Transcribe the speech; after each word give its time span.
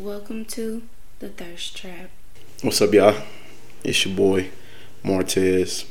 Welcome 0.00 0.46
to 0.46 0.84
the 1.18 1.28
Thirst 1.28 1.76
Trap. 1.76 2.08
What's 2.62 2.80
up, 2.80 2.94
y'all? 2.94 3.22
It's 3.84 4.06
your 4.06 4.16
boy, 4.16 4.48
Martez, 5.04 5.84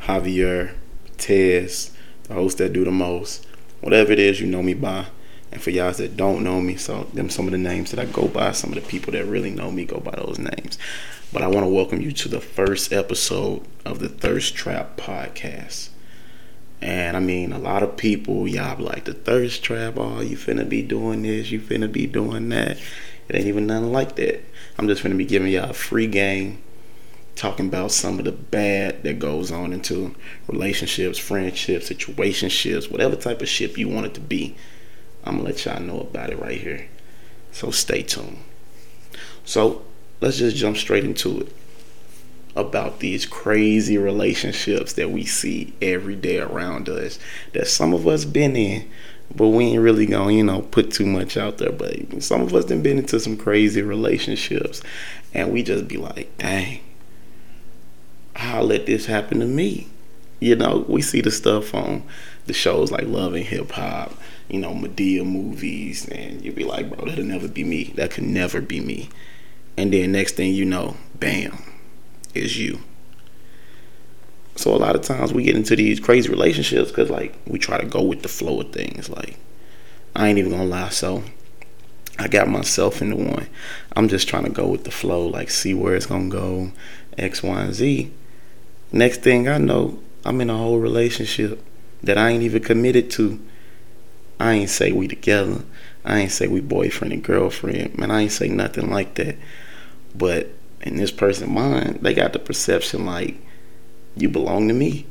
Javier, 0.00 0.74
Tez, 1.16 1.96
the 2.24 2.34
host 2.34 2.58
that 2.58 2.74
do 2.74 2.84
the 2.84 2.90
most. 2.90 3.46
Whatever 3.80 4.12
it 4.12 4.18
is 4.18 4.38
you 4.38 4.46
know 4.46 4.62
me 4.62 4.74
by. 4.74 5.06
And 5.50 5.62
for 5.62 5.70
y'all 5.70 5.92
that 5.92 6.14
don't 6.14 6.44
know 6.44 6.60
me, 6.60 6.76
so 6.76 7.04
them 7.14 7.30
some 7.30 7.46
of 7.46 7.52
the 7.52 7.58
names 7.58 7.90
that 7.90 7.98
I 7.98 8.04
go 8.04 8.28
by, 8.28 8.52
some 8.52 8.68
of 8.68 8.74
the 8.74 8.86
people 8.86 9.14
that 9.14 9.24
really 9.24 9.50
know 9.50 9.70
me 9.70 9.86
go 9.86 9.98
by 9.98 10.14
those 10.14 10.38
names. 10.38 10.76
But 11.32 11.40
I 11.40 11.46
want 11.46 11.64
to 11.64 11.72
welcome 11.72 12.02
you 12.02 12.12
to 12.12 12.28
the 12.28 12.42
first 12.42 12.92
episode 12.92 13.62
of 13.86 13.98
the 13.98 14.10
Thirst 14.10 14.54
Trap 14.54 14.98
podcast. 14.98 15.88
And 16.82 17.16
I 17.16 17.20
mean, 17.20 17.50
a 17.50 17.58
lot 17.58 17.82
of 17.82 17.96
people, 17.96 18.46
y'all 18.46 18.78
like, 18.78 19.04
the 19.04 19.14
thirst 19.14 19.62
trap, 19.62 19.94
oh, 19.96 20.20
you 20.20 20.36
finna 20.36 20.68
be 20.68 20.82
doing 20.82 21.22
this, 21.22 21.50
you 21.50 21.58
finna 21.58 21.90
be 21.90 22.06
doing 22.06 22.50
that. 22.50 22.76
It 23.28 23.36
ain't 23.36 23.46
even 23.46 23.66
nothing 23.66 23.92
like 23.92 24.16
that. 24.16 24.44
I'm 24.78 24.88
just 24.88 25.02
gonna 25.02 25.14
be 25.14 25.24
giving 25.24 25.52
y'all 25.52 25.70
a 25.70 25.74
free 25.74 26.06
game, 26.06 26.62
talking 27.36 27.68
about 27.68 27.90
some 27.90 28.18
of 28.18 28.24
the 28.24 28.32
bad 28.32 29.02
that 29.02 29.18
goes 29.18 29.50
on 29.50 29.72
into 29.72 30.14
relationships, 30.48 31.18
friendships, 31.18 31.90
situationships, 31.90 32.90
whatever 32.90 33.16
type 33.16 33.40
of 33.42 33.48
ship 33.48 33.78
you 33.78 33.88
want 33.88 34.06
it 34.06 34.14
to 34.14 34.20
be. 34.20 34.56
I'm 35.24 35.36
gonna 35.36 35.48
let 35.48 35.64
y'all 35.64 35.80
know 35.80 36.00
about 36.00 36.30
it 36.30 36.38
right 36.38 36.60
here. 36.60 36.88
So 37.52 37.70
stay 37.70 38.02
tuned. 38.02 38.38
So 39.44 39.82
let's 40.20 40.38
just 40.38 40.56
jump 40.56 40.76
straight 40.76 41.04
into 41.04 41.40
it 41.40 41.52
about 42.56 43.00
these 43.00 43.26
crazy 43.26 43.98
relationships 43.98 44.92
that 44.92 45.10
we 45.10 45.24
see 45.24 45.72
every 45.82 46.14
day 46.14 46.38
around 46.38 46.88
us 46.88 47.18
that 47.52 47.66
some 47.66 47.92
of 47.92 48.06
us 48.06 48.24
been 48.24 48.54
in 48.54 48.88
but 49.34 49.48
we 49.48 49.64
ain't 49.64 49.82
really 49.82 50.06
gonna 50.06 50.32
you 50.32 50.44
know 50.44 50.62
put 50.62 50.90
too 50.92 51.06
much 51.06 51.36
out 51.36 51.58
there. 51.58 51.72
But 51.72 52.22
some 52.22 52.40
of 52.40 52.54
us 52.54 52.64
done 52.64 52.82
been 52.82 52.98
into 52.98 53.20
some 53.20 53.36
crazy 53.36 53.82
relationships 53.82 54.82
and 55.32 55.52
we 55.52 55.62
just 55.62 55.88
be 55.88 55.96
like 55.96 56.36
dang 56.38 56.80
how 58.36 58.62
let 58.62 58.86
this 58.86 59.06
happen 59.06 59.40
to 59.40 59.46
me. 59.46 59.88
You 60.40 60.56
know 60.56 60.84
we 60.88 61.02
see 61.02 61.20
the 61.20 61.30
stuff 61.30 61.74
on 61.74 62.02
the 62.46 62.52
shows 62.52 62.90
like 62.90 63.06
love 63.06 63.34
and 63.34 63.44
hip 63.44 63.70
hop 63.72 64.12
you 64.48 64.60
know 64.60 64.74
Madea 64.74 65.24
movies 65.24 66.06
and 66.08 66.44
you 66.44 66.52
be 66.52 66.64
like 66.64 66.90
bro 66.90 67.06
that'll 67.06 67.24
never 67.24 67.48
be 67.48 67.64
me. 67.64 67.92
That 67.96 68.10
could 68.10 68.24
never 68.24 68.60
be 68.60 68.80
me. 68.80 69.08
And 69.76 69.92
then 69.92 70.12
next 70.12 70.36
thing 70.36 70.52
you 70.54 70.64
know 70.64 70.96
bam 71.18 71.58
is 72.34 72.58
you. 72.58 72.80
So 74.56 74.74
a 74.74 74.78
lot 74.78 74.94
of 74.94 75.02
times 75.02 75.32
we 75.32 75.42
get 75.42 75.56
into 75.56 75.74
these 75.76 75.98
crazy 75.98 76.28
relationships 76.28 76.90
because 76.90 77.10
like 77.10 77.34
we 77.46 77.58
try 77.58 77.78
to 77.78 77.86
go 77.86 78.02
with 78.02 78.22
the 78.22 78.28
flow 78.28 78.60
of 78.60 78.72
things. 78.72 79.08
Like 79.08 79.36
I 80.14 80.28
ain't 80.28 80.38
even 80.38 80.52
gonna 80.52 80.64
lie. 80.64 80.90
So 80.90 81.24
I 82.18 82.28
got 82.28 82.48
myself 82.48 83.02
into 83.02 83.16
one. 83.16 83.48
I'm 83.96 84.08
just 84.08 84.28
trying 84.28 84.44
to 84.44 84.50
go 84.50 84.68
with 84.68 84.84
the 84.84 84.90
flow, 84.90 85.26
like 85.26 85.50
see 85.50 85.74
where 85.74 85.96
it's 85.96 86.06
gonna 86.06 86.28
go, 86.28 86.70
X, 87.18 87.42
Y, 87.42 87.60
and 87.60 87.74
Z. 87.74 88.12
Next 88.92 89.22
thing 89.22 89.48
I 89.48 89.58
know, 89.58 89.98
I'm 90.24 90.40
in 90.40 90.50
a 90.50 90.56
whole 90.56 90.78
relationship 90.78 91.60
that 92.02 92.16
I 92.16 92.30
ain't 92.30 92.44
even 92.44 92.62
committed 92.62 93.10
to. 93.12 93.40
I 94.38 94.52
ain't 94.52 94.70
say 94.70 94.92
we 94.92 95.08
together. 95.08 95.64
I 96.04 96.20
ain't 96.20 96.30
say 96.30 96.46
we 96.46 96.60
boyfriend 96.60 97.12
and 97.12 97.24
girlfriend. 97.24 97.98
Man, 97.98 98.10
I 98.10 98.22
ain't 98.22 98.32
say 98.32 98.48
nothing 98.48 98.90
like 98.90 99.14
that. 99.14 99.36
But 100.14 100.50
in 100.82 100.96
this 100.96 101.10
person's 101.10 101.50
mind, 101.50 102.00
they 102.02 102.14
got 102.14 102.32
the 102.32 102.38
perception 102.38 103.06
like 103.06 103.36
you 104.16 104.28
belong 104.28 104.68
to 104.68 104.74
me. 104.74 105.06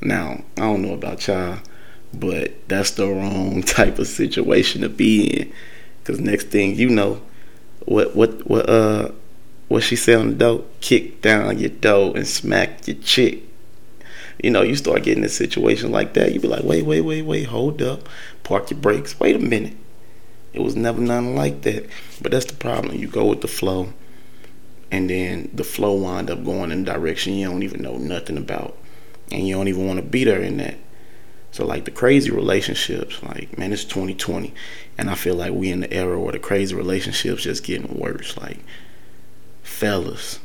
Now, 0.00 0.42
I 0.56 0.60
don't 0.60 0.82
know 0.82 0.94
about 0.94 1.26
y'all, 1.26 1.58
but 2.12 2.68
that's 2.68 2.92
the 2.92 3.06
wrong 3.06 3.62
type 3.66 3.98
of 3.98 4.06
situation 4.06 4.82
to 4.82 4.88
be 4.88 5.26
in. 5.26 5.52
Cause 6.04 6.18
next 6.18 6.48
thing 6.48 6.74
you 6.74 6.88
know, 6.88 7.22
what 7.84 8.16
what 8.16 8.44
what 8.48 8.68
uh 8.68 9.12
what 9.68 9.84
she 9.84 9.94
said 9.94 10.18
on 10.18 10.30
the 10.30 10.34
door, 10.34 10.64
kick 10.80 11.22
down 11.22 11.58
your 11.58 11.70
door 11.70 12.16
and 12.16 12.26
smack 12.26 12.86
your 12.88 12.96
chick. 12.96 13.44
You 14.42 14.50
know, 14.50 14.62
you 14.62 14.74
start 14.74 15.04
getting 15.04 15.22
a 15.22 15.28
situation 15.28 15.92
like 15.92 16.14
that, 16.14 16.32
you 16.32 16.40
be 16.40 16.48
like, 16.48 16.64
wait, 16.64 16.84
wait, 16.84 17.02
wait, 17.02 17.22
wait, 17.22 17.44
hold 17.44 17.80
up, 17.80 18.08
park 18.42 18.70
your 18.70 18.80
brakes, 18.80 19.18
wait 19.20 19.36
a 19.36 19.38
minute. 19.38 19.76
It 20.52 20.60
was 20.60 20.74
never 20.74 21.00
nothing 21.00 21.36
like 21.36 21.62
that. 21.62 21.86
But 22.20 22.32
that's 22.32 22.46
the 22.46 22.54
problem. 22.54 22.96
You 22.96 23.06
go 23.06 23.26
with 23.26 23.40
the 23.40 23.48
flow 23.48 23.92
and 24.92 25.08
then 25.08 25.48
the 25.54 25.64
flow 25.64 25.94
wind 25.94 26.30
up 26.30 26.44
going 26.44 26.70
in 26.70 26.82
a 26.82 26.84
direction 26.84 27.32
you 27.32 27.48
don't 27.48 27.62
even 27.62 27.80
know 27.80 27.96
nothing 27.96 28.36
about. 28.36 28.76
And 29.32 29.48
you 29.48 29.54
don't 29.56 29.68
even 29.68 29.86
want 29.86 29.98
to 29.98 30.04
be 30.04 30.22
there 30.22 30.42
in 30.42 30.58
that. 30.58 30.76
So 31.50 31.64
like 31.64 31.86
the 31.86 31.90
crazy 31.90 32.30
relationships 32.30 33.22
like 33.22 33.58
man 33.58 33.72
it's 33.72 33.84
2020 33.84 34.54
and 34.96 35.10
i 35.10 35.14
feel 35.14 35.34
like 35.34 35.52
we 35.52 35.70
in 35.70 35.80
the 35.80 35.92
era 35.92 36.18
where 36.18 36.32
the 36.32 36.38
crazy 36.38 36.74
relationships 36.74 37.42
just 37.42 37.64
getting 37.64 37.98
worse. 37.98 38.36
Like 38.36 38.58
fellas 39.62 40.38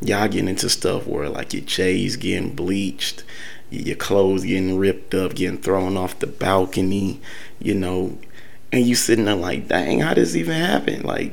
y'all 0.00 0.28
getting 0.28 0.48
into 0.48 0.68
stuff 0.68 1.06
where 1.06 1.28
like 1.28 1.52
your 1.52 1.62
j's 1.62 2.16
getting 2.16 2.54
bleached 2.54 3.24
your 3.70 3.96
clothes 3.96 4.44
getting 4.44 4.78
ripped 4.78 5.14
up 5.14 5.34
getting 5.34 5.58
thrown 5.58 5.96
off 5.96 6.18
the 6.18 6.26
balcony 6.26 7.20
you 7.58 7.74
know 7.74 8.16
and 8.70 8.86
you 8.86 8.94
sitting 8.94 9.24
there 9.24 9.34
like 9.34 9.68
dang 9.68 10.00
how 10.00 10.14
does 10.14 10.32
this 10.32 10.40
even 10.40 10.54
happen 10.54 11.02
like 11.02 11.32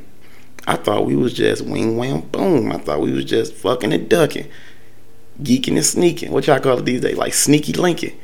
I 0.65 0.75
thought 0.75 1.05
we 1.05 1.15
was 1.15 1.33
just 1.33 1.65
wing 1.65 1.97
wham 1.97 2.21
boom. 2.21 2.71
I 2.71 2.77
thought 2.77 3.01
we 3.01 3.11
was 3.11 3.25
just 3.25 3.53
fucking 3.53 3.91
and 3.91 4.09
ducking, 4.09 4.49
geeking 5.41 5.75
and 5.75 5.85
sneaking. 5.85 6.31
What 6.31 6.47
y'all 6.47 6.59
call 6.59 6.79
it 6.79 6.85
these 6.85 7.01
days? 7.01 7.17
Like 7.17 7.33
sneaky 7.33 7.73
linking. 7.73 8.17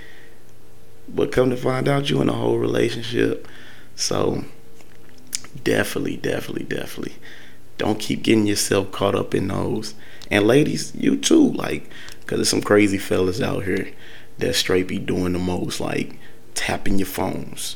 But 1.08 1.32
come 1.32 1.50
to 1.50 1.58
find 1.58 1.88
out, 1.88 2.10
you 2.10 2.22
in 2.22 2.30
a 2.30 2.34
whole 2.34 2.58
relationship. 2.58 3.48
So 3.96 4.46
definitely, 5.64 6.18
definitely, 6.18 6.64
definitely, 6.64 7.16
don't 7.78 8.00
keep 8.00 8.24
getting 8.24 8.48
yourself 8.48 8.92
caught 8.92 9.16
up 9.16 9.36
in 9.36 9.48
those. 9.48 9.96
And 10.32 10.46
ladies, 10.48 10.96
you 10.96 11.18
too, 11.18 11.52
like, 11.52 11.90
cause 12.28 12.38
there's 12.38 12.50
some 12.50 12.62
crazy 12.62 12.98
fellas 12.98 13.42
out 13.42 13.66
here 13.66 13.92
that 14.38 14.56
straight 14.56 14.88
be 14.88 15.00
doing 15.00 15.34
the 15.34 15.40
most, 15.40 15.82
like 15.82 16.18
tapping 16.54 17.00
your 17.00 17.08
phones 17.08 17.76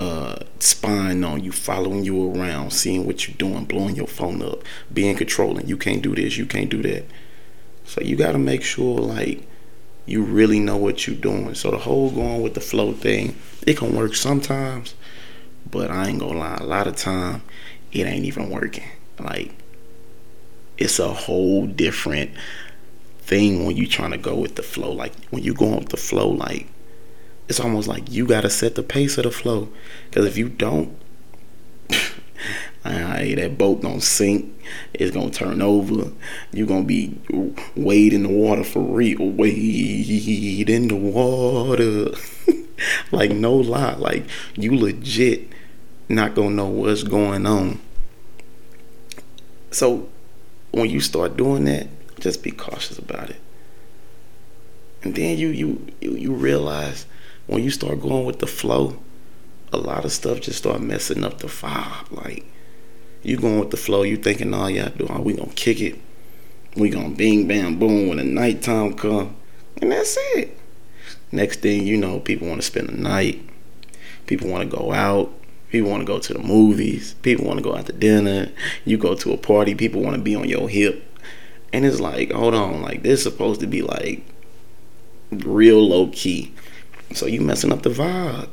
uh, 0.00 0.36
spying 0.60 1.22
on 1.24 1.44
you, 1.44 1.52
following 1.52 2.04
you 2.04 2.32
around, 2.32 2.72
seeing 2.72 3.04
what 3.04 3.28
you're 3.28 3.36
doing, 3.36 3.66
blowing 3.66 3.94
your 3.94 4.06
phone 4.06 4.40
up, 4.42 4.62
being 4.90 5.14
controlling. 5.14 5.68
You 5.68 5.76
can't 5.76 6.00
do 6.00 6.14
this, 6.14 6.38
you 6.38 6.46
can't 6.46 6.70
do 6.70 6.80
that. 6.82 7.04
So 7.84 8.00
you 8.00 8.16
got 8.16 8.32
to 8.32 8.38
make 8.38 8.62
sure 8.62 8.98
like 8.98 9.46
you 10.06 10.22
really 10.22 10.58
know 10.58 10.78
what 10.78 11.06
you're 11.06 11.16
doing. 11.16 11.54
So 11.54 11.70
the 11.70 11.76
whole 11.76 12.10
going 12.10 12.40
with 12.40 12.54
the 12.54 12.62
flow 12.62 12.94
thing, 12.94 13.36
it 13.66 13.76
can 13.76 13.94
work 13.94 14.14
sometimes, 14.14 14.94
but 15.70 15.90
I 15.90 16.08
ain't 16.08 16.20
gonna 16.20 16.38
lie, 16.38 16.56
a 16.56 16.64
lot 16.64 16.86
of 16.86 16.96
time 16.96 17.42
it 17.92 18.06
ain't 18.06 18.24
even 18.24 18.48
working. 18.48 18.88
Like 19.18 19.52
it's 20.78 20.98
a 20.98 21.12
whole 21.12 21.66
different 21.66 22.30
thing 23.18 23.66
when 23.66 23.76
you 23.76 23.86
trying 23.86 24.12
to 24.12 24.18
go 24.18 24.34
with 24.34 24.54
the 24.54 24.62
flow. 24.62 24.92
Like 24.92 25.12
when 25.28 25.42
you 25.42 25.52
going 25.52 25.76
with 25.76 25.90
the 25.90 25.98
flow, 25.98 26.30
like 26.30 26.68
it's 27.50 27.58
almost 27.58 27.88
like 27.88 28.08
you 28.08 28.26
got 28.26 28.42
to 28.42 28.48
set 28.48 28.76
the 28.76 28.82
pace 28.82 29.18
of 29.18 29.24
the 29.24 29.30
flow. 29.32 29.68
Because 30.08 30.24
if 30.24 30.38
you 30.38 30.48
don't, 30.48 30.96
that 32.84 33.56
boat 33.58 33.82
gonna 33.82 34.00
sink. 34.00 34.56
It's 34.94 35.10
gonna 35.10 35.30
turn 35.30 35.60
over. 35.60 36.12
You're 36.52 36.68
gonna 36.68 36.84
be 36.84 37.18
wade 37.74 38.12
in 38.12 38.22
the 38.22 38.28
water 38.28 38.62
for 38.62 38.80
real. 38.80 39.30
Wade 39.30 40.70
in 40.70 40.86
the 40.86 40.94
water. 40.94 42.12
like 43.10 43.32
no 43.32 43.56
lie. 43.56 43.94
Like 43.94 44.26
you 44.54 44.76
legit 44.76 45.48
not 46.08 46.36
gonna 46.36 46.50
know 46.50 46.68
what's 46.68 47.02
going 47.02 47.46
on. 47.46 47.80
So 49.72 50.08
when 50.70 50.88
you 50.88 51.00
start 51.00 51.36
doing 51.36 51.64
that, 51.64 51.88
just 52.20 52.44
be 52.44 52.52
cautious 52.52 52.96
about 52.96 53.28
it. 53.28 53.40
And 55.02 55.16
then 55.16 55.36
you 55.36 55.48
you 55.48 55.88
you, 56.00 56.12
you 56.12 56.32
realize 56.32 57.06
when 57.50 57.64
you 57.64 57.70
start 57.70 58.00
going 58.00 58.24
with 58.24 58.38
the 58.38 58.46
flow, 58.46 58.96
a 59.72 59.76
lot 59.76 60.04
of 60.04 60.12
stuff 60.12 60.40
just 60.40 60.58
start 60.58 60.80
messing 60.80 61.24
up 61.24 61.38
the 61.38 61.48
vibe. 61.48 62.08
Like 62.12 62.44
you 63.24 63.36
going 63.36 63.58
with 63.58 63.72
the 63.72 63.76
flow, 63.76 64.04
you 64.04 64.16
thinking 64.16 64.54
all 64.54 64.70
y'all 64.70 64.90
do, 64.90 65.06
we 65.20 65.32
gonna 65.32 65.50
kick 65.50 65.80
it, 65.80 65.98
we 66.76 66.90
gonna 66.90 67.10
bing 67.10 67.48
bam 67.48 67.76
boom 67.76 68.06
when 68.06 68.18
the 68.18 68.24
nighttime 68.24 68.94
come, 68.94 69.34
and 69.82 69.90
that's 69.90 70.16
it. 70.36 70.56
Next 71.32 71.58
thing 71.58 71.88
you 71.88 71.96
know, 71.96 72.20
people 72.20 72.46
want 72.46 72.60
to 72.60 72.66
spend 72.66 72.88
the 72.88 72.96
night. 72.96 73.44
People 74.26 74.48
want 74.48 74.70
to 74.70 74.76
go 74.76 74.92
out. 74.92 75.32
People 75.70 75.90
want 75.90 76.02
to 76.02 76.06
go 76.06 76.20
to 76.20 76.32
the 76.32 76.38
movies. 76.38 77.14
People 77.22 77.46
want 77.46 77.58
to 77.58 77.64
go 77.64 77.74
out 77.74 77.86
to 77.86 77.92
dinner. 77.92 78.50
You 78.84 78.96
go 78.96 79.16
to 79.16 79.32
a 79.32 79.36
party. 79.36 79.74
People 79.74 80.02
want 80.02 80.14
to 80.14 80.22
be 80.22 80.36
on 80.36 80.48
your 80.48 80.68
hip. 80.68 81.18
And 81.72 81.84
it's 81.84 82.00
like, 82.00 82.30
hold 82.30 82.54
on, 82.54 82.82
like 82.82 83.02
this 83.02 83.18
is 83.18 83.22
supposed 83.24 83.60
to 83.60 83.66
be 83.66 83.82
like 83.82 84.24
real 85.32 85.80
low 85.80 86.08
key. 86.08 86.52
So 87.12 87.26
you 87.26 87.40
messing 87.40 87.72
up 87.72 87.82
the 87.82 87.90
vibe. 87.90 88.48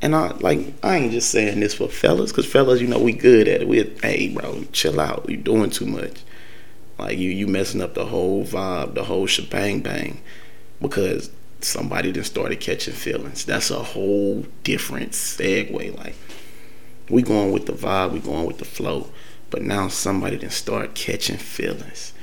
And 0.00 0.14
I 0.14 0.32
like 0.40 0.74
I 0.82 0.96
ain't 0.96 1.12
just 1.12 1.30
saying 1.30 1.60
this 1.60 1.74
for 1.74 1.88
fellas, 1.88 2.32
cause 2.32 2.46
fellas, 2.46 2.80
you 2.80 2.86
know, 2.86 2.98
we 2.98 3.12
good 3.12 3.48
at 3.48 3.62
it. 3.62 3.68
We 3.68 3.82
hey 4.02 4.28
bro, 4.28 4.64
chill 4.72 5.00
out. 5.00 5.28
You 5.28 5.36
doing 5.36 5.70
too 5.70 5.86
much. 5.86 6.22
Like 6.98 7.18
you 7.18 7.30
you 7.30 7.46
messing 7.46 7.82
up 7.82 7.94
the 7.94 8.06
whole 8.06 8.44
vibe, 8.44 8.94
the 8.94 9.04
whole 9.04 9.26
shebang 9.26 9.80
bang. 9.80 10.20
Because 10.80 11.30
somebody 11.60 12.12
just 12.12 12.30
started 12.30 12.60
catching 12.60 12.94
feelings. 12.94 13.44
That's 13.44 13.70
a 13.70 13.82
whole 13.82 14.44
different 14.62 15.12
segue. 15.12 15.96
Like 15.96 16.16
We 17.08 17.22
going 17.22 17.52
with 17.52 17.66
the 17.66 17.72
vibe, 17.72 18.12
we 18.12 18.20
going 18.20 18.46
with 18.46 18.58
the 18.58 18.64
flow. 18.64 19.10
But 19.50 19.62
now 19.62 19.88
somebody 19.88 20.36
didn't 20.36 20.52
start 20.52 20.94
catching 20.94 21.36
feelings. 21.36 22.13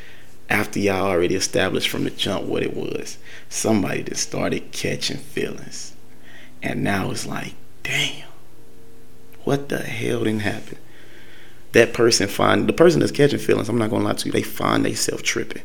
After 0.52 0.80
y'all 0.80 1.08
already 1.08 1.36
established 1.36 1.88
from 1.88 2.04
the 2.04 2.10
jump 2.10 2.44
what 2.44 2.62
it 2.62 2.76
was, 2.76 3.18
somebody 3.48 4.04
just 4.04 4.24
started 4.28 4.74
catching 4.74 5.16
feelings. 5.16 5.94
And 6.62 6.84
now 6.84 7.10
it's 7.10 7.26
like, 7.26 7.54
damn, 7.84 8.28
what 9.46 9.70
the 9.70 9.80
hell 9.80 10.26
didn't 10.26 10.42
happen? 10.42 10.78
That 11.72 11.94
person 11.94 12.28
find 12.28 12.68
the 12.68 12.74
person 12.74 13.00
that's 13.00 13.14
catching 13.14 13.40
feelings, 13.40 13.70
I'm 13.70 13.78
not 13.78 13.92
gonna 13.92 14.04
lie 14.04 14.12
to 14.12 14.26
you, 14.26 14.34
they 14.34 14.42
find 14.42 14.84
themselves 14.84 15.24
tripping. 15.24 15.62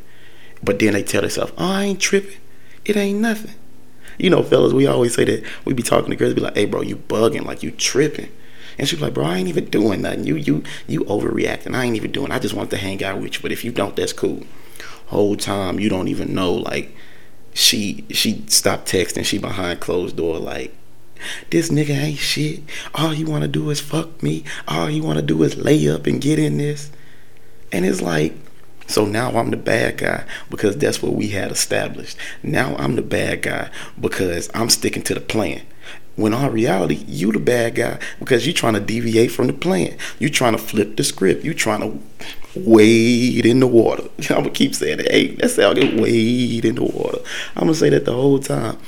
But 0.62 0.78
then 0.78 0.92
they 0.92 1.02
tell 1.02 1.22
themselves, 1.22 1.52
oh, 1.58 1.66
I 1.66 1.82
ain't 1.82 2.00
tripping. 2.00 2.38
It 2.84 2.96
ain't 2.96 3.18
nothing. 3.18 3.54
You 4.18 4.30
know, 4.30 4.44
fellas, 4.44 4.72
we 4.72 4.86
always 4.86 5.16
say 5.16 5.24
that 5.24 5.44
we 5.64 5.74
be 5.74 5.82
talking 5.82 6.10
to 6.10 6.16
girls, 6.16 6.34
be 6.34 6.40
like, 6.40 6.54
hey 6.54 6.64
bro, 6.64 6.82
you 6.82 6.94
bugging, 6.94 7.44
like 7.44 7.64
you 7.64 7.72
tripping. 7.72 8.30
And 8.78 8.88
she's 8.88 9.00
like, 9.00 9.14
bro, 9.14 9.24
I 9.24 9.38
ain't 9.38 9.48
even 9.48 9.64
doing 9.64 10.02
nothing. 10.02 10.24
You 10.24 10.36
you 10.36 10.62
you 10.86 11.00
overreacting. 11.06 11.74
I 11.74 11.86
ain't 11.86 11.96
even 11.96 12.12
doing. 12.12 12.30
I 12.30 12.38
just 12.38 12.54
want 12.54 12.70
to 12.70 12.76
hang 12.76 13.02
out 13.02 13.20
with 13.20 13.34
you. 13.34 13.42
But 13.42 13.50
if 13.50 13.64
you 13.64 13.72
don't, 13.72 13.96
that's 13.96 14.12
cool. 14.12 14.44
Whole 15.06 15.36
time 15.36 15.78
you 15.80 15.88
don't 15.88 16.08
even 16.08 16.34
know. 16.34 16.52
Like 16.52 16.94
she 17.54 18.04
she 18.10 18.44
stopped 18.48 18.88
texting. 18.90 19.24
She 19.24 19.38
behind 19.38 19.80
closed 19.80 20.16
door. 20.16 20.38
Like 20.38 20.74
this 21.50 21.70
nigga 21.70 21.90
ain't 21.90 22.18
shit. 22.18 22.60
All 22.94 23.10
he 23.10 23.24
wanna 23.24 23.48
do 23.48 23.70
is 23.70 23.80
fuck 23.80 24.22
me. 24.22 24.44
All 24.68 24.86
he 24.86 25.00
wanna 25.00 25.22
do 25.22 25.42
is 25.42 25.56
lay 25.56 25.88
up 25.88 26.06
and 26.06 26.20
get 26.20 26.38
in 26.38 26.58
this. 26.58 26.90
And 27.72 27.84
it's 27.84 28.00
like, 28.00 28.34
so 28.86 29.04
now 29.04 29.30
I'm 29.30 29.50
the 29.50 29.56
bad 29.56 29.98
guy 29.98 30.24
because 30.50 30.76
that's 30.76 31.02
what 31.02 31.12
we 31.14 31.28
had 31.28 31.50
established. 31.50 32.16
Now 32.42 32.76
I'm 32.76 32.96
the 32.96 33.02
bad 33.02 33.42
guy 33.42 33.70
because 34.00 34.48
I'm 34.54 34.70
sticking 34.70 35.02
to 35.04 35.14
the 35.14 35.20
plan. 35.20 35.62
When 36.16 36.32
in 36.32 36.52
reality, 36.52 37.04
you 37.06 37.30
the 37.30 37.38
bad 37.38 37.74
guy 37.74 37.98
because 38.18 38.46
you 38.46 38.54
trying 38.54 38.74
to 38.74 38.80
deviate 38.80 39.30
from 39.30 39.46
the 39.48 39.52
plan. 39.52 39.96
You 40.18 40.30
trying 40.30 40.52
to 40.52 40.58
flip 40.58 40.96
the 40.96 41.04
script. 41.04 41.44
You 41.44 41.52
trying 41.52 41.80
to 41.80 42.00
wade 42.58 43.44
in 43.44 43.60
the 43.60 43.66
water. 43.66 44.04
I'm 44.30 44.38
gonna 44.38 44.50
keep 44.50 44.74
saying 44.74 45.00
it. 45.00 45.10
Hey, 45.10 45.34
that's 45.34 45.56
how 45.56 45.70
I 45.70 45.74
get 45.74 46.00
wade 46.00 46.64
in 46.64 46.76
the 46.76 46.84
water. 46.84 47.18
I'm 47.54 47.64
gonna 47.64 47.74
say 47.74 47.90
that 47.90 48.06
the 48.06 48.14
whole 48.14 48.38
time. 48.38 48.78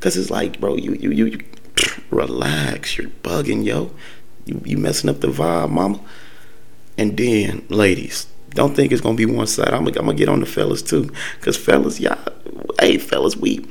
Cause 0.00 0.16
it's 0.16 0.30
like, 0.30 0.58
bro, 0.58 0.76
you 0.76 0.94
you 0.94 1.10
you, 1.10 1.26
you 1.26 1.44
relax. 2.10 2.96
You're 2.96 3.10
bugging, 3.22 3.64
yo. 3.64 3.90
You 4.46 4.62
you 4.64 4.78
messing 4.78 5.10
up 5.10 5.20
the 5.20 5.28
vibe, 5.28 5.70
mama. 5.70 6.00
And 6.96 7.16
then, 7.16 7.66
ladies, 7.68 8.26
don't 8.50 8.74
think 8.74 8.92
it's 8.92 9.00
gonna 9.00 9.16
be 9.16 9.26
one 9.26 9.46
side. 9.46 9.68
I'm, 9.68 9.86
I'm 9.86 9.92
gonna 9.92 10.14
get 10.14 10.28
on 10.28 10.40
the 10.40 10.46
fellas 10.46 10.82
too, 10.82 11.12
cause 11.40 11.56
fellas, 11.56 12.00
y'all, 12.00 12.18
hey 12.80 12.98
fellas, 12.98 13.36
we 13.36 13.66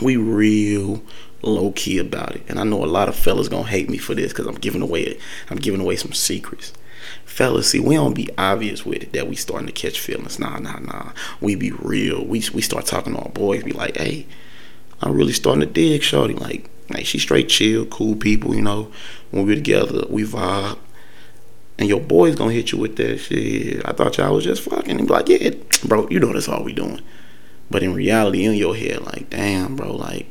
we 0.00 0.16
real 0.16 1.02
low 1.42 1.72
key 1.72 1.98
about 1.98 2.36
it. 2.36 2.42
And 2.48 2.58
I 2.58 2.64
know 2.64 2.84
a 2.84 2.86
lot 2.86 3.08
of 3.08 3.16
fellas 3.16 3.48
gonna 3.48 3.66
hate 3.66 3.88
me 3.88 3.98
for 3.98 4.14
this 4.14 4.32
because 4.32 4.46
I'm 4.46 4.56
giving 4.56 4.82
away 4.82 5.18
I'm 5.48 5.58
giving 5.58 5.80
away 5.80 5.96
some 5.96 6.12
secrets. 6.12 6.72
Fellas, 7.24 7.70
see, 7.70 7.80
we 7.80 7.94
don't 7.94 8.14
be 8.14 8.28
obvious 8.36 8.84
with 8.84 9.02
it 9.02 9.12
that 9.12 9.28
we 9.28 9.36
starting 9.36 9.66
to 9.66 9.72
catch 9.72 9.98
feelings. 9.98 10.38
Nah, 10.38 10.58
nah, 10.58 10.78
nah. 10.78 11.12
We 11.40 11.54
be 11.54 11.70
real. 11.72 12.24
We 12.24 12.42
we 12.52 12.60
start 12.60 12.86
talking 12.86 13.14
to 13.14 13.20
our 13.20 13.30
boys, 13.30 13.62
be 13.62 13.72
like, 13.72 13.96
hey, 13.96 14.26
I'm 15.00 15.14
really 15.14 15.32
starting 15.32 15.60
to 15.60 15.66
dig 15.66 16.02
Shorty. 16.02 16.34
Like, 16.34 16.68
like 16.90 17.06
she 17.06 17.18
straight 17.18 17.48
chill, 17.48 17.86
cool 17.86 18.16
people, 18.16 18.54
you 18.54 18.62
know. 18.62 18.92
When 19.30 19.46
we're 19.46 19.54
together, 19.54 20.04
we 20.08 20.24
vibe. 20.24 20.78
And 21.78 21.88
your 21.88 22.00
boy's 22.00 22.36
gonna 22.36 22.52
hit 22.52 22.72
you 22.72 22.78
with 22.78 22.96
that 22.96 23.18
shit. 23.18 23.80
I 23.88 23.92
thought 23.92 24.18
y'all 24.18 24.34
was 24.34 24.44
just 24.44 24.62
fucking. 24.62 24.98
And 24.98 25.08
be 25.08 25.14
like, 25.14 25.28
yeah, 25.28 25.50
bro, 25.84 26.06
you 26.08 26.20
know 26.20 26.32
that's 26.32 26.48
all 26.48 26.62
we 26.62 26.74
doing. 26.74 27.00
But 27.70 27.82
in 27.82 27.94
reality, 27.94 28.44
in 28.44 28.54
your 28.54 28.76
head, 28.76 29.00
like, 29.02 29.30
damn, 29.30 29.76
bro, 29.76 29.96
like, 29.96 30.30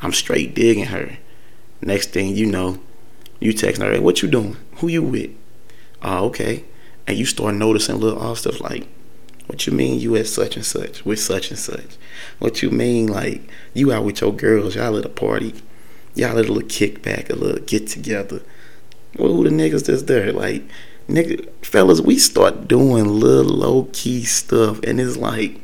I'm 0.00 0.12
straight 0.12 0.54
digging 0.54 0.86
her. 0.86 1.18
Next 1.80 2.10
thing 2.10 2.34
you 2.34 2.46
know, 2.46 2.80
you 3.40 3.52
text 3.52 3.80
her, 3.82 3.92
hey, 3.92 3.98
what 3.98 4.22
you 4.22 4.28
doing? 4.28 4.56
Who 4.76 4.88
you 4.88 5.02
with? 5.02 5.30
Oh, 6.02 6.26
okay. 6.26 6.64
And 7.06 7.16
you 7.16 7.24
start 7.24 7.54
noticing 7.54 8.00
little 8.00 8.20
odd 8.20 8.38
stuff 8.38 8.60
like, 8.60 8.88
what 9.46 9.66
you 9.66 9.72
mean 9.72 10.00
you 10.00 10.16
at 10.16 10.26
such 10.26 10.56
and 10.56 10.66
such 10.66 11.04
with 11.04 11.20
such 11.20 11.50
and 11.50 11.58
such? 11.58 11.96
What 12.38 12.62
you 12.62 12.70
mean 12.70 13.06
like 13.06 13.48
you 13.74 13.92
out 13.92 14.04
with 14.04 14.20
your 14.20 14.32
girls, 14.32 14.74
y'all 14.74 14.98
at 14.98 15.04
a 15.04 15.08
party, 15.08 15.54
y'all 16.14 16.38
at 16.38 16.46
a 16.46 16.52
little 16.52 16.68
kickback, 16.68 17.30
a 17.30 17.36
little 17.36 17.64
get 17.64 17.86
together. 17.86 18.42
Well, 19.16 19.32
who 19.32 19.44
the 19.44 19.50
niggas 19.50 19.86
that's 19.86 20.02
there? 20.02 20.32
Like, 20.32 20.64
nigga, 21.08 21.48
fellas, 21.64 22.00
we 22.00 22.18
start 22.18 22.66
doing 22.66 23.06
little 23.06 23.44
low 23.44 23.88
key 23.92 24.24
stuff, 24.24 24.80
and 24.82 25.00
it's 25.00 25.16
like, 25.16 25.60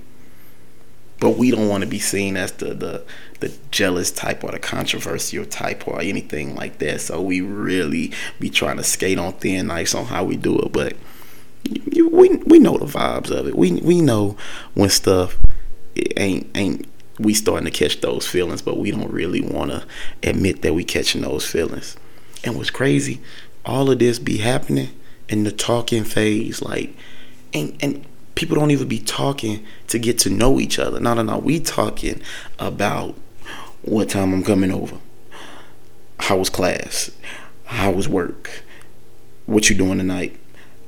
but 1.20 1.36
we 1.36 1.50
don't 1.50 1.68
want 1.68 1.82
to 1.82 1.88
be 1.88 1.98
seen 1.98 2.36
as 2.36 2.52
the 2.52 2.74
the 2.74 3.04
the 3.42 3.52
jealous 3.70 4.10
type 4.10 4.44
or 4.44 4.52
the 4.52 4.58
controversial 4.58 5.44
type 5.44 5.86
or 5.86 6.00
anything 6.00 6.54
like 6.54 6.78
that. 6.78 7.00
So 7.00 7.20
we 7.20 7.40
really 7.40 8.12
be 8.38 8.48
trying 8.48 8.76
to 8.76 8.84
skate 8.84 9.18
on 9.18 9.32
thin 9.34 9.70
ice 9.70 9.94
on 9.94 10.06
how 10.06 10.24
we 10.24 10.36
do 10.36 10.58
it. 10.60 10.72
But 10.72 10.96
you, 11.64 12.08
we 12.08 12.36
we 12.46 12.58
know 12.58 12.78
the 12.78 12.86
vibes 12.86 13.30
of 13.30 13.46
it. 13.46 13.56
We 13.56 13.72
we 13.72 14.00
know 14.00 14.36
when 14.74 14.88
stuff 14.88 15.38
ain't 16.16 16.48
ain't 16.56 16.86
we 17.18 17.34
starting 17.34 17.66
to 17.66 17.70
catch 17.70 18.00
those 18.00 18.26
feelings, 18.26 18.62
but 18.62 18.78
we 18.78 18.90
don't 18.90 19.12
really 19.12 19.42
want 19.42 19.70
to 19.72 19.84
admit 20.22 20.62
that 20.62 20.74
we 20.74 20.84
catching 20.84 21.20
those 21.22 21.44
feelings. 21.44 21.96
And 22.44 22.56
what's 22.56 22.70
crazy, 22.70 23.20
all 23.66 23.90
of 23.90 23.98
this 23.98 24.18
be 24.18 24.38
happening 24.38 24.88
in 25.28 25.44
the 25.44 25.52
talking 25.52 26.04
phase, 26.04 26.62
like, 26.62 26.94
and 27.52 27.76
and 27.82 28.06
people 28.36 28.56
don't 28.56 28.70
even 28.70 28.88
be 28.88 29.00
talking 29.00 29.66
to 29.88 29.98
get 29.98 30.18
to 30.20 30.30
know 30.30 30.60
each 30.60 30.78
other. 30.78 31.00
No, 31.00 31.14
no, 31.14 31.22
no. 31.22 31.38
We 31.38 31.58
talking 31.58 32.22
about 32.60 33.16
what 33.82 34.08
time 34.08 34.32
I'm 34.32 34.42
coming 34.42 34.70
over, 34.70 34.96
how 36.20 36.38
was 36.38 36.50
class, 36.50 37.10
how 37.64 37.90
was 37.92 38.08
work, 38.08 38.62
what 39.46 39.68
you 39.68 39.76
doing 39.76 39.98
tonight, 39.98 40.38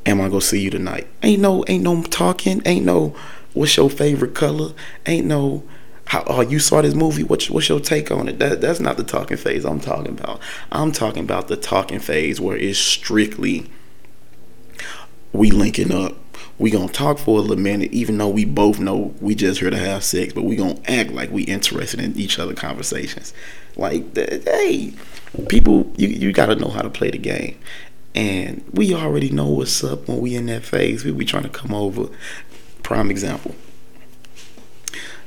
am 0.07 0.21
I 0.21 0.29
gonna 0.29 0.41
see 0.41 0.61
you 0.61 0.71
tonight? 0.71 1.07
Ain't 1.23 1.41
no, 1.41 1.65
ain't 1.67 1.85
no 1.85 2.03
talking, 2.03 2.63
ain't 2.65 2.85
no, 2.85 3.15
what's 3.53 3.77
your 3.77 3.91
favorite 3.91 4.35
color, 4.35 4.73
ain't 5.07 5.27
no. 5.27 5.65
How, 6.07 6.23
oh, 6.27 6.43
you 6.43 6.59
saw 6.59 6.83
this 6.83 6.95
movie? 6.95 7.23
What's, 7.23 7.49
what's 7.49 7.71
your 7.71 7.81
take 7.81 8.11
on 8.11 8.29
it? 8.29 8.39
That, 8.39 8.61
that's 8.61 8.79
not 8.79 8.99
the 8.99 9.05
talking 9.05 9.39
phase 9.39 9.65
I'm 9.65 9.81
talking 9.81 10.11
about. 10.11 10.39
I'm 10.71 10.93
talking 10.93 11.25
about 11.25 11.49
the 11.49 11.57
talking 11.57 11.99
phase 11.99 12.39
where 12.43 12.59
it's 12.59 12.79
strictly 12.79 13.71
we 15.33 15.51
linking 15.51 15.91
up 15.91 16.15
we 16.59 16.71
gonna 16.71 16.89
talk 16.89 17.19
for 17.19 17.39
a 17.39 17.43
little 17.43 17.63
minute, 17.63 17.93
even 17.93 18.17
though 18.19 18.29
we 18.29 18.45
both 18.45 18.79
know 18.79 19.15
we 19.21 19.35
just 19.35 19.61
here 19.61 19.71
to 19.71 19.77
have 19.77 20.05
sex, 20.05 20.33
but 20.33 20.43
we 20.43 20.57
gonna 20.57 20.81
act 20.87 21.11
like 21.11 21.31
we 21.31 21.43
interested 21.45 22.01
in 22.01 22.17
each 22.17 22.39
other 22.39 22.55
conversations. 22.55 23.35
Like, 23.77 24.17
hey, 24.17 24.93
people, 25.49 25.93
you 25.97 26.09
you 26.09 26.33
gotta 26.33 26.55
know 26.55 26.69
how 26.69 26.83
to 26.83 26.91
play 26.91 27.11
the 27.11 27.19
game, 27.19 27.59
and 28.15 28.65
we 28.73 28.95
already 28.95 29.31
know 29.31 29.49
what's 29.49 29.83
up 29.83 30.07
when 30.07 30.21
we 30.21 30.37
in 30.37 30.47
that 30.47 30.63
phase. 30.63 31.05
We 31.05 31.11
be 31.11 31.25
trying 31.25 31.43
to 31.43 31.49
come 31.49 31.75
over. 31.75 32.09
Prime 32.83 33.11
example. 33.11 33.55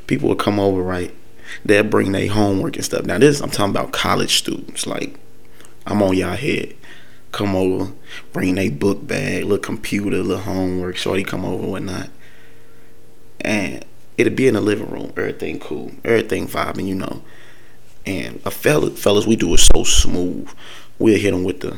People 0.06 0.30
will 0.30 0.36
come 0.36 0.60
over, 0.60 0.82
right? 0.82 1.14
They'll 1.66 1.84
bring 1.84 2.14
their 2.14 2.30
homework 2.30 2.78
and 2.78 2.86
stuff. 2.86 3.06
Now 3.06 3.18
this, 3.18 3.42
I'm 3.42 3.50
talking 3.50 3.72
about 3.72 3.92
college 3.92 4.38
students. 4.38 4.88
Like, 4.88 5.20
I'm 5.86 6.02
on 6.02 6.16
y'all 6.16 6.38
head 6.38 6.77
come 7.32 7.56
over, 7.56 7.92
bring 8.34 8.58
a 8.58 8.70
book 8.70 9.06
bag, 9.06 9.44
little 9.44 9.58
computer, 9.58 10.18
little 10.18 10.44
homework, 10.44 10.96
shorty 10.98 11.24
come 11.24 11.46
over 11.46 11.66
whatnot. 11.66 12.10
And 13.42 13.86
it'll 14.18 14.34
be 14.34 14.48
in 14.48 14.56
the 14.56 14.62
living 14.62 14.90
room, 14.90 15.14
everything 15.18 15.60
cool, 15.60 15.92
everything 16.04 16.48
vibing, 16.48 16.88
you 16.88 16.96
know. 16.96 17.22
And 18.06 18.42
a 18.46 18.52
fella, 18.52 18.92
fellas, 18.92 19.28
we 19.28 19.36
do 19.36 19.54
it 19.54 19.60
so 19.60 19.84
smooth. 19.84 20.50
We'll 20.98 21.20
hit 21.20 21.32
them 21.32 21.44
with 21.44 21.60
the, 21.60 21.78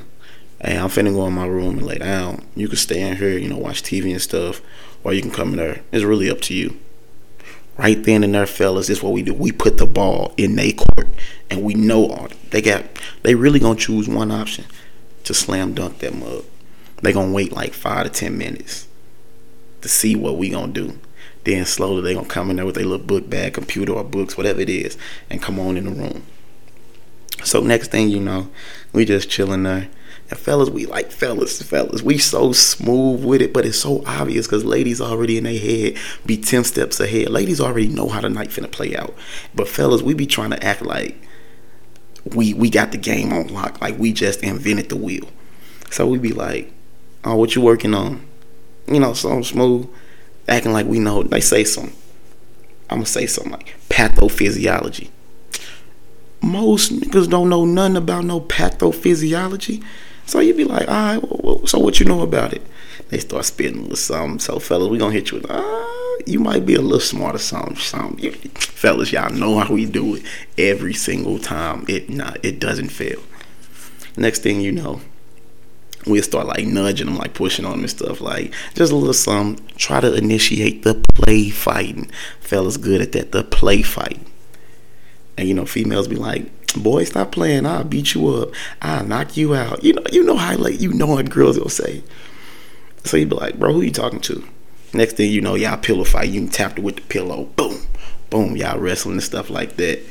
hey, 0.61 0.77
I'm 0.77 0.89
finna 0.89 1.13
go 1.13 1.27
in 1.27 1.33
my 1.33 1.47
room 1.47 1.79
and 1.79 1.87
lay 1.87 1.97
down. 1.97 2.45
You 2.55 2.67
can 2.67 2.77
stay 2.77 3.01
in 3.01 3.17
here, 3.17 3.37
you 3.37 3.49
know, 3.49 3.57
watch 3.57 3.81
TV 3.83 4.11
and 4.11 4.21
stuff, 4.21 4.61
or 5.03 5.13
you 5.13 5.21
can 5.21 5.31
come 5.31 5.49
in 5.51 5.57
there. 5.57 5.81
It's 5.91 6.03
really 6.05 6.29
up 6.29 6.41
to 6.41 6.53
you. 6.53 6.79
Right 7.77 8.01
then 8.03 8.23
and 8.23 8.35
there, 8.35 8.45
fellas, 8.45 8.87
this 8.87 8.97
is 8.97 9.03
what 9.03 9.13
we 9.13 9.23
do. 9.23 9.33
We 9.33 9.51
put 9.53 9.77
the 9.77 9.85
ball 9.85 10.33
in 10.37 10.55
their 10.55 10.73
court, 10.73 11.07
and 11.49 11.63
we 11.63 11.73
know 11.73 12.09
all, 12.09 12.27
they 12.51 12.61
got. 12.61 12.83
They 13.23 13.35
really 13.35 13.59
gonna 13.59 13.79
choose 13.79 14.07
one 14.07 14.31
option 14.31 14.65
to 15.29 15.33
slam 15.35 15.75
dunk 15.75 15.99
that 15.99 16.15
mug. 16.15 16.43
They 17.03 17.13
gonna 17.13 17.31
wait 17.31 17.53
like 17.53 17.75
five 17.75 18.03
to 18.05 18.09
ten 18.09 18.35
minutes 18.35 18.87
to 19.81 19.87
see 19.87 20.15
what 20.15 20.37
we 20.37 20.49
gonna 20.49 20.73
do. 20.73 20.97
Then 21.43 21.65
slowly 21.65 22.01
they 22.01 22.15
gonna 22.15 22.27
come 22.27 22.49
in 22.49 22.55
there 22.55 22.65
with 22.65 22.73
their 22.73 22.83
little 22.83 23.05
book 23.05 23.29
bag, 23.29 23.53
computer 23.53 23.93
or 23.93 24.03
books, 24.03 24.35
whatever 24.35 24.59
it 24.59 24.71
is, 24.71 24.97
and 25.29 25.39
come 25.39 25.59
on 25.59 25.77
in 25.77 25.85
the 25.85 25.91
room. 25.91 26.23
So 27.43 27.61
next 27.61 27.91
thing 27.91 28.09
you 28.09 28.19
know, 28.19 28.49
we 28.91 29.05
just 29.05 29.29
chilling 29.29 29.61
there. 29.61 29.89
And 30.31 30.39
fellas, 30.39 30.71
we 30.71 30.87
like 30.87 31.11
fellas, 31.11 31.61
fellas. 31.61 32.01
We 32.01 32.17
so 32.17 32.51
smooth 32.51 33.23
with 33.23 33.43
it, 33.43 33.53
but 33.53 33.67
it's 33.67 33.77
so 33.77 34.03
obvious 34.07 34.47
because 34.47 34.65
ladies 34.65 34.99
already 34.99 35.37
in 35.37 35.43
their 35.43 35.59
head 35.59 35.95
be 36.25 36.37
10 36.37 36.63
steps 36.63 36.99
ahead. 36.99 37.29
Ladies 37.29 37.61
already 37.61 37.87
know 37.87 38.09
how 38.09 38.21
the 38.21 38.29
night 38.29 38.49
finna 38.49 38.71
play 38.71 38.95
out. 38.95 39.13
But 39.53 39.67
fellas, 39.67 40.01
we 40.01 40.15
be 40.15 40.25
trying 40.25 40.49
to 40.49 40.63
act 40.65 40.81
like 40.81 41.28
we 42.33 42.53
we 42.53 42.69
got 42.69 42.91
the 42.91 42.97
game 42.97 43.31
on 43.33 43.47
lock. 43.47 43.81
Like 43.81 43.97
we 43.97 44.11
just 44.13 44.43
invented 44.43 44.89
the 44.89 44.95
wheel. 44.95 45.27
So 45.91 46.07
we 46.07 46.17
be 46.17 46.33
like, 46.33 46.71
oh, 47.23 47.35
what 47.35 47.55
you 47.55 47.61
working 47.61 47.93
on? 47.93 48.25
You 48.87 48.99
know, 48.99 49.13
so 49.13 49.41
smooth, 49.41 49.89
acting 50.47 50.73
like 50.73 50.85
we 50.85 50.99
know. 50.99 51.23
They 51.23 51.41
say 51.41 51.63
something. 51.63 51.95
I'm 52.89 52.97
gonna 52.97 53.05
say 53.05 53.25
something 53.27 53.53
like 53.53 53.75
pathophysiology. 53.89 55.09
Most 56.41 56.93
niggas 56.93 57.29
don't 57.29 57.49
know 57.49 57.65
nothing 57.65 57.97
about 57.97 58.25
no 58.25 58.41
pathophysiology. 58.41 59.83
So 60.25 60.39
you'd 60.39 60.57
be 60.57 60.63
like, 60.63 60.87
all 60.87 60.93
right, 60.93 61.43
well, 61.43 61.65
so 61.67 61.79
what 61.79 61.99
you 61.99 62.05
know 62.05 62.21
about 62.21 62.53
it? 62.53 62.65
They 63.09 63.17
start 63.17 63.45
spitting 63.45 63.89
with 63.89 63.99
something. 63.99 64.39
So 64.39 64.59
fellas, 64.59 64.89
we 64.89 64.97
gonna 64.97 65.11
hit 65.13 65.31
you 65.31 65.39
with, 65.39 65.49
ah, 65.49 65.98
you 66.25 66.39
might 66.39 66.65
be 66.65 66.75
a 66.75 66.81
little 66.81 66.99
smarter, 66.99 67.37
something, 67.37 67.75
something. 67.75 68.19
You, 68.19 68.31
fellas, 68.31 69.11
y'all 69.11 69.31
know 69.31 69.59
how 69.59 69.73
we 69.73 69.85
do 69.85 70.15
it 70.15 70.23
every 70.57 70.93
single 70.93 71.39
time. 71.39 71.85
It 71.87 72.09
not, 72.09 72.43
it 72.43 72.59
doesn't 72.59 72.89
fail. 72.89 73.21
Next 74.17 74.43
thing 74.43 74.61
you 74.61 74.71
know, 74.71 75.01
we'll 76.05 76.23
start 76.23 76.47
like 76.47 76.65
nudging 76.65 77.07
them, 77.07 77.17
like 77.17 77.33
pushing 77.33 77.65
on 77.65 77.71
them 77.71 77.79
and 77.81 77.89
stuff. 77.89 78.21
Like 78.21 78.53
just 78.75 78.91
a 78.91 78.95
little 78.95 79.13
something. 79.13 79.65
Try 79.77 80.01
to 80.01 80.13
initiate 80.13 80.83
the 80.83 80.95
play 81.13 81.49
fighting. 81.49 82.09
Fellas 82.39 82.77
good 82.77 83.01
at 83.01 83.11
that, 83.13 83.31
the 83.31 83.43
play 83.43 83.81
fighting. 83.81 84.25
And 85.37 85.47
you 85.47 85.53
know, 85.53 85.65
females 85.65 86.07
be 86.07 86.17
like, 86.17 86.49
boy, 86.73 87.05
stop 87.05 87.31
playing. 87.31 87.65
I'll 87.65 87.83
beat 87.83 88.13
you 88.13 88.27
up. 88.27 88.49
I'll 88.81 89.05
knock 89.05 89.37
you 89.37 89.55
out. 89.55 89.83
You 89.83 89.93
know, 89.93 90.03
you 90.11 90.23
know 90.23 90.37
how 90.37 90.57
like 90.57 90.81
you 90.81 90.93
know 90.93 91.07
what 91.07 91.29
girls 91.29 91.59
will 91.59 91.69
say. 91.69 92.03
So 93.03 93.17
you 93.17 93.25
be 93.25 93.35
like, 93.35 93.57
bro, 93.57 93.73
who 93.73 93.81
you 93.81 93.91
talking 93.91 94.19
to? 94.21 94.43
Next 94.93 95.17
thing 95.17 95.31
you 95.31 95.41
know, 95.41 95.55
y'all 95.55 95.77
pillow 95.77 96.03
fight. 96.03 96.29
You 96.29 96.41
can 96.41 96.49
tap 96.49 96.77
it 96.77 96.83
with 96.83 96.95
the 96.95 97.01
pillow. 97.03 97.45
Boom, 97.55 97.81
boom. 98.29 98.55
Y'all 98.55 98.79
wrestling 98.79 99.15
and 99.15 99.23
stuff 99.23 99.49
like 99.49 99.75
that. 99.77 100.01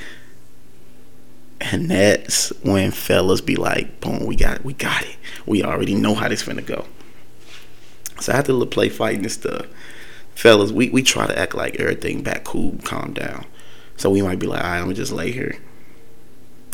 And 1.60 1.90
that's 1.90 2.50
when 2.62 2.92
fellas 2.92 3.40
be 3.40 3.56
like, 3.56 4.00
boom, 4.00 4.24
we 4.24 4.36
got 4.36 4.64
we 4.64 4.74
got 4.74 5.02
it. 5.02 5.16
We 5.46 5.64
already 5.64 5.94
know 5.94 6.14
how 6.14 6.28
this 6.28 6.42
finna 6.42 6.64
go. 6.64 6.86
So 8.20 8.32
after 8.32 8.52
the 8.52 8.66
play 8.66 8.88
fighting 8.88 9.22
and 9.22 9.32
stuff, 9.32 9.66
fellas, 10.34 10.72
we, 10.72 10.90
we 10.90 11.02
try 11.02 11.26
to 11.26 11.38
act 11.38 11.54
like 11.54 11.76
everything 11.76 12.22
back 12.22 12.44
cool, 12.44 12.76
calm 12.84 13.12
down. 13.12 13.46
So 13.96 14.10
we 14.10 14.22
might 14.22 14.38
be 14.38 14.46
like, 14.46 14.62
all 14.62 14.70
right, 14.70 14.78
I'm 14.78 14.84
gonna 14.84 14.94
just 14.94 15.12
lay 15.12 15.32
here 15.32 15.58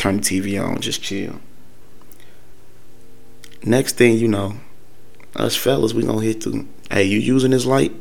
turn 0.04 0.18
the 0.18 0.22
TV 0.22 0.62
on, 0.62 0.80
just 0.80 1.02
chill. 1.02 1.40
Next 3.62 3.96
thing 3.96 4.18
you 4.18 4.28
know, 4.28 4.56
us 5.36 5.56
fellas, 5.56 5.94
we 5.94 6.04
gonna 6.04 6.22
hit 6.22 6.42
the 6.42 6.64
hey, 6.90 7.04
you 7.04 7.18
using 7.18 7.50
this 7.50 7.66
light? 7.66 7.92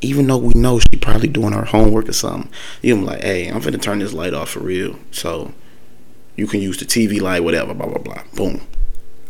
Even 0.00 0.26
though 0.26 0.38
we 0.38 0.54
know 0.54 0.78
she 0.78 0.96
probably 1.00 1.28
doing 1.28 1.52
her 1.52 1.64
homework 1.64 2.08
or 2.08 2.12
something, 2.12 2.50
you 2.82 2.94
be 2.94 3.02
like, 3.02 3.22
hey, 3.22 3.48
I'm 3.48 3.60
finna 3.60 3.80
turn 3.80 3.98
this 3.98 4.12
light 4.12 4.32
off 4.32 4.50
for 4.50 4.60
real. 4.60 4.96
So 5.10 5.52
you 6.36 6.46
can 6.46 6.60
use 6.60 6.76
the 6.76 6.84
TV 6.84 7.20
light, 7.20 7.42
whatever, 7.42 7.74
blah 7.74 7.86
blah 7.86 7.98
blah. 7.98 8.22
Boom. 8.34 8.60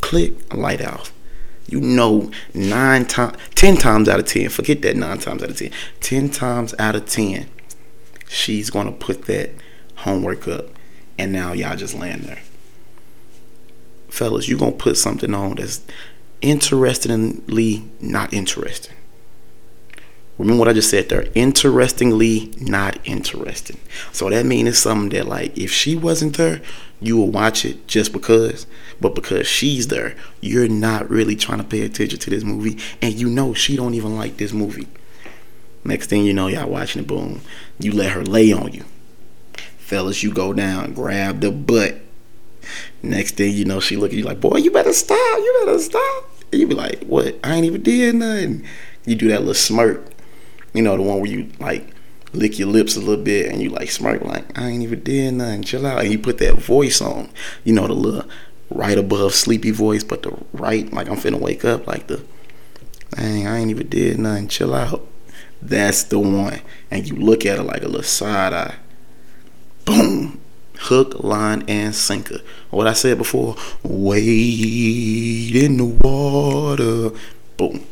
Click, 0.00 0.54
light 0.54 0.84
off. 0.84 1.12
You 1.66 1.80
know 1.80 2.30
nine 2.54 3.06
times 3.06 3.36
ten 3.54 3.76
times 3.76 4.08
out 4.08 4.20
of 4.20 4.26
ten, 4.26 4.48
forget 4.48 4.82
that 4.82 4.96
nine 4.96 5.18
times 5.18 5.42
out 5.42 5.50
of 5.50 5.56
ten. 5.56 5.70
Ten 6.00 6.30
times 6.30 6.74
out 6.78 6.96
of 6.96 7.06
ten, 7.06 7.48
she's 8.28 8.70
gonna 8.70 8.92
put 8.92 9.26
that 9.26 9.50
homework 9.96 10.46
up 10.48 10.66
and 11.18 11.32
now 11.32 11.52
y'all 11.52 11.76
just 11.76 11.94
land 11.94 12.22
there. 12.22 12.38
Fellas, 14.08 14.48
you 14.48 14.56
gonna 14.56 14.72
put 14.72 14.96
something 14.96 15.34
on 15.34 15.56
that's 15.56 15.82
interestingly 16.40 17.84
not 18.00 18.32
interesting. 18.32 18.94
Remember 20.38 20.60
what 20.60 20.68
I 20.68 20.72
just 20.72 20.90
said 20.90 21.08
there? 21.08 21.26
Interestingly 21.34 22.52
not 22.60 22.98
interesting. 23.04 23.78
So 24.12 24.30
that 24.30 24.46
means 24.46 24.68
it's 24.68 24.78
something 24.78 25.08
that 25.18 25.26
like 25.26 25.58
if 25.58 25.72
she 25.72 25.96
wasn't 25.96 26.36
there, 26.36 26.60
you 27.00 27.16
will 27.16 27.30
watch 27.30 27.64
it 27.64 27.88
just 27.88 28.12
because. 28.12 28.66
But 29.00 29.14
because 29.14 29.46
she's 29.46 29.88
there, 29.88 30.14
you're 30.40 30.68
not 30.68 31.10
really 31.10 31.34
trying 31.34 31.58
to 31.58 31.64
pay 31.64 31.82
attention 31.82 32.18
to 32.20 32.30
this 32.30 32.44
movie. 32.44 32.78
And 33.02 33.14
you 33.14 33.28
know 33.28 33.52
she 33.52 33.76
don't 33.76 33.94
even 33.94 34.16
like 34.16 34.36
this 34.36 34.52
movie. 34.52 34.86
Next 35.84 36.08
thing 36.08 36.24
you 36.24 36.34
know, 36.34 36.46
y'all 36.46 36.68
watching 36.68 37.02
it, 37.02 37.08
boom. 37.08 37.40
You 37.80 37.92
let 37.92 38.12
her 38.12 38.24
lay 38.24 38.52
on 38.52 38.72
you 38.72 38.84
fellas, 39.88 40.22
you 40.22 40.30
go 40.30 40.52
down, 40.52 40.92
grab 40.92 41.40
the 41.40 41.50
butt. 41.50 41.96
Next 43.02 43.36
thing 43.36 43.54
you 43.54 43.64
know, 43.64 43.80
she 43.80 43.96
look 43.96 44.12
at 44.12 44.16
you 44.16 44.24
like, 44.24 44.40
boy, 44.40 44.56
you 44.56 44.70
better 44.70 44.92
stop, 44.92 45.38
you 45.38 45.62
better 45.64 45.78
stop. 45.78 46.24
And 46.52 46.60
you 46.60 46.66
be 46.66 46.74
like, 46.74 47.04
what? 47.04 47.38
I 47.44 47.54
ain't 47.54 47.66
even 47.66 47.82
did 47.82 48.14
nothing. 48.16 48.64
You 49.04 49.14
do 49.14 49.28
that 49.28 49.40
little 49.40 49.54
smirk. 49.54 50.04
You 50.72 50.82
know, 50.82 50.96
the 50.96 51.02
one 51.02 51.20
where 51.20 51.30
you 51.30 51.50
like 51.58 51.94
lick 52.32 52.58
your 52.58 52.68
lips 52.68 52.96
a 52.96 53.00
little 53.00 53.22
bit 53.22 53.50
and 53.50 53.62
you 53.62 53.70
like 53.70 53.90
smirk 53.90 54.22
like, 54.22 54.58
I 54.58 54.68
ain't 54.68 54.82
even 54.82 55.02
did 55.02 55.34
nothing. 55.34 55.62
Chill 55.62 55.86
out. 55.86 56.00
And 56.00 56.12
you 56.12 56.18
put 56.18 56.38
that 56.38 56.56
voice 56.56 57.00
on. 57.00 57.30
You 57.64 57.74
know, 57.74 57.86
the 57.86 57.94
little 57.94 58.28
right 58.70 58.98
above 58.98 59.34
sleepy 59.34 59.70
voice, 59.70 60.04
but 60.04 60.22
the 60.22 60.36
right, 60.52 60.92
like 60.92 61.08
I'm 61.08 61.16
finna 61.16 61.40
wake 61.40 61.64
up, 61.64 61.86
like 61.86 62.06
the, 62.08 62.22
dang, 63.10 63.46
I 63.46 63.58
ain't 63.58 63.70
even 63.70 63.88
did 63.88 64.18
nothing. 64.18 64.48
Chill 64.48 64.74
out. 64.74 65.06
That's 65.62 66.02
the 66.04 66.18
one. 66.18 66.60
And 66.90 67.08
you 67.08 67.16
look 67.16 67.46
at 67.46 67.58
her 67.58 67.64
like 67.64 67.82
a 67.82 67.88
little 67.88 68.02
side 68.02 68.52
eye 68.52 68.76
boom, 69.88 70.38
hook, 70.78 71.22
line, 71.22 71.64
and 71.68 71.94
sinker. 71.94 72.40
What 72.70 72.86
I 72.86 72.92
said 72.92 73.18
before, 73.18 73.56
wade 73.82 75.56
in 75.56 75.76
the 75.76 75.84
water, 75.84 77.16
boom, 77.56 77.84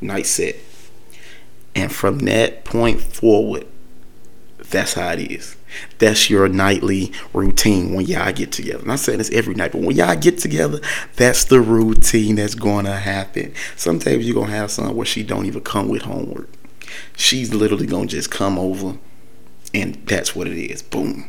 night 0.00 0.26
set. 0.26 0.56
And 1.74 1.92
from 1.92 2.20
that 2.20 2.64
point 2.64 3.00
forward, 3.00 3.66
that's 4.70 4.94
how 4.94 5.12
it 5.12 5.32
is. 5.32 5.56
That's 5.98 6.30
your 6.30 6.48
nightly 6.48 7.12
routine 7.32 7.94
when 7.94 8.06
y'all 8.06 8.32
get 8.32 8.52
together. 8.52 8.80
I'm 8.80 8.88
not 8.88 8.98
saying 8.98 9.20
it's 9.20 9.30
every 9.30 9.54
night, 9.54 9.72
but 9.72 9.82
when 9.82 9.96
y'all 9.96 10.16
get 10.16 10.38
together, 10.38 10.80
that's 11.16 11.44
the 11.44 11.60
routine 11.60 12.36
that's 12.36 12.54
gonna 12.54 12.96
happen. 12.96 13.54
Sometimes 13.76 14.26
you're 14.26 14.34
gonna 14.34 14.52
have 14.52 14.70
something 14.70 14.96
where 14.96 15.06
she 15.06 15.22
don't 15.22 15.46
even 15.46 15.60
come 15.62 15.88
with 15.88 16.02
homework. 16.02 16.48
She's 17.16 17.54
literally 17.54 17.86
gonna 17.86 18.06
just 18.06 18.30
come 18.30 18.58
over 18.58 18.98
and 19.72 19.94
that's 20.06 20.34
what 20.34 20.48
it 20.48 20.58
is. 20.58 20.82
Boom. 20.82 21.28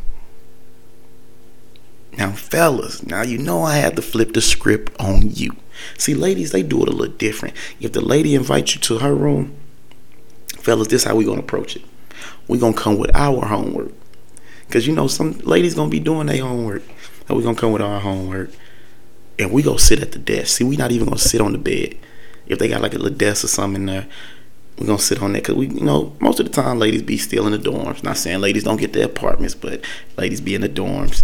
Now, 2.18 2.32
fellas, 2.34 3.06
now 3.06 3.22
you 3.22 3.38
know 3.38 3.64
I 3.64 3.78
had 3.78 3.96
to 3.96 4.02
flip 4.02 4.34
the 4.34 4.42
script 4.42 4.94
on 5.00 5.32
you. 5.32 5.56
See, 5.98 6.14
ladies, 6.14 6.52
they 6.52 6.64
do 6.64 6.82
it 6.84 6.90
a 6.90 6.92
little 6.92 7.16
different. 7.16 7.56
If 7.80 7.94
the 7.94 8.02
lady 8.02 8.36
invites 8.36 8.76
you 8.76 8.82
to 8.82 9.00
her 9.00 9.16
room, 9.16 9.56
fellas, 10.58 10.90
this 10.90 11.06
how 11.06 11.16
we 11.16 11.26
gonna 11.26 11.40
approach 11.40 11.76
it. 11.76 11.84
We 12.48 12.58
gonna 12.58 12.74
come 12.76 12.98
with 12.98 13.16
our 13.16 13.46
homework, 13.46 13.94
cause 14.70 14.86
you 14.86 14.94
know 14.94 15.08
some 15.08 15.40
ladies 15.40 15.74
gonna 15.74 15.90
be 15.90 16.00
doing 16.00 16.28
their 16.28 16.44
homework, 16.44 16.84
and 17.28 17.38
we 17.38 17.44
gonna 17.44 17.56
come 17.56 17.72
with 17.72 17.82
our 17.82 18.00
homework, 18.00 18.52
and 19.40 19.52
we 19.52 19.64
go 19.64 19.78
sit 19.78 20.02
at 20.02 20.12
the 20.12 20.20
desk. 20.20 20.58
See, 20.58 20.64
we 20.64 20.76
not 20.76 20.92
even 20.92 21.08
gonna 21.08 21.18
sit 21.18 21.42
on 21.42 21.54
the 21.54 21.58
bed. 21.58 21.96
If 22.46 22.60
they 22.60 22.68
got 22.68 22.82
like 22.82 22.94
a 22.94 22.98
little 22.98 23.18
desk 23.18 23.46
or 23.46 23.48
something 23.48 23.82
in 23.82 23.86
there, 23.88 24.08
we 24.78 24.86
gonna 24.86 25.00
sit 25.00 25.22
on 25.22 25.32
that 25.34 25.44
because 25.44 25.56
we, 25.56 25.68
you 25.68 25.82
know, 25.82 26.14
most 26.20 26.40
of 26.40 26.46
the 26.46 26.52
time 26.52 26.78
ladies 26.78 27.02
be 27.02 27.18
still 27.18 27.48
in 27.48 27.54
the 27.54 27.58
dorms. 27.58 28.04
Not 28.04 28.18
saying 28.18 28.42
ladies 28.42 28.66
don't 28.66 28.80
get 28.80 28.94
their 28.94 29.06
apartments, 29.06 29.56
but 29.56 29.84
ladies 30.18 30.42
be 30.42 30.54
in 30.54 30.62
the 30.62 30.70
dorms 30.70 31.24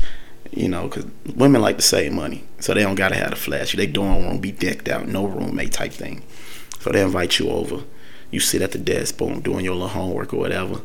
you 0.52 0.70
know, 0.70 0.88
because 0.88 1.06
women 1.36 1.62
like 1.62 1.78
to 1.78 1.82
save 1.82 2.12
money, 2.14 2.44
so 2.60 2.74
they 2.74 2.82
don't 2.82 2.96
gotta 2.96 3.16
have 3.16 3.32
the 3.32 3.36
flash. 3.36 3.74
They 3.74 3.88
dorm 3.88 4.24
room 4.24 4.40
be 4.40 4.52
decked 4.52 4.88
out, 4.88 5.08
no 5.08 5.26
roommate 5.26 5.74
type 5.74 5.94
thing. 5.94 6.24
So 6.80 6.92
they 6.92 7.02
invite 7.02 7.40
you 7.40 7.50
over. 7.50 7.84
You 8.32 8.40
sit 8.40 8.62
at 8.62 8.72
the 8.72 8.78
desk, 8.78 9.18
boom, 9.18 9.42
doing 9.42 9.64
your 9.64 9.74
little 9.74 9.90
homework 9.90 10.34
or 10.34 10.38
whatever. 10.38 10.82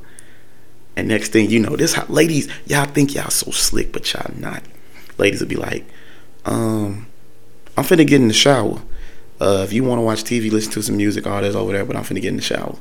And 0.97 1.09
next 1.09 1.31
thing 1.33 1.51
you 1.51 1.59
know, 1.59 1.77
this 1.77 1.95
how, 1.95 2.07
ladies, 2.07 2.49
y'all 2.67 2.87
think 2.87 3.15
y'all 3.15 3.31
so 3.31 3.51
slick, 3.51 3.93
but 3.93 4.13
y'all 4.13 4.33
not. 4.37 4.63
Ladies 5.19 5.41
will 5.41 5.49
be 5.49 5.57
like, 5.57 5.85
um, 6.45 7.07
I'm 7.77 7.85
finna 7.85 8.07
get 8.07 8.21
in 8.21 8.29
the 8.29 8.35
shower. 8.35 8.83
Uh, 9.41 9.63
if 9.65 9.73
you 9.73 9.85
want 9.85 9.99
to 9.99 10.03
watch 10.03 10.23
TV, 10.23 10.51
listen 10.51 10.73
to 10.73 10.83
some 10.83 10.97
music, 10.97 11.27
all 11.27 11.41
that's 11.41 11.57
over 11.57 11.73
there, 11.73 11.85
but 11.85 11.97
I'm 11.97 12.05
finna 12.05 12.21
get 12.21 12.29
in 12.29 12.37
the 12.37 12.43
shower. 12.43 12.77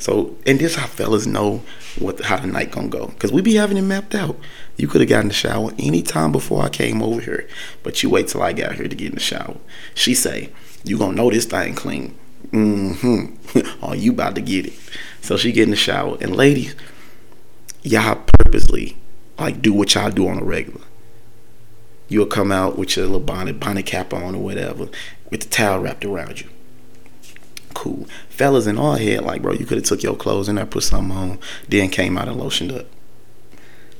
So, 0.00 0.34
and 0.46 0.58
this 0.58 0.76
how 0.76 0.86
fellas 0.86 1.26
know 1.26 1.62
what 1.98 2.24
how 2.24 2.38
the 2.38 2.46
night 2.46 2.70
gonna 2.70 2.88
go, 2.88 3.08
cause 3.18 3.30
we 3.30 3.42
be 3.42 3.54
having 3.54 3.76
it 3.76 3.82
mapped 3.82 4.14
out. 4.14 4.36
You 4.78 4.88
could 4.88 5.02
have 5.02 5.10
gotten 5.10 5.28
the 5.28 5.34
shower 5.34 5.72
anytime 5.78 6.32
before 6.32 6.64
I 6.64 6.70
came 6.70 7.02
over 7.02 7.20
here, 7.20 7.46
but 7.82 8.02
you 8.02 8.08
wait 8.08 8.28
till 8.28 8.42
I 8.42 8.54
got 8.54 8.76
here 8.76 8.88
to 8.88 8.96
get 8.96 9.08
in 9.08 9.14
the 9.14 9.20
shower. 9.20 9.56
She 9.94 10.14
say, 10.14 10.50
"You 10.84 10.96
gonna 10.96 11.14
know 11.14 11.30
this 11.30 11.44
thing 11.44 11.74
clean." 11.74 12.16
Mm-hmm. 12.50 13.78
oh, 13.82 13.92
you 13.92 14.12
about 14.12 14.34
to 14.36 14.40
get 14.40 14.66
it. 14.66 14.72
So 15.20 15.36
she 15.36 15.52
get 15.52 15.64
in 15.64 15.70
the 15.70 15.76
shower, 15.76 16.16
and 16.22 16.34
ladies, 16.34 16.74
y'all 17.82 18.22
purposely 18.38 18.96
like 19.38 19.60
do 19.60 19.74
what 19.74 19.94
y'all 19.94 20.10
do 20.10 20.28
on 20.28 20.38
a 20.38 20.44
regular. 20.44 20.80
You'll 22.08 22.26
come 22.26 22.50
out 22.50 22.78
with 22.78 22.96
your 22.96 23.04
little 23.04 23.20
bonnet, 23.20 23.60
bonnet 23.60 23.84
cap 23.84 24.14
on 24.14 24.34
or 24.34 24.42
whatever, 24.42 24.88
with 25.30 25.42
the 25.42 25.48
towel 25.48 25.80
wrapped 25.80 26.06
around 26.06 26.40
you 26.40 26.48
cool. 27.80 28.06
Fellas 28.28 28.66
in 28.66 28.78
our 28.78 28.98
head, 28.98 29.22
like, 29.22 29.40
bro, 29.40 29.54
you 29.54 29.64
could 29.64 29.78
have 29.78 29.86
took 29.86 30.02
your 30.02 30.14
clothes 30.14 30.50
in 30.50 30.56
there, 30.56 30.66
put 30.66 30.82
something 30.82 31.16
on, 31.16 31.38
then 31.66 31.88
came 31.88 32.18
out 32.18 32.28
and 32.28 32.36
lotioned 32.38 32.72
up. 32.78 32.86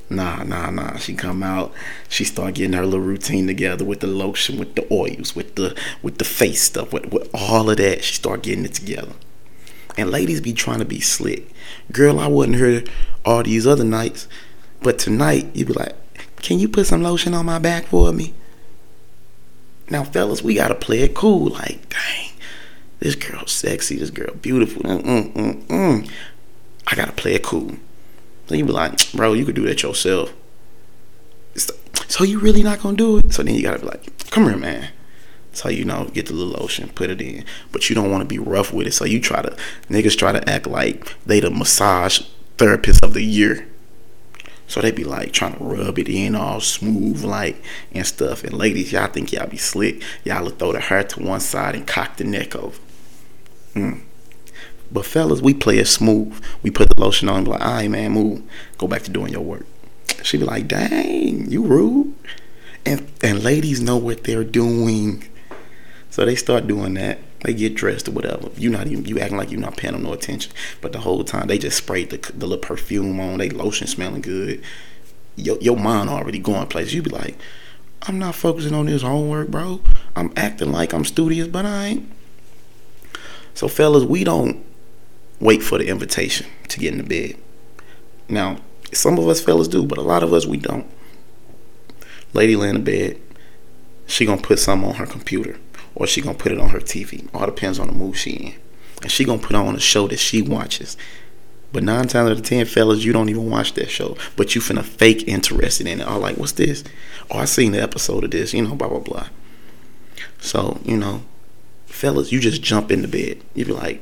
Nah, 0.07 0.43
nah, 0.43 0.69
nah. 0.69 0.97
She 0.97 1.15
come 1.15 1.41
out, 1.41 1.73
she 2.07 2.23
start 2.23 2.55
getting 2.55 2.73
her 2.73 2.85
little 2.85 2.99
routine 2.99 3.47
together 3.47 3.83
with 3.83 4.01
the 4.01 4.07
lotion, 4.07 4.59
with 4.59 4.75
the 4.75 4.85
oils, 4.93 5.35
with 5.35 5.55
the 5.55 5.75
with 6.03 6.19
the 6.19 6.25
face 6.25 6.61
stuff, 6.61 6.93
with, 6.93 7.11
with 7.11 7.27
all 7.33 7.71
of 7.71 7.77
that. 7.77 8.03
She 8.03 8.13
start 8.13 8.43
getting 8.43 8.65
it 8.65 8.75
together. 8.75 9.13
And 9.97 10.11
ladies 10.11 10.41
be 10.41 10.53
trying 10.53 10.79
to 10.79 10.85
be 10.85 10.99
slick. 10.99 11.51
Girl, 11.91 12.19
I 12.19 12.27
wasn't 12.27 12.57
here 12.57 12.83
all 13.25 13.41
these 13.41 13.65
other 13.65 13.83
nights, 13.83 14.27
but 14.81 14.99
tonight 14.99 15.47
you 15.55 15.65
be 15.65 15.73
like, 15.73 15.95
can 16.37 16.59
you 16.59 16.69
put 16.69 16.85
some 16.85 17.01
lotion 17.01 17.33
on 17.33 17.47
my 17.47 17.57
back 17.57 17.85
for 17.85 18.11
me? 18.11 18.35
Now, 19.89 20.03
fellas, 20.03 20.43
we 20.43 20.53
gotta 20.53 20.75
play 20.75 20.99
it 20.99 21.15
cool. 21.15 21.49
Like, 21.49 21.89
dang, 21.89 22.30
this 23.01 23.15
girl 23.15 23.45
sexy, 23.47 23.97
this 23.97 24.11
girl 24.11 24.33
beautiful. 24.35 24.83
Mm, 24.83 25.33
mm, 25.33 25.63
mm, 25.65 26.11
I 26.87 26.95
gotta 26.95 27.11
play 27.11 27.33
it 27.33 27.43
cool. 27.43 27.75
Then 28.47 28.59
you 28.59 28.65
be 28.65 28.71
like, 28.71 29.11
bro, 29.11 29.33
you 29.33 29.43
could 29.43 29.55
do 29.55 29.65
that 29.65 29.83
yourself. 29.83 30.33
So 32.07 32.23
you 32.23 32.39
really 32.39 32.63
not 32.63 32.81
gonna 32.81 32.95
do 32.95 33.17
it? 33.17 33.33
So 33.33 33.43
then 33.43 33.55
you 33.55 33.63
gotta 33.63 33.79
be 33.79 33.87
like, 33.87 34.29
come 34.29 34.45
here, 34.45 34.57
man. 34.57 34.89
So 35.51 35.69
you 35.69 35.83
know, 35.83 36.05
get 36.13 36.27
the 36.27 36.33
little 36.33 36.53
lotion, 36.61 36.89
put 36.89 37.09
it 37.09 37.21
in, 37.21 37.43
but 37.71 37.89
you 37.89 37.95
don't 37.95 38.11
want 38.11 38.21
to 38.21 38.25
be 38.25 38.39
rough 38.39 38.71
with 38.71 38.87
it. 38.87 38.93
So 38.93 39.03
you 39.03 39.19
try 39.19 39.41
to 39.41 39.55
niggas 39.89 40.17
try 40.17 40.31
to 40.31 40.49
act 40.49 40.67
like 40.67 41.15
they 41.25 41.39
the 41.39 41.49
massage 41.49 42.21
therapist 42.57 43.03
of 43.03 43.13
the 43.13 43.23
year. 43.23 43.67
So 44.67 44.79
they 44.79 44.91
be 44.91 45.03
like 45.03 45.33
trying 45.33 45.57
to 45.57 45.63
rub 45.63 45.99
it 45.99 46.07
in 46.07 46.35
all 46.35 46.61
smooth 46.61 47.25
like 47.25 47.61
and 47.91 48.05
stuff. 48.05 48.43
And 48.43 48.53
ladies, 48.53 48.93
y'all 48.93 49.07
think 49.07 49.33
y'all 49.33 49.47
be 49.47 49.57
slick. 49.57 50.01
Y'all 50.23 50.43
will 50.43 50.51
throw 50.51 50.71
the 50.71 50.79
hair 50.79 51.03
to 51.03 51.21
one 51.21 51.41
side 51.41 51.75
and 51.75 51.85
cock 51.85 52.15
the 52.15 52.23
neck 52.23 52.55
over. 52.55 52.79
Mm. 53.73 54.01
But 54.91 55.05
fellas, 55.05 55.41
we 55.41 55.53
play 55.53 55.77
it 55.77 55.87
smooth. 55.87 56.41
We 56.63 56.69
put 56.69 56.89
the 56.89 57.01
lotion 57.01 57.29
on 57.29 57.37
and 57.37 57.45
be 57.45 57.51
like, 57.51 57.61
all 57.61 57.73
right, 57.73 57.89
man, 57.89 58.11
move. 58.11 58.43
Go 58.77 58.87
back 58.87 59.03
to 59.03 59.11
doing 59.11 59.31
your 59.31 59.41
work. 59.41 59.65
She 60.23 60.37
be 60.37 60.43
like, 60.43 60.67
dang, 60.67 61.49
you 61.49 61.63
rude. 61.63 62.13
And 62.85 63.09
and 63.23 63.43
ladies 63.43 63.79
know 63.79 63.97
what 63.97 64.23
they're 64.23 64.43
doing. 64.43 65.23
So 66.09 66.25
they 66.25 66.35
start 66.35 66.67
doing 66.67 66.95
that. 66.95 67.19
They 67.41 67.53
get 67.53 67.73
dressed 67.73 68.07
or 68.07 68.11
whatever. 68.11 68.49
You 68.57 68.69
not 68.69 68.87
even 68.87 69.05
you 69.05 69.19
acting 69.19 69.37
like 69.37 69.49
you're 69.49 69.61
not 69.61 69.77
paying 69.77 69.93
them 69.93 70.03
no 70.03 70.13
attention. 70.13 70.51
But 70.81 70.91
the 70.91 70.99
whole 70.99 71.23
time 71.23 71.47
they 71.47 71.57
just 71.57 71.77
sprayed 71.77 72.09
the, 72.09 72.17
the 72.33 72.45
little 72.45 72.57
perfume 72.57 73.19
on. 73.19 73.37
They 73.37 73.49
lotion 73.49 73.87
smelling 73.87 74.21
good. 74.21 74.61
Your 75.37 75.57
your 75.59 75.77
mind 75.77 76.09
already 76.09 76.39
going 76.39 76.67
places. 76.67 76.93
You 76.93 77.01
be 77.01 77.11
like, 77.11 77.37
I'm 78.03 78.19
not 78.19 78.35
focusing 78.35 78.73
on 78.73 78.87
this 78.87 79.03
homework, 79.03 79.47
bro. 79.47 79.81
I'm 80.15 80.33
acting 80.35 80.71
like 80.71 80.93
I'm 80.93 81.05
studious, 81.05 81.47
but 81.47 81.65
I 81.65 81.85
ain't. 81.85 82.11
So 83.53 83.67
fellas, 83.67 84.03
we 84.03 84.23
don't 84.23 84.63
wait 85.39 85.63
for 85.63 85.77
the 85.77 85.87
invitation 85.87 86.47
to 86.69 86.79
get 86.79 86.93
in 86.93 86.99
the 86.99 87.03
bed. 87.03 87.41
Now, 88.29 88.57
some 88.93 89.17
of 89.17 89.27
us 89.27 89.41
fellas 89.41 89.67
do, 89.67 89.85
but 89.85 89.97
a 89.97 90.01
lot 90.01 90.23
of 90.23 90.33
us 90.33 90.45
we 90.45 90.57
don't. 90.57 90.85
Lady 92.33 92.55
lay 92.55 92.69
in 92.69 92.83
bed, 92.83 93.19
she 94.05 94.25
gonna 94.25 94.41
put 94.41 94.59
something 94.59 94.89
on 94.89 94.95
her 94.95 95.05
computer 95.05 95.57
or 95.95 96.07
she 96.07 96.21
gonna 96.21 96.37
put 96.37 96.51
it 96.51 96.59
on 96.59 96.69
her 96.69 96.79
TV. 96.79 97.27
All 97.33 97.45
depends 97.45 97.79
on 97.79 97.87
the 97.87 97.93
mood 97.93 98.15
she 98.15 98.31
in. 98.31 98.53
And 99.01 99.11
she 99.11 99.25
gonna 99.25 99.41
put 99.41 99.55
on 99.55 99.75
a 99.75 99.79
show 99.79 100.07
that 100.07 100.19
she 100.19 100.41
watches. 100.41 100.95
But 101.73 101.83
nine 101.83 102.07
times 102.07 102.29
out 102.29 102.31
of 102.31 102.43
ten, 102.43 102.65
fellas, 102.65 103.03
you 103.03 103.13
don't 103.13 103.29
even 103.29 103.49
watch 103.49 103.73
that 103.73 103.89
show. 103.89 104.17
But 104.35 104.55
you 104.55 104.61
finna 104.61 104.83
fake 104.83 105.27
interested 105.27 105.87
in 105.87 106.01
it. 106.01 106.07
All 106.07 106.19
like, 106.19 106.37
what's 106.37 106.51
this? 106.53 106.83
Oh, 107.29 107.39
I 107.39 107.45
seen 107.45 107.71
the 107.71 107.81
episode 107.81 108.23
of 108.23 108.31
this, 108.31 108.53
you 108.53 108.61
know, 108.61 108.75
blah 108.75 108.89
blah 108.89 108.99
blah. 108.99 109.27
So, 110.39 110.79
you 110.83 110.97
know, 110.97 111.23
fellas, 111.91 112.31
you 112.31 112.39
just 112.39 112.61
jump 112.61 112.91
in 112.91 113.01
the 113.01 113.07
bed. 113.07 113.41
You 113.53 113.65
be 113.65 113.73
like, 113.73 114.01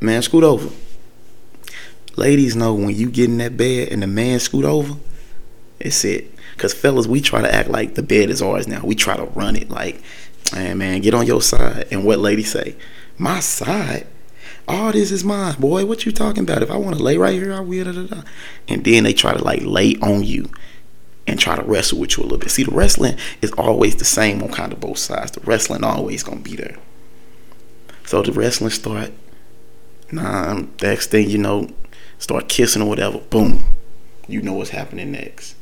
man, 0.00 0.22
scoot 0.22 0.44
over. 0.44 0.70
Ladies 2.16 2.54
know 2.54 2.74
when 2.74 2.94
you 2.94 3.10
get 3.10 3.30
in 3.30 3.38
that 3.38 3.56
bed 3.56 3.88
and 3.88 4.02
the 4.02 4.06
man 4.06 4.38
scoot 4.38 4.64
over, 4.64 4.94
it's 5.80 6.04
it. 6.04 6.30
Cause 6.58 6.74
fellas, 6.74 7.06
we 7.06 7.20
try 7.20 7.40
to 7.40 7.52
act 7.52 7.70
like 7.70 7.94
the 7.94 8.02
bed 8.02 8.30
is 8.30 8.42
ours 8.42 8.68
now. 8.68 8.82
We 8.84 8.94
try 8.94 9.16
to 9.16 9.24
run 9.24 9.56
it 9.56 9.70
like, 9.70 10.02
man, 10.52 10.78
man, 10.78 11.00
get 11.00 11.14
on 11.14 11.26
your 11.26 11.40
side. 11.40 11.88
And 11.90 12.04
what 12.04 12.18
ladies 12.18 12.52
say? 12.52 12.76
My 13.18 13.40
side? 13.40 14.06
All 14.68 14.92
this 14.92 15.10
is 15.10 15.24
mine, 15.24 15.56
boy. 15.58 15.86
What 15.86 16.06
you 16.06 16.12
talking 16.12 16.44
about? 16.44 16.62
If 16.62 16.70
I 16.70 16.76
want 16.76 16.96
to 16.96 17.02
lay 17.02 17.16
right 17.16 17.34
here, 17.34 17.52
I 17.52 17.60
will. 17.60 17.84
Da, 17.84 17.92
da, 17.92 18.06
da. 18.06 18.22
And 18.68 18.84
then 18.84 19.04
they 19.04 19.12
try 19.12 19.32
to 19.32 19.42
like 19.42 19.62
lay 19.62 19.96
on 19.96 20.22
you 20.22 20.50
and 21.26 21.38
try 21.38 21.56
to 21.56 21.62
wrestle 21.62 21.98
with 21.98 22.16
you 22.16 22.22
a 22.22 22.24
little 22.24 22.38
bit. 22.38 22.50
See, 22.50 22.64
the 22.64 22.72
wrestling 22.72 23.16
is 23.40 23.52
always 23.52 23.96
the 23.96 24.04
same 24.04 24.42
on 24.42 24.50
kind 24.50 24.72
of 24.72 24.80
both 24.80 24.98
sides. 24.98 25.32
The 25.32 25.40
wrestling 25.40 25.84
always 25.84 26.22
gonna 26.22 26.40
be 26.40 26.56
there. 26.56 26.76
So 28.04 28.22
the 28.22 28.32
wrestling 28.32 28.70
start. 28.70 29.12
Nah, 30.10 30.62
next 30.82 31.10
thing 31.10 31.30
you 31.30 31.38
know, 31.38 31.68
start 32.18 32.48
kissing 32.48 32.82
or 32.82 32.88
whatever. 32.88 33.18
Boom, 33.18 33.64
you 34.28 34.42
know 34.42 34.54
what's 34.54 34.70
happening 34.70 35.12
next. 35.12 35.54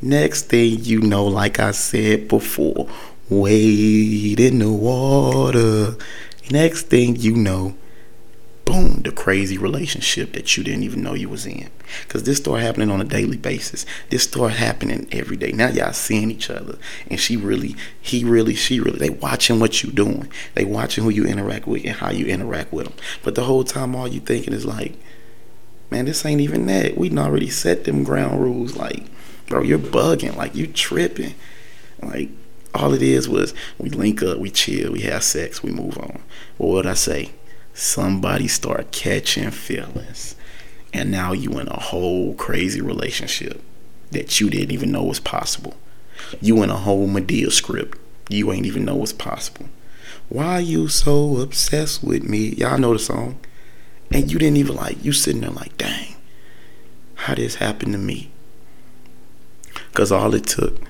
Next 0.00 0.44
thing 0.44 0.78
you 0.82 1.00
know, 1.02 1.26
like 1.26 1.60
I 1.60 1.72
said 1.72 2.28
before, 2.28 2.88
wade 3.28 4.40
in 4.40 4.60
the 4.60 4.72
water. 4.72 5.96
Next 6.50 6.84
thing 6.84 7.16
you 7.16 7.36
know, 7.36 7.76
boom, 8.64 9.02
the 9.02 9.12
crazy 9.12 9.58
relationship 9.58 10.32
that 10.32 10.56
you 10.56 10.64
didn't 10.64 10.82
even 10.82 11.02
know 11.02 11.14
you 11.14 11.28
was 11.28 11.46
in. 11.46 11.70
Cause 12.08 12.22
this 12.22 12.38
started 12.38 12.64
happening 12.64 12.90
on 12.90 13.00
a 13.00 13.04
daily 13.04 13.36
basis. 13.36 13.84
This 14.10 14.22
started 14.24 14.56
happening 14.56 15.08
every 15.10 15.36
day. 15.36 15.52
Now 15.52 15.68
y'all 15.68 15.92
seeing 15.92 16.30
each 16.30 16.50
other, 16.50 16.78
and 17.08 17.18
she 17.18 17.36
really, 17.36 17.74
he 18.00 18.24
really, 18.24 18.54
she 18.54 18.78
really. 18.78 18.98
They 18.98 19.10
watching 19.10 19.58
what 19.58 19.82
you 19.82 19.90
doing. 19.90 20.30
They 20.54 20.64
watching 20.64 21.04
who 21.04 21.10
you 21.10 21.24
interact 21.24 21.66
with 21.66 21.84
and 21.84 21.96
how 21.96 22.10
you 22.10 22.26
interact 22.26 22.72
with 22.72 22.86
them. 22.86 22.94
But 23.24 23.34
the 23.34 23.44
whole 23.44 23.64
time, 23.64 23.96
all 23.96 24.06
you 24.06 24.20
thinking 24.20 24.52
is 24.52 24.64
like, 24.64 24.94
man, 25.90 26.04
this 26.04 26.24
ain't 26.24 26.40
even 26.40 26.66
that. 26.66 26.96
We 26.96 27.10
already 27.18 27.50
set 27.50 27.84
them 27.84 28.04
ground 28.04 28.40
rules. 28.40 28.76
Like 28.76 29.04
bro, 29.50 29.62
you're 29.62 29.78
bugging. 29.78 30.36
Like 30.36 30.54
you 30.54 30.66
tripping. 30.66 31.34
Like 32.00 32.30
all 32.74 32.94
it 32.94 33.02
is 33.02 33.28
was 33.28 33.52
we 33.76 33.90
link 33.90 34.22
up, 34.22 34.38
we 34.38 34.50
chill, 34.50 34.92
we 34.92 35.00
have 35.02 35.22
sex, 35.22 35.62
we 35.62 35.70
move 35.70 35.98
on. 35.98 36.22
What 36.56 36.86
I 36.86 36.94
say? 36.94 37.32
Somebody 37.74 38.48
start 38.48 38.92
catching 38.92 39.50
feelings. 39.50 40.36
And 40.92 41.10
now 41.10 41.32
you 41.32 41.58
in 41.58 41.68
a 41.68 41.78
whole 41.78 42.34
crazy 42.34 42.80
relationship 42.80 43.62
that 44.10 44.40
you 44.40 44.50
didn't 44.50 44.72
even 44.72 44.90
know 44.90 45.04
was 45.04 45.20
possible. 45.20 45.74
You 46.40 46.62
in 46.62 46.70
a 46.70 46.76
whole 46.76 47.06
Madea 47.06 47.52
script 47.52 47.98
you 48.30 48.52
ain't 48.52 48.66
even 48.66 48.84
know 48.84 48.94
was 48.94 49.12
possible. 49.12 49.68
Why 50.28 50.60
you 50.60 50.88
so 50.88 51.38
obsessed 51.38 52.02
with 52.02 52.22
me? 52.22 52.50
Y'all 52.50 52.78
know 52.78 52.92
the 52.92 52.98
song. 52.98 53.40
And 54.12 54.30
you 54.30 54.38
didn't 54.38 54.56
even 54.56 54.76
like, 54.76 55.04
you 55.04 55.12
sitting 55.12 55.40
there 55.40 55.50
like, 55.50 55.76
dang, 55.76 56.14
how 57.14 57.34
this 57.34 57.56
happened 57.56 57.92
to 57.92 57.98
me? 57.98 58.30
Because 59.90 60.12
all 60.12 60.34
it 60.34 60.46
took 60.46 60.80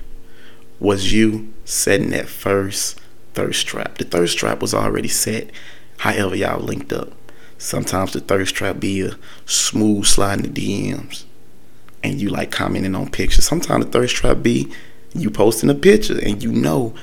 was 0.79 1.13
you 1.13 1.51
setting 1.65 2.11
that 2.11 2.27
first 2.27 2.99
thirst 3.33 3.67
trap. 3.67 3.97
The 3.97 4.05
thirst 4.05 4.37
trap 4.37 4.61
was 4.61 4.73
already 4.73 5.07
set, 5.07 5.49
however, 6.01 6.35
y'all 6.35 6.59
linked 6.59 6.91
up. 6.93 7.13
Sometimes 7.57 8.13
the 8.13 8.21
thirst 8.21 8.55
trap 8.55 8.79
be 8.79 9.01
a 9.01 9.17
smooth 9.45 10.05
sliding 10.05 10.51
the 10.51 10.91
DMs 10.91 11.25
and 12.03 12.19
you 12.19 12.29
like 12.29 12.51
commenting 12.51 12.95
on 12.95 13.09
pictures. 13.09 13.45
Sometimes 13.45 13.85
the 13.85 13.91
thirst 13.91 14.15
trap 14.15 14.41
be 14.41 14.71
you 15.13 15.29
posting 15.29 15.69
a 15.69 15.75
picture 15.75 16.19
and 16.19 16.41
you 16.41 16.51
know 16.51 16.95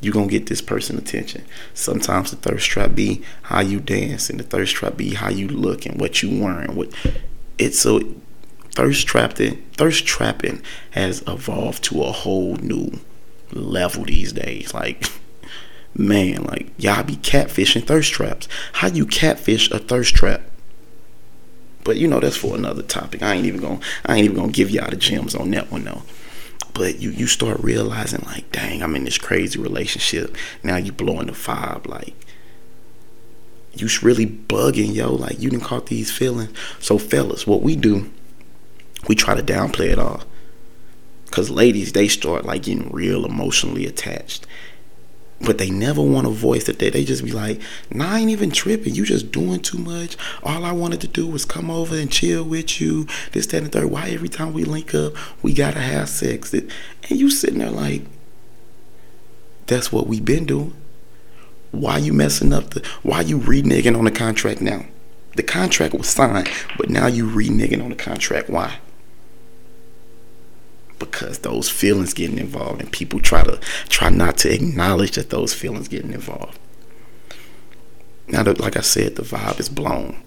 you're 0.00 0.14
gonna 0.14 0.26
get 0.26 0.46
this 0.46 0.62
person 0.62 0.96
attention. 0.98 1.44
Sometimes 1.74 2.30
the 2.30 2.36
thirst 2.36 2.66
trap 2.68 2.94
be 2.94 3.22
how 3.42 3.60
you 3.60 3.80
dance, 3.80 4.28
and 4.30 4.38
the 4.38 4.44
thirst 4.44 4.74
trap 4.74 4.96
be 4.96 5.14
how 5.14 5.30
you 5.30 5.48
look 5.48 5.86
and 5.86 6.00
what 6.00 6.22
you 6.22 6.42
wearing. 6.42 6.74
What 6.74 6.90
it's 7.58 7.80
so 7.80 8.00
thirst 8.72 9.06
trapping 9.06 9.56
thirst 9.72 10.06
trapping 10.06 10.62
has 10.90 11.22
evolved 11.26 11.82
to 11.84 12.02
a 12.02 12.12
whole 12.12 12.56
new 12.56 12.90
level 13.52 14.04
these 14.04 14.32
days 14.32 14.74
like 14.74 15.06
man 15.98 16.42
like 16.44 16.70
y'all 16.78 17.02
be 17.02 17.16
catfishing 17.16 17.86
thirst 17.86 18.12
traps. 18.12 18.48
How 18.74 18.88
you 18.88 19.06
catfish 19.06 19.70
a 19.70 19.78
thirst 19.78 20.14
trap? 20.14 20.42
But 21.84 21.96
you 21.96 22.08
know 22.08 22.20
that's 22.20 22.36
for 22.36 22.56
another 22.56 22.82
topic. 22.82 23.22
I 23.22 23.34
ain't 23.34 23.46
even 23.46 23.60
gonna 23.60 23.80
i 24.04 24.16
ain't 24.16 24.24
even 24.24 24.36
gonna 24.36 24.52
give 24.52 24.70
y'all 24.70 24.90
the 24.90 24.96
gems 24.96 25.34
on 25.34 25.50
that 25.52 25.70
one 25.70 25.84
though. 25.84 26.02
But 26.74 27.00
you 27.00 27.10
you 27.10 27.26
start 27.26 27.60
realizing 27.60 28.22
like 28.26 28.50
dang 28.52 28.82
i'm 28.82 28.96
in 28.96 29.04
this 29.04 29.18
crazy 29.18 29.58
relationship. 29.58 30.36
Now 30.62 30.76
you 30.76 30.92
blowing 30.92 31.26
the 31.26 31.32
vibe 31.32 31.86
like 31.86 32.14
you 33.74 33.88
really 34.02 34.26
bugging 34.26 34.94
yo. 34.94 35.14
Like 35.14 35.40
you 35.40 35.50
didn't 35.50 35.64
caught 35.64 35.86
these 35.86 36.10
feelings. 36.10 36.56
So 36.80 36.98
fellas 36.98 37.46
what 37.46 37.62
we 37.62 37.76
do 37.76 38.10
we 39.08 39.14
try 39.14 39.34
to 39.34 39.42
downplay 39.42 39.90
it 39.90 39.98
all. 39.98 40.22
Cause 41.30 41.50
ladies, 41.50 41.92
they 41.92 42.08
start 42.08 42.44
like 42.44 42.62
getting 42.62 42.90
real 42.90 43.24
emotionally 43.26 43.86
attached. 43.86 44.46
But 45.40 45.58
they 45.58 45.70
never 45.70 46.00
want 46.00 46.26
to 46.26 46.32
voice 46.32 46.64
that 46.64 46.78
they, 46.78 46.88
they 46.88 47.04
just 47.04 47.24
be 47.24 47.30
like, 47.30 47.60
nah, 47.90 48.14
I 48.14 48.20
ain't 48.20 48.30
even 48.30 48.50
tripping. 48.50 48.94
You 48.94 49.04
just 49.04 49.30
doing 49.30 49.60
too 49.60 49.78
much. 49.78 50.16
All 50.42 50.64
I 50.64 50.72
wanted 50.72 51.00
to 51.02 51.08
do 51.08 51.26
was 51.26 51.44
come 51.44 51.70
over 51.70 51.94
and 51.94 52.10
chill 52.10 52.42
with 52.42 52.80
you. 52.80 53.06
This, 53.32 53.46
that, 53.48 53.62
and 53.62 53.70
third. 53.70 53.90
Why 53.90 54.08
every 54.08 54.30
time 54.30 54.54
we 54.54 54.64
link 54.64 54.94
up, 54.94 55.12
we 55.42 55.52
gotta 55.52 55.80
have 55.80 56.08
sex? 56.08 56.54
And 56.54 56.70
you 57.10 57.30
sitting 57.30 57.58
there 57.58 57.70
like, 57.70 58.02
that's 59.66 59.92
what 59.92 60.06
we 60.06 60.20
been 60.20 60.46
doing. 60.46 60.74
Why 61.70 61.98
you 61.98 62.12
messing 62.12 62.52
up 62.52 62.70
the 62.70 62.86
why 63.02 63.20
you 63.20 63.38
reneging 63.38 63.98
on 63.98 64.04
the 64.04 64.10
contract 64.10 64.62
now? 64.62 64.86
The 65.34 65.42
contract 65.42 65.92
was 65.92 66.08
signed, 66.08 66.48
but 66.78 66.88
now 66.88 67.08
you 67.08 67.26
reneging 67.26 67.82
on 67.82 67.90
the 67.90 67.96
contract. 67.96 68.48
Why? 68.48 68.78
Because 70.98 71.38
those 71.38 71.68
feelings 71.68 72.14
getting 72.14 72.38
involved 72.38 72.80
and 72.80 72.90
people 72.90 73.20
try 73.20 73.42
to 73.44 73.58
try 73.88 74.08
not 74.08 74.38
to 74.38 74.52
acknowledge 74.52 75.12
that 75.12 75.30
those 75.30 75.54
feelings 75.54 75.88
getting 75.88 76.12
involved. 76.12 76.58
Now 78.28 78.42
that 78.42 78.60
like 78.60 78.76
i 78.76 78.80
said 78.80 79.16
the 79.16 79.22
vibe 79.22 79.60
is 79.60 79.68
blown. 79.68 80.22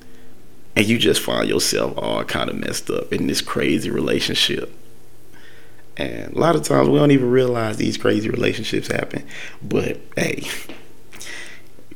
And 0.76 0.86
you 0.88 0.98
just 0.98 1.22
find 1.22 1.50
yourself 1.50 1.98
all 1.98 2.24
kind 2.24 2.50
of 2.50 2.56
messed 2.56 2.90
up 2.90 3.12
in 3.12 3.28
this 3.28 3.42
crazy 3.42 3.90
relationship. 3.90 4.74
And 5.98 6.34
a 6.34 6.40
lot 6.40 6.56
of 6.56 6.64
times 6.64 6.88
we 6.88 6.98
don't 6.98 7.12
even 7.12 7.30
realize 7.30 7.78
these 7.78 7.98
crazy 7.98 8.30
relationships 8.30 8.88
happen 8.88 9.26
but 9.62 10.00
hey 10.16 10.48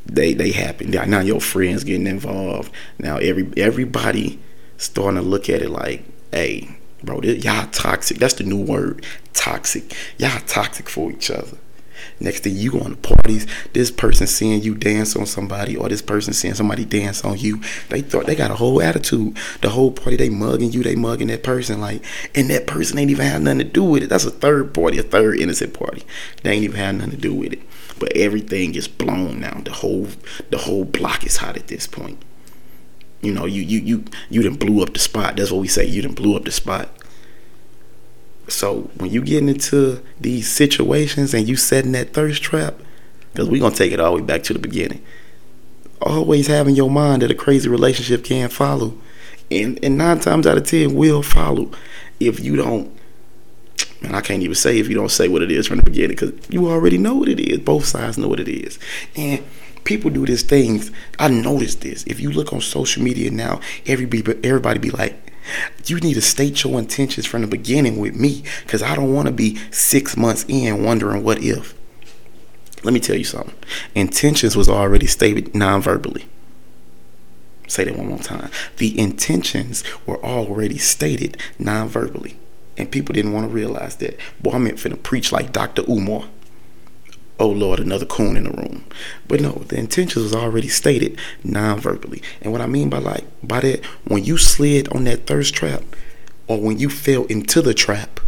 they 0.05 0.33
they 0.33 0.51
happen. 0.51 0.91
Now 0.91 1.21
your 1.21 1.41
friends 1.41 1.83
getting 1.83 2.07
involved. 2.07 2.71
Now 2.99 3.17
every 3.17 3.49
everybody 3.57 4.39
starting 4.77 5.21
to 5.21 5.27
look 5.27 5.49
at 5.49 5.61
it 5.61 5.69
like 5.69 6.03
hey 6.31 6.77
bro, 7.03 7.21
y'all 7.21 7.67
toxic. 7.67 8.17
That's 8.17 8.35
the 8.35 8.43
new 8.43 8.61
word, 8.61 9.05
toxic. 9.33 9.95
Y'all 10.17 10.39
toxic 10.47 10.89
for 10.89 11.11
each 11.11 11.29
other. 11.29 11.57
Next 12.19 12.41
thing 12.43 12.55
you 12.55 12.71
going 12.71 12.95
to 12.95 13.15
parties, 13.15 13.47
this 13.73 13.91
person 13.91 14.27
seeing 14.27 14.61
you 14.61 14.75
dance 14.75 15.15
on 15.15 15.25
somebody, 15.25 15.75
or 15.75 15.89
this 15.89 16.01
person 16.01 16.33
seeing 16.33 16.53
somebody 16.53 16.85
dance 16.85 17.23
on 17.23 17.37
you. 17.37 17.61
They 17.89 18.01
thought 18.01 18.25
they 18.25 18.35
got 18.35 18.51
a 18.51 18.55
whole 18.55 18.81
attitude. 18.81 19.37
The 19.61 19.69
whole 19.69 19.91
party 19.91 20.17
they 20.17 20.29
mugging 20.29 20.71
you, 20.71 20.83
they 20.83 20.95
mugging 20.95 21.27
that 21.27 21.43
person 21.43 21.81
like, 21.81 22.03
and 22.35 22.49
that 22.49 22.67
person 22.67 22.97
ain't 22.99 23.11
even 23.11 23.25
had 23.25 23.41
nothing 23.41 23.59
to 23.59 23.65
do 23.65 23.83
with 23.83 24.03
it. 24.03 24.09
That's 24.09 24.25
a 24.25 24.31
third 24.31 24.73
party, 24.73 24.97
a 24.97 25.03
third 25.03 25.39
innocent 25.39 25.73
party. 25.73 26.03
They 26.43 26.51
ain't 26.51 26.63
even 26.63 26.77
had 26.77 26.95
nothing 26.95 27.11
to 27.11 27.17
do 27.17 27.33
with 27.33 27.53
it. 27.53 27.61
But 27.99 28.15
everything 28.15 28.75
is 28.75 28.87
blown 28.87 29.39
now. 29.39 29.61
The 29.63 29.71
whole 29.71 30.07
the 30.49 30.59
whole 30.59 30.85
block 30.85 31.25
is 31.25 31.37
hot 31.37 31.57
at 31.57 31.67
this 31.67 31.87
point. 31.87 32.21
You 33.23 33.33
know, 33.33 33.45
you 33.45 33.61
you 33.61 33.79
you 33.79 34.05
you 34.29 34.43
didn't 34.43 34.59
blew 34.59 34.83
up 34.83 34.93
the 34.93 34.99
spot. 34.99 35.37
That's 35.37 35.49
what 35.49 35.61
we 35.61 35.67
say. 35.69 35.85
You 35.85 36.01
didn't 36.01 36.17
blew 36.17 36.35
up 36.35 36.43
the 36.43 36.51
spot. 36.51 36.89
So 38.49 38.91
when 38.97 39.11
you 39.11 39.21
getting 39.23 39.47
into 39.47 40.03
these 40.19 40.51
situations 40.51 41.33
and 41.33 41.47
you 41.47 41.55
setting 41.55 41.93
that 41.93 42.13
thirst 42.13 42.43
trap, 42.43 42.75
because 43.31 43.49
we're 43.49 43.61
gonna 43.61 43.73
take 43.73 43.93
it 43.93 43.99
all 44.01 44.15
the 44.15 44.21
way 44.21 44.27
back 44.27 44.43
to 44.43 44.53
the 44.53 44.59
beginning. 44.59 45.01
Always 46.01 46.47
have 46.47 46.67
in 46.67 46.75
your 46.75 46.89
mind 46.91 47.21
that 47.21 47.31
a 47.31 47.35
crazy 47.35 47.69
relationship 47.69 48.25
can 48.25 48.49
follow. 48.49 48.93
And 49.49 49.79
and 49.81 49.97
nine 49.97 50.19
times 50.19 50.45
out 50.45 50.57
of 50.57 50.65
ten 50.65 50.93
will 50.93 51.23
follow 51.23 51.71
if 52.19 52.41
you 52.41 52.57
don't 52.57 52.91
and 54.01 54.15
I 54.15 54.21
can't 54.21 54.43
even 54.43 54.55
say 54.55 54.79
if 54.79 54.89
you 54.89 54.95
don't 54.95 55.11
say 55.11 55.29
what 55.29 55.41
it 55.41 55.51
is 55.51 55.65
from 55.67 55.77
the 55.77 55.83
beginning 55.83 56.17
because 56.17 56.33
you 56.49 56.69
already 56.69 56.97
know 56.97 57.15
what 57.15 57.29
it 57.29 57.39
is. 57.39 57.59
Both 57.59 57.85
sides 57.85 58.17
know 58.17 58.27
what 58.27 58.39
it 58.39 58.49
is. 58.49 58.77
And 59.15 59.43
people 59.83 60.09
do 60.09 60.25
these 60.25 60.43
things. 60.43 60.91
I 61.19 61.27
noticed 61.27 61.81
this. 61.81 62.03
If 62.05 62.19
you 62.19 62.31
look 62.31 62.53
on 62.53 62.61
social 62.61 63.03
media 63.03 63.31
now, 63.31 63.59
everybody 63.85 64.39
everybody 64.43 64.79
be 64.79 64.91
like, 64.91 65.31
you 65.85 65.99
need 65.99 66.13
to 66.15 66.21
state 66.21 66.63
your 66.63 66.79
intentions 66.79 67.25
from 67.25 67.41
the 67.41 67.47
beginning 67.47 67.97
with 67.97 68.15
me 68.15 68.43
because 68.63 68.81
I 68.81 68.95
don't 68.95 69.13
want 69.13 69.27
to 69.27 69.33
be 69.33 69.57
six 69.71 70.15
months 70.15 70.45
in 70.47 70.83
wondering 70.83 71.23
what 71.23 71.43
if. 71.43 71.75
Let 72.83 72.93
me 72.93 72.99
tell 72.99 73.15
you 73.15 73.23
something. 73.23 73.55
Intentions 73.95 74.55
was 74.55 74.67
already 74.67 75.07
stated 75.07 75.55
non-verbally. 75.55 76.25
Say 77.67 77.85
that 77.85 77.97
one 77.97 78.07
more 78.07 78.19
time. 78.19 78.51
The 78.77 78.97
intentions 78.99 79.83
were 80.05 80.23
already 80.23 80.77
stated 80.77 81.37
non-verbally. 81.57 82.37
And 82.77 82.91
people 82.91 83.13
didn't 83.13 83.33
want 83.33 83.47
to 83.47 83.53
realize 83.53 83.95
that. 83.97 84.19
Boy, 84.41 84.51
I'm 84.51 84.67
finna 84.67 85.01
preach 85.01 85.31
like 85.31 85.53
Dr. 85.53 85.83
Umar. 85.89 86.27
Oh 87.39 87.49
Lord, 87.49 87.79
another 87.79 88.05
coon 88.05 88.37
in 88.37 88.43
the 88.43 88.51
room. 88.51 88.85
But 89.27 89.41
no, 89.41 89.63
the 89.67 89.77
intentions 89.77 90.23
was 90.23 90.35
already 90.35 90.67
stated 90.67 91.19
non-verbally. 91.43 92.21
And 92.41 92.51
what 92.51 92.61
I 92.61 92.67
mean 92.67 92.89
by 92.89 92.99
like 92.99 93.25
by 93.41 93.61
that, 93.61 93.83
when 94.05 94.23
you 94.23 94.37
slid 94.37 94.87
on 94.89 95.05
that 95.05 95.25
thirst 95.25 95.53
trap, 95.53 95.83
or 96.47 96.59
when 96.61 96.77
you 96.77 96.89
fell 96.89 97.25
into 97.25 97.61
the 97.61 97.73
trap, 97.73 98.19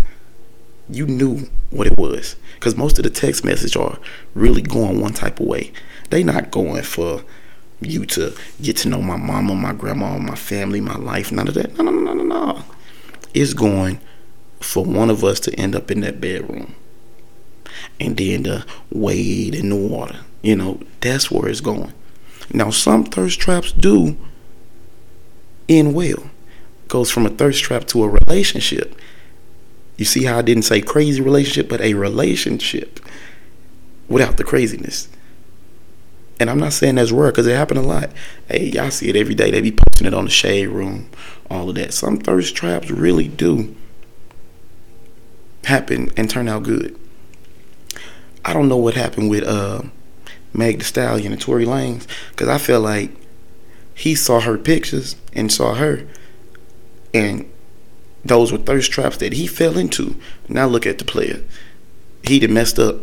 you 0.90 1.06
knew 1.06 1.50
what 1.70 1.88
it 1.88 1.98
was. 1.98 2.36
Because 2.56 2.76
most 2.76 2.98
of 2.98 3.04
the 3.04 3.10
text 3.10 3.44
message 3.44 3.76
are 3.76 4.00
really 4.34 4.62
going 4.62 5.00
one 5.02 5.14
type 5.14 5.40
of 5.40 5.46
way. 5.46 5.72
They 6.10 6.24
not 6.24 6.52
going 6.52 6.84
for 6.84 7.24
you 7.82 8.06
to 8.06 8.34
get 8.62 8.78
to 8.78 8.90
know 8.90 9.02
my 9.02 9.18
mama, 9.18 9.54
my 9.54 9.74
grandma, 9.74 10.18
my 10.18 10.36
family, 10.36 10.82
my 10.82 10.96
life, 10.96 11.32
none 11.32 11.48
of 11.48 11.54
that. 11.56 11.78
No, 11.78 11.84
no, 11.84 11.92
no, 11.92 12.14
no, 12.14 12.24
no. 12.24 12.64
It's 13.34 13.54
going 13.54 14.00
for 14.62 14.84
one 14.84 15.10
of 15.10 15.24
us 15.24 15.40
to 15.42 15.54
end 15.60 15.76
up 15.76 15.92
in 15.92 16.02
that 16.02 16.22
bedroom 16.22 16.76
and 18.00 18.18
then 18.18 18.44
to 18.44 18.66
wade 18.92 19.56
in 19.56 19.70
the 19.70 19.76
water. 19.76 20.20
You 20.42 20.56
know, 20.56 20.80
that's 21.02 21.32
where 21.32 21.50
it's 21.50 21.62
going. 21.62 21.94
Now, 22.54 22.70
some 22.70 23.04
thirst 23.04 23.40
traps 23.40 23.72
do 23.72 24.18
end 25.68 25.96
well. 25.96 26.30
Goes 26.88 27.10
from 27.10 27.26
a 27.26 27.30
thirst 27.30 27.64
trap 27.64 27.86
to 27.88 28.04
a 28.04 28.18
relationship. 28.28 28.96
You 29.98 30.06
see 30.06 30.26
how 30.26 30.38
I 30.38 30.42
didn't 30.42 30.64
say 30.64 30.82
crazy 30.82 31.22
relationship, 31.22 31.70
but 31.70 31.82
a 31.82 31.94
relationship 31.94 33.00
without 34.08 34.38
the 34.38 34.44
craziness. 34.44 35.08
And 36.40 36.50
I'm 36.50 36.60
not 36.60 36.74
saying 36.74 36.96
that's 36.96 37.12
rare 37.12 37.32
because 37.32 37.48
it 37.48 37.56
happened 37.56 37.80
a 37.80 37.84
lot. 37.84 38.12
Hey, 38.50 38.66
y'all 38.66 38.92
see 38.92 39.08
it 39.08 39.16
every 39.16 39.36
day. 39.36 39.52
They 39.52 39.62
be 39.62 39.72
posting 39.72 40.08
it 40.08 40.14
on 40.14 40.26
the 40.26 40.32
shade 40.32 40.68
room, 40.68 41.10
all 41.50 41.70
of 41.70 41.76
that. 41.76 41.94
Some 41.94 42.18
thirst 42.18 42.56
traps 42.56 42.92
really 42.92 43.30
do 43.30 43.74
happen 45.64 46.12
and 46.18 46.30
turn 46.30 46.48
out 46.48 46.64
good. 46.64 47.00
I 48.46 48.54
don't 48.54 48.70
know 48.70 48.78
what 48.78 48.94
happened 48.94 49.32
with 49.32 49.44
uh, 49.44 49.82
Meg 50.54 50.78
Thee 50.78 50.84
Stallion 50.84 51.32
and 51.32 51.42
Tory 51.42 51.66
Lanez 51.66 52.06
because 52.30 52.48
I 52.48 52.60
feel 52.60 52.80
like 52.80 53.10
he 53.96 54.14
saw 54.14 54.40
her 54.40 54.58
pictures 54.58 55.16
and 55.34 55.52
saw 55.52 55.74
her, 55.74 56.06
and 57.12 57.50
those 58.24 58.52
were 58.52 58.60
thirst 58.60 58.92
traps 58.92 59.18
that 59.18 59.34
he 59.34 59.48
fell 59.48 59.78
into. 59.78 60.16
Now 60.48 60.68
look 60.68 60.86
at 60.86 61.00
the 61.00 61.06
player. 61.06 61.44
He 62.24 62.38
did 62.38 62.52
messed 62.52 62.78
up. 62.78 62.98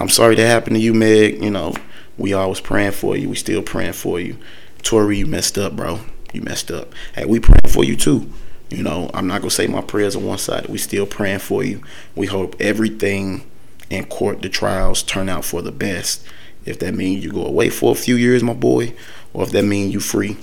I'm 0.00 0.08
sorry 0.08 0.34
that 0.36 0.46
happened 0.46 0.76
to 0.76 0.82
you, 0.82 0.94
Meg. 0.94 1.42
You 1.42 1.50
know, 1.50 1.74
we 2.16 2.32
always 2.32 2.60
praying 2.60 2.92
for 2.92 3.16
you. 3.16 3.28
We 3.28 3.36
still 3.36 3.62
praying 3.62 3.94
for 3.94 4.18
you. 4.18 4.38
Tory, 4.82 5.18
you 5.18 5.26
messed 5.26 5.58
up, 5.58 5.76
bro. 5.76 6.00
You 6.32 6.40
messed 6.40 6.70
up. 6.70 6.94
Hey, 7.14 7.26
we 7.26 7.38
praying 7.38 7.68
for 7.68 7.84
you 7.84 7.96
too. 7.96 8.32
You 8.70 8.82
know, 8.82 9.10
I'm 9.12 9.26
not 9.26 9.42
gonna 9.42 9.50
say 9.50 9.66
my 9.66 9.82
prayers 9.82 10.16
on 10.16 10.24
one 10.24 10.38
side. 10.38 10.66
We 10.68 10.78
still 10.78 11.06
praying 11.06 11.40
for 11.40 11.62
you. 11.62 11.82
We 12.14 12.26
hope 12.26 12.56
everything 12.60 13.44
in 13.90 14.04
court, 14.06 14.42
the 14.42 14.48
trials 14.48 15.02
turn 15.02 15.28
out 15.28 15.44
for 15.44 15.62
the 15.62 15.72
best. 15.72 16.24
If 16.64 16.78
that 16.80 16.94
means 16.94 17.24
you 17.24 17.32
go 17.32 17.44
away 17.44 17.70
for 17.70 17.92
a 17.92 17.94
few 17.94 18.16
years, 18.16 18.42
my 18.42 18.52
boy, 18.52 18.94
or 19.32 19.44
if 19.44 19.50
that 19.52 19.64
means 19.64 19.94
you 19.94 20.00
free, 20.00 20.36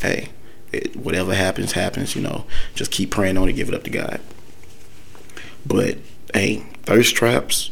hey, 0.00 0.28
it, 0.72 0.96
whatever 0.96 1.34
happens, 1.34 1.72
happens. 1.72 2.14
You 2.14 2.22
know, 2.22 2.44
just 2.74 2.90
keep 2.90 3.10
praying 3.10 3.38
on 3.38 3.48
it, 3.48 3.54
give 3.54 3.68
it 3.68 3.74
up 3.74 3.84
to 3.84 3.90
God. 3.90 4.20
But 5.64 5.98
hey, 6.34 6.66
thirst 6.82 7.14
traps, 7.14 7.70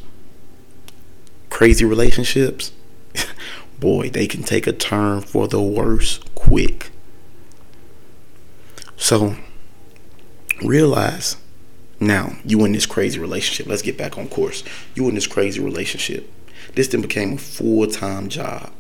crazy 1.50 1.84
relationships, 1.84 2.72
boy, 3.80 4.08
they 4.10 4.26
can 4.26 4.42
take 4.42 4.66
a 4.66 4.72
turn 4.72 5.20
for 5.20 5.48
the 5.48 5.60
worse 5.60 6.18
quick. 6.34 6.90
So 8.96 9.36
realize 10.62 11.36
now 12.00 12.32
you 12.44 12.64
in 12.64 12.72
this 12.72 12.86
crazy 12.86 13.20
relationship. 13.20 13.66
Let's 13.66 13.82
get 13.82 13.98
back 13.98 14.16
on 14.16 14.28
course. 14.28 14.64
You 14.94 15.08
in 15.08 15.14
this 15.14 15.26
crazy 15.26 15.60
relationship. 15.60 16.32
This 16.74 16.88
then 16.88 17.02
became 17.02 17.34
a 17.34 17.38
full 17.38 17.86
time 17.86 18.28
job. 18.28 18.72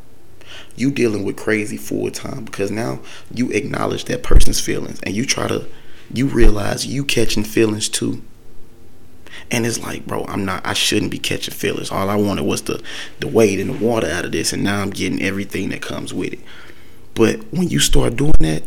You 0.74 0.90
dealing 0.90 1.24
with 1.24 1.36
crazy 1.36 1.76
full 1.76 2.10
time 2.10 2.44
because 2.44 2.70
now 2.70 3.00
you 3.32 3.50
acknowledge 3.50 4.06
that 4.06 4.22
person's 4.22 4.60
feelings 4.60 5.00
and 5.02 5.14
you 5.14 5.26
try 5.26 5.48
to 5.48 5.66
you 6.12 6.26
realize 6.26 6.86
you 6.86 7.04
catching 7.04 7.44
feelings 7.44 7.88
too. 7.88 8.22
And 9.50 9.64
it's 9.66 9.78
like, 9.78 10.06
bro, 10.06 10.24
I'm 10.26 10.44
not 10.44 10.66
I 10.66 10.72
shouldn't 10.72 11.10
be 11.10 11.18
catching 11.18 11.54
feelings. 11.54 11.90
All 11.90 12.08
I 12.08 12.16
wanted 12.16 12.44
was 12.44 12.62
the 12.62 12.82
the 13.20 13.28
weight 13.28 13.60
and 13.60 13.70
the 13.70 13.84
water 13.84 14.08
out 14.08 14.24
of 14.24 14.32
this 14.32 14.52
and 14.54 14.64
now 14.64 14.80
I'm 14.80 14.90
getting 14.90 15.20
everything 15.20 15.68
that 15.70 15.82
comes 15.82 16.14
with 16.14 16.32
it. 16.32 16.40
But 17.14 17.40
when 17.52 17.68
you 17.68 17.80
start 17.80 18.16
doing 18.16 18.32
that, 18.40 18.62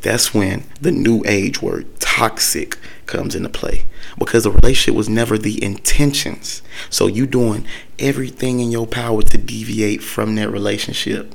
that's 0.00 0.32
when 0.32 0.64
the 0.80 0.92
new 0.92 1.22
age 1.26 1.60
word 1.60 2.00
toxic 2.00 2.78
comes 3.08 3.34
into 3.34 3.48
play. 3.48 3.84
Because 4.18 4.44
the 4.44 4.52
relationship 4.52 4.94
was 4.94 5.08
never 5.08 5.36
the 5.36 5.62
intentions. 5.62 6.62
So 6.90 7.06
you 7.06 7.26
doing 7.26 7.66
everything 7.98 8.60
in 8.60 8.70
your 8.70 8.86
power 8.86 9.22
to 9.22 9.38
deviate 9.38 10.02
from 10.02 10.36
that 10.36 10.50
relationship. 10.50 11.34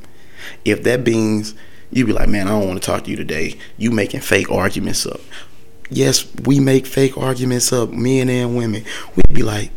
If 0.63 0.83
that 0.83 1.05
means 1.05 1.55
you 1.91 2.05
be 2.07 2.13
like 2.13 2.27
man 2.27 2.47
i 2.47 2.51
don't 2.51 2.67
want 2.67 2.81
to 2.81 2.85
talk 2.85 3.03
to 3.03 3.09
you 3.11 3.17
today. 3.17 3.55
You 3.77 3.91
making 3.91 4.21
fake 4.21 4.49
arguments 4.51 5.05
up. 5.05 5.21
Yes 5.89 6.25
we 6.45 6.59
make 6.59 6.85
fake 6.85 7.17
arguments 7.17 7.73
up 7.73 7.91
men 7.91 8.29
and 8.29 8.55
women. 8.55 8.85
We'd 9.15 9.33
be 9.35 9.43
like 9.43 9.71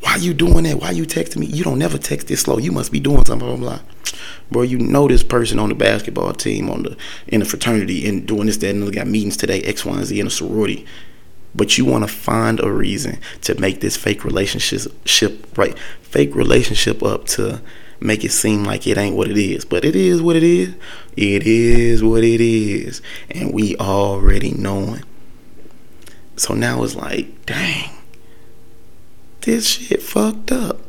why 0.00 0.16
you 0.16 0.34
doing 0.34 0.64
that? 0.64 0.80
Why 0.80 0.92
you 0.92 1.04
texting 1.04 1.38
me? 1.38 1.46
You 1.46 1.64
don't 1.64 1.78
never 1.78 1.98
text 1.98 2.28
this 2.28 2.42
slow. 2.42 2.58
You 2.58 2.70
must 2.70 2.92
be 2.92 3.00
doing 3.00 3.24
something 3.24 3.46
blah 3.46 3.56
blah 3.56 3.76
blah 3.76 3.95
bro, 4.50 4.62
you 4.62 4.78
know 4.78 5.08
this 5.08 5.22
person 5.22 5.58
on 5.58 5.68
the 5.68 5.74
basketball 5.74 6.32
team, 6.32 6.70
on 6.70 6.82
the 6.84 6.96
in 7.26 7.40
the 7.40 7.46
fraternity, 7.46 8.08
and 8.08 8.26
doing 8.26 8.46
this, 8.46 8.58
that, 8.58 8.70
and 8.70 8.86
they 8.86 8.90
got 8.90 9.06
meetings 9.06 9.36
today, 9.36 9.62
X, 9.62 9.84
Y, 9.84 9.94
and 9.94 10.04
Z 10.04 10.20
in 10.20 10.26
a 10.26 10.30
sorority. 10.30 10.86
But 11.54 11.78
you 11.78 11.84
want 11.86 12.04
to 12.04 12.08
find 12.08 12.60
a 12.60 12.70
reason 12.70 13.18
to 13.42 13.58
make 13.58 13.80
this 13.80 13.96
fake 13.96 14.24
relationship 14.24 15.56
right, 15.56 15.78
fake 16.02 16.34
relationship 16.34 17.02
up 17.02 17.24
to 17.26 17.62
make 17.98 18.24
it 18.24 18.32
seem 18.32 18.64
like 18.64 18.86
it 18.86 18.98
ain't 18.98 19.16
what 19.16 19.30
it 19.30 19.38
is. 19.38 19.64
But 19.64 19.84
it 19.84 19.96
is 19.96 20.20
what 20.20 20.36
it 20.36 20.42
is. 20.42 20.74
It 21.16 21.46
is 21.46 22.02
what 22.02 22.24
it 22.24 22.40
is, 22.40 23.00
and 23.30 23.54
we 23.54 23.76
already 23.76 24.52
knowing. 24.52 25.02
So 26.36 26.52
now 26.52 26.82
it's 26.82 26.94
like, 26.94 27.46
dang, 27.46 27.90
this 29.40 29.66
shit 29.66 30.02
fucked 30.02 30.52
up. 30.52 30.85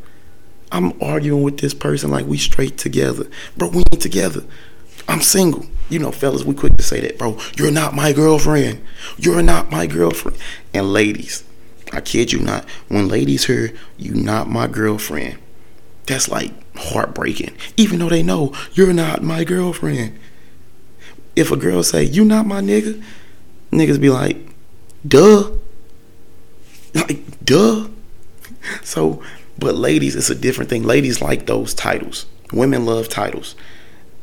I'm 0.71 1.01
arguing 1.01 1.43
with 1.43 1.60
this 1.60 1.73
person 1.73 2.12
like 2.12 2.25
we 2.25 2.38
straight 2.38 2.77
together. 2.77 3.27
Bro, 3.56 3.69
we 3.69 3.84
ain't 3.91 4.01
together. 4.01 4.43
I'm 5.08 5.21
single. 5.21 5.65
You 5.89 5.99
know, 5.99 6.12
fellas, 6.12 6.43
we 6.43 6.53
quick 6.53 6.75
to 6.77 6.84
say 6.84 6.99
that, 6.99 7.17
bro. 7.17 7.38
You're 7.58 7.71
not 7.71 7.93
my 7.95 8.12
girlfriend. 8.12 8.86
You're 9.17 9.41
not 9.41 9.71
my 9.71 9.88
girlfriend. 9.88 10.38
And 10.73 10.91
ladies, 10.91 11.43
I 11.93 12.01
kid 12.01 12.34
you 12.34 12.39
not, 12.39 12.65
when 12.89 13.08
ladies 13.08 13.45
hear 13.45 13.73
you 13.97 14.13
not 14.13 14.49
my 14.49 14.67
girlfriend, 14.67 15.38
that's 16.06 16.27
like 16.27 16.51
heartbreaking. 16.75 17.56
Even 17.77 17.99
though 17.99 18.10
they 18.10 18.23
know 18.23 18.53
you're 18.73 18.93
not 18.93 19.23
my 19.23 19.43
girlfriend. 19.43 20.19
If 21.36 21.51
a 21.51 21.56
girl 21.56 21.84
say, 21.84 22.03
you 22.03 22.25
not 22.25 22.45
my 22.45 22.62
nigga, 22.62 23.01
niggas 23.71 24.01
be 24.01 24.10
like, 24.10 24.38
duh. 25.08 25.51
Like, 26.93 27.45
duh. 27.45 27.88
So, 28.84 29.21
but 29.60 29.76
ladies, 29.76 30.15
it's 30.15 30.30
a 30.30 30.36
different 30.36 30.70
thing. 30.70 30.84
Ladies 30.84 31.22
like 31.22 31.46
those 31.46 31.74
titles. 31.74 32.26
Women 32.52 32.86
love 32.86 33.10
titles. 33.10 33.56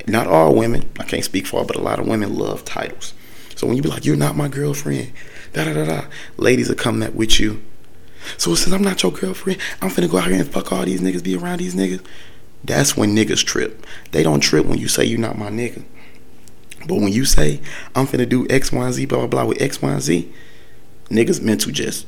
Not 0.06 0.26
all 0.26 0.54
women. 0.54 0.90
I 0.98 1.04
can't 1.04 1.24
speak 1.24 1.46
for 1.46 1.58
all, 1.58 1.64
but 1.64 1.76
a 1.76 1.82
lot 1.82 1.98
of 1.98 2.06
women 2.06 2.34
love 2.34 2.64
titles. 2.64 3.14
So 3.54 3.66
when 3.66 3.76
you 3.76 3.82
be 3.82 3.88
like, 3.88 4.04
"You're 4.04 4.16
not 4.16 4.36
my 4.36 4.48
girlfriend," 4.48 5.12
da 5.52 5.64
da 5.64 5.72
da 5.72 5.84
da, 5.84 6.04
ladies 6.36 6.70
are 6.70 6.74
coming 6.74 7.06
up 7.06 7.14
with 7.14 7.40
you. 7.40 7.62
So 8.36 8.54
since 8.54 8.74
I'm 8.74 8.82
not 8.82 9.02
your 9.02 9.12
girlfriend, 9.12 9.60
I'm 9.80 9.90
finna 9.90 10.10
go 10.10 10.18
out 10.18 10.28
here 10.28 10.40
and 10.40 10.48
fuck 10.48 10.72
all 10.72 10.84
these 10.84 11.00
niggas, 11.00 11.22
be 11.22 11.36
around 11.36 11.58
these 11.58 11.74
niggas. 11.74 12.00
That's 12.62 12.96
when 12.96 13.14
niggas 13.14 13.44
trip. 13.44 13.86
They 14.12 14.22
don't 14.22 14.40
trip 14.40 14.66
when 14.66 14.78
you 14.78 14.88
say 14.88 15.04
you're 15.04 15.18
not 15.18 15.38
my 15.38 15.50
nigga. 15.50 15.84
But 16.86 16.96
when 16.96 17.12
you 17.12 17.24
say 17.24 17.60
I'm 17.94 18.06
finna 18.06 18.28
do 18.28 18.46
X, 18.48 18.72
Y, 18.72 18.84
and 18.84 18.94
Z, 18.94 19.06
blah 19.06 19.18
blah 19.18 19.26
blah 19.26 19.44
with 19.46 19.60
X, 19.60 19.80
Y, 19.80 19.90
and 19.90 20.02
Z, 20.02 20.32
niggas 21.10 21.42
mental 21.42 21.72
just 21.72 22.06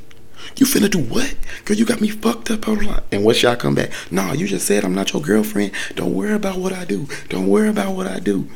you 0.56 0.66
finna 0.66 0.90
do 0.90 0.98
what? 0.98 1.34
Girl, 1.64 1.76
you 1.76 1.84
got 1.84 2.00
me 2.00 2.08
fucked 2.08 2.50
up. 2.50 2.62
Blah, 2.62 2.74
blah. 2.76 3.00
And 3.12 3.24
what 3.24 3.42
y'all 3.42 3.56
come 3.56 3.74
back? 3.74 3.90
Nah, 4.10 4.32
you 4.32 4.46
just 4.46 4.66
said 4.66 4.84
I'm 4.84 4.94
not 4.94 5.12
your 5.12 5.22
girlfriend. 5.22 5.72
Don't 5.94 6.14
worry 6.14 6.32
about 6.32 6.58
what 6.58 6.72
I 6.72 6.84
do. 6.84 7.08
Don't 7.28 7.48
worry 7.48 7.68
about 7.68 7.94
what 7.94 8.06
I 8.06 8.18
do. 8.18 8.48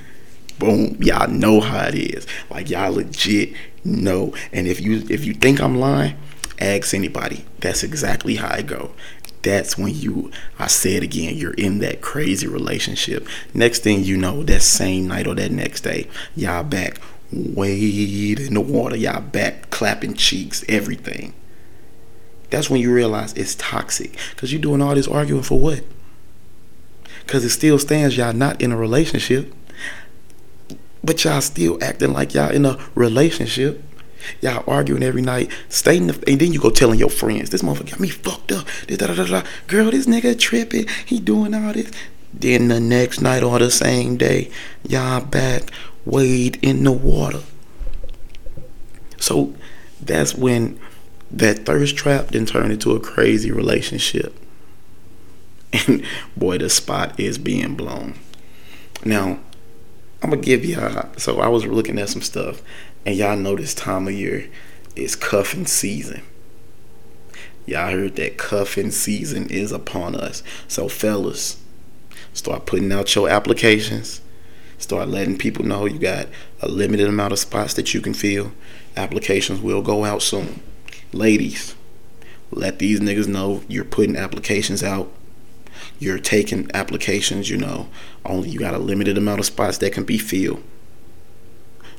Boom. 0.58 0.96
Y'all 1.00 1.28
know 1.28 1.60
how 1.60 1.86
it 1.86 1.94
is. 1.94 2.26
Like 2.50 2.70
y'all 2.70 2.92
legit 2.92 3.54
know. 3.84 4.34
And 4.52 4.66
if 4.66 4.80
you 4.80 5.06
if 5.08 5.24
you 5.24 5.34
think 5.34 5.60
I'm 5.60 5.78
lying, 5.78 6.16
ask 6.58 6.94
anybody. 6.94 7.44
That's 7.60 7.82
exactly 7.82 8.36
how 8.36 8.48
I 8.54 8.62
go. 8.62 8.92
That's 9.42 9.78
when 9.78 9.94
you, 9.94 10.30
I 10.58 10.66
say 10.66 10.96
it 10.96 11.02
again, 11.02 11.34
you're 11.34 11.54
in 11.54 11.78
that 11.78 12.02
crazy 12.02 12.46
relationship. 12.46 13.26
Next 13.54 13.82
thing 13.82 14.04
you 14.04 14.18
know, 14.18 14.42
that 14.42 14.60
same 14.60 15.08
night 15.08 15.26
or 15.26 15.34
that 15.34 15.50
next 15.50 15.80
day, 15.80 16.08
y'all 16.36 16.62
back 16.62 16.98
wade 17.32 18.40
in 18.40 18.54
the 18.54 18.60
water, 18.60 18.96
y'all 18.96 19.22
back 19.22 19.70
clapping 19.70 20.14
cheeks, 20.14 20.62
everything. 20.68 21.32
That's 22.50 22.68
when 22.68 22.80
you 22.80 22.92
realize 22.92 23.32
it's 23.34 23.54
toxic. 23.54 24.16
Because 24.30 24.52
you're 24.52 24.62
doing 24.62 24.82
all 24.82 24.94
this 24.94 25.08
arguing 25.08 25.42
for 25.42 25.58
what? 25.58 25.84
Because 27.24 27.44
it 27.44 27.50
still 27.50 27.78
stands 27.78 28.16
y'all 28.16 28.32
not 28.32 28.60
in 28.60 28.72
a 28.72 28.76
relationship. 28.76 29.54
But 31.02 31.24
y'all 31.24 31.40
still 31.40 31.82
acting 31.82 32.12
like 32.12 32.34
y'all 32.34 32.50
in 32.50 32.66
a 32.66 32.78
relationship. 32.94 33.82
Y'all 34.42 34.64
arguing 34.66 35.02
every 35.02 35.22
night, 35.22 35.50
stating 35.70 36.08
the, 36.08 36.24
and 36.26 36.38
then 36.38 36.52
you 36.52 36.60
go 36.60 36.68
telling 36.68 36.98
your 36.98 37.08
friends, 37.08 37.48
this 37.48 37.62
motherfucker 37.62 37.92
got 37.92 38.00
me 38.00 38.08
fucked 38.08 38.52
up. 38.52 38.66
Da, 38.86 38.96
da, 38.96 39.14
da, 39.14 39.24
da. 39.24 39.42
Girl, 39.66 39.90
this 39.90 40.06
nigga 40.06 40.38
tripping. 40.38 40.86
He 41.06 41.20
doing 41.20 41.54
all 41.54 41.72
this. 41.72 41.90
Then 42.32 42.68
the 42.68 42.80
next 42.80 43.20
night 43.20 43.42
or 43.42 43.58
the 43.58 43.70
same 43.70 44.16
day, 44.16 44.50
y'all 44.86 45.24
back 45.24 45.70
wade 46.04 46.58
in 46.62 46.84
the 46.84 46.92
water. 46.92 47.40
So 49.18 49.54
that's 50.00 50.34
when 50.34 50.78
that 51.30 51.64
thirst 51.64 51.96
trap 51.96 52.28
then 52.28 52.46
turned 52.46 52.72
into 52.72 52.94
a 52.94 53.00
crazy 53.00 53.50
relationship. 53.50 54.36
And 55.86 56.04
boy, 56.36 56.58
the 56.58 56.68
spot 56.68 57.18
is 57.20 57.38
being 57.38 57.76
blown. 57.76 58.14
Now, 59.04 59.38
I'm 60.20 60.30
gonna 60.30 60.42
give 60.42 60.64
y'all. 60.64 61.10
So 61.16 61.40
I 61.40 61.46
was 61.48 61.64
looking 61.64 61.98
at 61.98 62.08
some 62.08 62.22
stuff, 62.22 62.60
and 63.06 63.14
y'all 63.14 63.36
know 63.36 63.54
this 63.56 63.72
time 63.74 64.08
of 64.08 64.14
year 64.14 64.50
is 64.96 65.14
cuffing 65.14 65.66
season. 65.66 66.22
Y'all 67.66 67.92
heard 67.92 68.16
that 68.16 68.36
cuffing 68.36 68.90
season 68.90 69.48
is 69.48 69.70
upon 69.70 70.16
us. 70.16 70.42
So 70.66 70.88
fellas, 70.88 71.62
start 72.32 72.66
putting 72.66 72.92
out 72.92 73.14
your 73.14 73.28
applications. 73.28 74.20
Start 74.76 75.08
letting 75.08 75.38
people 75.38 75.64
know 75.64 75.86
you 75.86 75.98
got 75.98 76.26
a 76.60 76.68
limited 76.68 77.06
amount 77.06 77.32
of 77.32 77.38
spots 77.38 77.74
that 77.74 77.94
you 77.94 78.00
can 78.00 78.14
fill. 78.14 78.52
Applications 78.96 79.60
will 79.60 79.82
go 79.82 80.04
out 80.04 80.22
soon. 80.22 80.62
Ladies, 81.12 81.74
let 82.50 82.78
these 82.78 83.00
niggas 83.00 83.26
know 83.26 83.62
you're 83.68 83.84
putting 83.84 84.16
applications 84.16 84.82
out. 84.82 85.10
You're 85.98 86.18
taking 86.18 86.70
applications, 86.74 87.50
you 87.50 87.56
know, 87.56 87.88
only 88.24 88.50
you 88.50 88.58
got 88.58 88.74
a 88.74 88.78
limited 88.78 89.18
amount 89.18 89.40
of 89.40 89.46
spots 89.46 89.78
that 89.78 89.92
can 89.92 90.04
be 90.04 90.18
filled. 90.18 90.62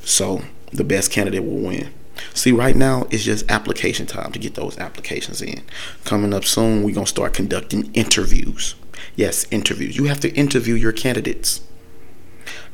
So 0.01 0.43
the 0.71 0.83
best 0.83 1.11
candidate 1.11 1.43
will 1.43 1.59
win. 1.59 1.93
See, 2.33 2.51
right 2.51 2.75
now 2.75 3.07
it's 3.09 3.23
just 3.23 3.49
application 3.49 4.05
time 4.05 4.31
to 4.31 4.39
get 4.39 4.55
those 4.55 4.77
applications 4.77 5.41
in. 5.41 5.63
Coming 6.05 6.33
up 6.33 6.45
soon, 6.45 6.83
we're 6.83 6.95
going 6.95 7.05
to 7.05 7.09
start 7.09 7.33
conducting 7.33 7.91
interviews. 7.93 8.75
Yes, 9.15 9.45
interviews. 9.51 9.97
You 9.97 10.05
have 10.05 10.19
to 10.21 10.33
interview 10.33 10.75
your 10.75 10.91
candidates. 10.91 11.61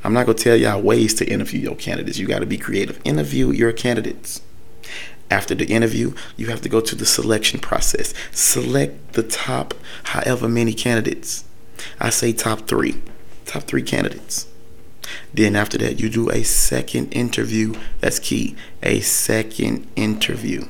I'm 0.03 0.13
not 0.13 0.25
going 0.25 0.37
to 0.37 0.43
tell 0.43 0.55
y'all 0.55 0.81
ways 0.81 1.13
to 1.15 1.25
interview 1.25 1.59
your 1.59 1.75
candidates. 1.75 2.17
You 2.17 2.27
got 2.27 2.39
to 2.39 2.45
be 2.45 2.57
creative. 2.57 2.99
Interview 3.03 3.51
your 3.51 3.71
candidates. 3.71 4.41
After 5.29 5.53
the 5.53 5.65
interview, 5.65 6.13
you 6.37 6.47
have 6.47 6.61
to 6.61 6.69
go 6.69 6.79
to 6.79 6.95
the 6.95 7.05
selection 7.05 7.59
process. 7.59 8.13
Select 8.31 9.13
the 9.13 9.23
top 9.23 9.73
however 10.03 10.47
many 10.47 10.73
candidates. 10.73 11.43
I 11.99 12.09
say 12.09 12.31
top 12.31 12.67
three. 12.67 13.01
Top 13.45 13.63
three 13.63 13.83
candidates. 13.83 14.47
Then 15.33 15.55
after 15.55 15.77
that, 15.79 15.99
you 15.99 16.09
do 16.09 16.29
a 16.29 16.43
second 16.43 17.11
interview. 17.13 17.75
That's 17.99 18.19
key. 18.19 18.55
A 18.83 19.01
second 19.01 19.87
interview. 19.95 20.67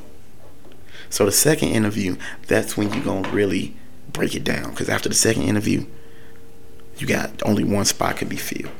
So 1.09 1.25
the 1.25 1.31
second 1.31 1.69
interview, 1.69 2.17
that's 2.47 2.75
when 2.75 2.93
you're 2.93 3.03
going 3.03 3.23
to 3.23 3.29
really 3.29 3.75
break 4.11 4.35
it 4.35 4.43
down. 4.43 4.71
Because 4.71 4.89
after 4.89 5.09
the 5.09 5.15
second 5.15 5.43
interview, 5.43 5.85
you 6.97 7.07
got 7.07 7.41
only 7.43 7.63
one 7.63 7.85
spot 7.85 8.17
can 8.17 8.27
be 8.27 8.37
filled. 8.37 8.73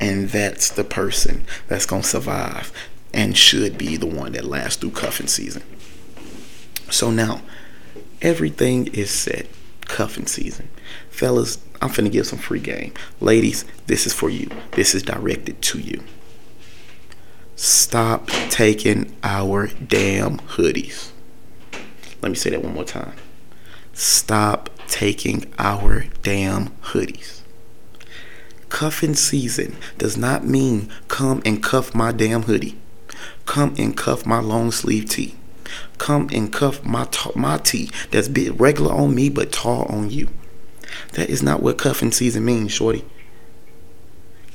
And 0.00 0.28
that's 0.30 0.70
the 0.70 0.84
person 0.84 1.44
that's 1.68 1.86
going 1.86 2.02
to 2.02 2.08
survive 2.08 2.72
and 3.14 3.36
should 3.36 3.78
be 3.78 3.96
the 3.96 4.06
one 4.06 4.32
that 4.32 4.44
lasts 4.44 4.76
through 4.76 4.90
cuffing 4.90 5.28
season. 5.28 5.62
So 6.90 7.10
now, 7.10 7.42
everything 8.20 8.88
is 8.88 9.10
set. 9.10 9.46
Cuffing 9.82 10.26
season. 10.26 10.68
Fellas, 11.10 11.58
I'm 11.80 11.90
finna 11.90 12.10
give 12.10 12.26
some 12.26 12.38
free 12.38 12.60
game. 12.60 12.92
Ladies, 13.20 13.64
this 13.86 14.06
is 14.06 14.12
for 14.12 14.28
you. 14.28 14.50
This 14.72 14.94
is 14.94 15.02
directed 15.02 15.62
to 15.62 15.78
you. 15.78 16.02
Stop 17.54 18.26
taking 18.50 19.14
our 19.22 19.68
damn 19.68 20.38
hoodies. 20.38 21.10
Let 22.20 22.30
me 22.30 22.34
say 22.34 22.50
that 22.50 22.64
one 22.64 22.74
more 22.74 22.84
time. 22.84 23.14
Stop 23.92 24.70
taking 24.88 25.52
our 25.58 26.06
damn 26.22 26.70
hoodies. 26.82 27.42
Cuffing 28.70 29.14
season 29.14 29.76
does 29.98 30.16
not 30.16 30.44
mean 30.44 30.90
come 31.06 31.40
and 31.44 31.62
cuff 31.62 31.94
my 31.94 32.10
damn 32.10 32.42
hoodie. 32.42 32.76
Come 33.46 33.74
and 33.78 33.96
cuff 33.96 34.26
my 34.26 34.40
long 34.40 34.70
sleeve 34.70 35.08
tee. 35.08 35.34
Come 35.98 36.28
and 36.32 36.52
cuff 36.52 36.84
my 36.84 37.04
t- 37.10 37.30
my 37.34 37.58
tee 37.58 37.90
that's 38.10 38.28
bit 38.28 38.58
regular 38.58 38.92
on 38.92 39.14
me 39.14 39.28
but 39.28 39.52
tall 39.52 39.84
on 39.84 40.10
you. 40.10 40.28
That 41.12 41.30
is 41.30 41.42
not 41.42 41.62
what 41.62 41.78
cuffing 41.78 42.12
season 42.12 42.44
means, 42.44 42.72
shorty. 42.72 43.04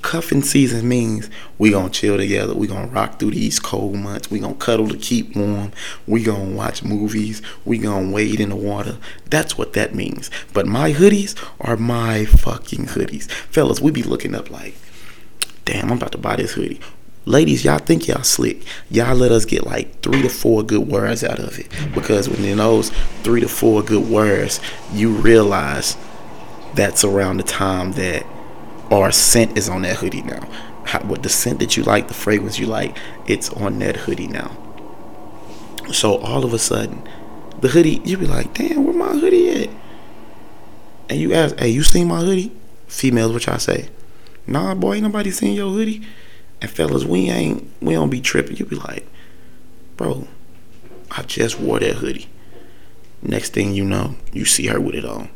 Cuffing 0.02 0.44
season 0.44 0.88
means 0.88 1.30
we 1.58 1.72
gonna 1.72 1.90
chill 1.90 2.18
together. 2.18 2.56
We 2.56 2.68
gonna 2.68 2.88
rock 2.88 3.20
through 3.20 3.32
these 3.32 3.60
cold 3.60 3.96
months. 3.96 4.32
We 4.32 4.40
gonna 4.40 4.56
cuddle 4.56 4.88
to 4.88 4.98
keep 4.98 5.36
warm. 5.36 5.74
We 6.08 6.24
gonna 6.24 6.56
watch 6.56 6.84
movies. 6.84 7.42
We 7.66 7.78
gonna 7.80 8.10
wade 8.10 8.40
in 8.40 8.50
the 8.50 8.56
water. 8.56 8.98
That's 9.30 9.58
what 9.58 9.74
that 9.74 9.94
means. 9.94 10.32
But 10.54 10.68
my 10.68 10.94
hoodies 10.94 11.36
are 11.60 11.76
my 11.76 12.26
fucking 12.26 12.88
hoodies, 12.88 13.30
fellas. 13.30 13.82
We 13.82 13.92
be 13.92 14.04
looking 14.04 14.36
up 14.36 14.50
like, 14.50 14.76
damn, 15.66 15.92
I'm 15.92 15.98
about 15.98 16.14
to 16.14 16.18
buy 16.18 16.38
this 16.38 16.54
hoodie. 16.54 16.80
Ladies, 17.30 17.64
y'all 17.64 17.78
think 17.78 18.08
y'all 18.08 18.24
slick. 18.24 18.64
Y'all 18.90 19.16
let 19.16 19.32
us 19.32 19.46
get 19.46 19.64
like 19.64 20.02
three 20.02 20.24
to 20.24 20.30
four 20.30 20.64
good 20.64 20.88
words 20.88 21.24
out 21.24 21.38
of 21.38 21.60
it. 21.60 21.68
Because 21.94 22.28
when 22.28 22.44
in 22.44 22.58
those 22.58 22.90
three 23.22 23.40
to 23.40 23.48
four 23.48 23.84
good 23.84 24.10
words, 24.10 24.60
you 24.94 25.12
realize 25.12 25.96
that's 26.74 27.04
around 27.04 27.38
the 27.38 27.44
time 27.44 27.92
that 27.92 28.26
our 28.90 29.12
scent 29.12 29.60
is 29.60 29.70
on 29.70 29.84
that 29.84 29.98
hoodie 29.98 30.24
now. 30.24 30.50
How, 30.86 31.02
what 31.02 31.22
the 31.22 31.30
scent 31.30 31.60
that 31.60 31.78
you 31.78 31.84
like, 31.84 32.08
the 32.08 32.16
fragrance 32.16 32.58
you 32.58 32.66
like, 32.66 32.98
it's 33.28 33.52
on 33.52 33.78
that 33.78 33.96
hoodie 33.96 34.26
now. 34.26 34.50
So 35.94 36.18
all 36.18 36.44
of 36.44 36.52
a 36.52 36.58
sudden, 36.58 37.08
the 37.62 37.68
hoodie, 37.68 38.02
you 38.04 38.18
be 38.18 38.26
like, 38.26 38.56
damn, 38.56 38.86
where 38.86 38.96
my 38.96 39.14
hoodie 39.20 39.66
at? 39.66 39.70
And 41.10 41.20
you 41.20 41.36
ask, 41.36 41.60
hey, 41.60 41.70
you 41.70 41.84
seen 41.84 42.08
my 42.08 42.22
hoodie? 42.22 42.52
Females, 42.88 43.34
what 43.34 43.46
y'all 43.46 43.60
say? 43.60 43.90
Nah, 44.48 44.74
boy, 44.74 44.96
ain't 44.96 45.04
nobody 45.04 45.30
seen 45.30 45.54
your 45.54 45.70
hoodie. 45.70 46.02
And 46.62 46.70
fellas, 46.70 47.06
we 47.06 47.30
ain't 47.30 47.70
we 47.82 47.94
don't 47.94 48.10
be 48.10 48.22
tripping. 48.22 48.58
You 48.58 48.66
be 48.66 48.76
like, 48.76 49.08
bro, 49.98 50.28
I 51.12 51.24
just 51.24 51.60
wore 51.60 51.80
that 51.80 51.96
hoodie. 51.96 52.30
Next 53.22 53.54
thing 53.54 53.74
you 53.74 53.84
know, 53.84 54.16
you 54.32 54.46
see 54.46 54.68
her 54.68 54.80
with 54.80 54.96
it 54.96 55.06
on. 55.06 55.30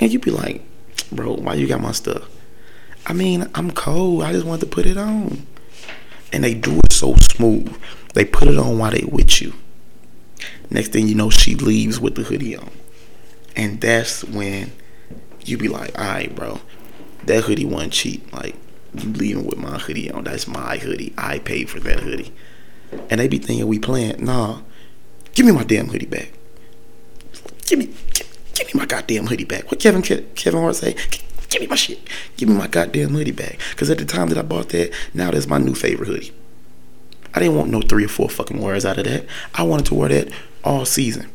And 0.00 0.12
you 0.12 0.18
be 0.18 0.30
like, 0.30 0.62
bro, 1.10 1.34
why 1.34 1.54
you 1.54 1.66
got 1.66 1.80
my 1.80 1.92
stuff? 1.92 2.28
I 3.06 3.12
mean, 3.14 3.48
I'm 3.54 3.70
cold. 3.70 4.22
I 4.22 4.32
just 4.32 4.44
want 4.46 4.60
to 4.60 4.66
put 4.66 4.86
it 4.86 4.98
on. 4.98 5.46
And 6.32 6.44
they 6.44 6.54
do 6.54 6.78
it 6.78 6.92
so 6.92 7.14
smooth. 7.16 7.74
They 8.14 8.24
put 8.24 8.48
it 8.48 8.58
on 8.58 8.78
while 8.78 8.90
they 8.90 9.04
with 9.10 9.40
you. 9.40 9.54
Next 10.70 10.92
thing 10.92 11.08
you 11.08 11.14
know, 11.14 11.30
she 11.30 11.54
leaves 11.54 11.98
with 11.98 12.14
the 12.14 12.22
hoodie 12.22 12.56
on. 12.56 12.70
And 13.56 13.80
that's 13.80 14.24
when 14.24 14.72
you 15.44 15.56
be 15.56 15.68
like, 15.68 15.98
all 15.98 16.04
right, 16.04 16.34
bro, 16.34 16.60
that 17.24 17.44
hoodie 17.44 17.64
wasn't 17.64 17.94
cheap. 17.94 18.30
Like, 18.32 18.54
leaving 18.94 19.44
with 19.44 19.58
my 19.58 19.78
hoodie 19.78 20.10
on. 20.10 20.24
That's 20.24 20.46
my 20.46 20.78
hoodie. 20.78 21.12
I 21.16 21.38
paid 21.38 21.70
for 21.70 21.80
that 21.80 22.00
hoodie. 22.00 22.32
And 23.10 23.20
they 23.20 23.28
be 23.28 23.38
thinking 23.38 23.66
we 23.66 23.78
playing. 23.78 24.24
Nah, 24.24 24.60
give 25.34 25.46
me 25.46 25.52
my 25.52 25.64
damn 25.64 25.88
hoodie 25.88 26.06
back. 26.06 26.32
give 27.66 27.78
me, 27.78 27.86
give, 28.14 28.38
give 28.54 28.74
me 28.74 28.80
my 28.80 28.86
goddamn 28.86 29.26
hoodie 29.26 29.44
back. 29.44 29.70
What 29.70 29.80
Kevin 29.80 30.02
Kevin 30.02 30.60
Hart 30.60 30.76
say? 30.76 30.96
Give 31.50 31.62
me 31.62 31.66
my 31.66 31.76
shit. 31.76 32.00
Give 32.36 32.48
me 32.48 32.54
my 32.54 32.66
goddamn 32.66 33.10
hoodie 33.10 33.32
back. 33.32 33.58
Because 33.70 33.90
at 33.90 33.98
the 33.98 34.04
time 34.04 34.28
that 34.28 34.38
I 34.38 34.42
bought 34.42 34.70
that, 34.70 34.92
now 35.14 35.30
that's 35.30 35.46
my 35.46 35.58
new 35.58 35.74
favorite 35.74 36.06
hoodie. 36.06 36.32
I 37.34 37.40
didn't 37.40 37.56
want 37.56 37.70
no 37.70 37.80
three 37.80 38.04
or 38.04 38.08
four 38.08 38.28
fucking 38.28 38.60
words 38.60 38.84
out 38.84 38.98
of 38.98 39.04
that. 39.04 39.26
I 39.54 39.62
wanted 39.62 39.86
to 39.86 39.94
wear 39.94 40.08
that 40.08 40.28
all 40.64 40.84
season. 40.84 41.30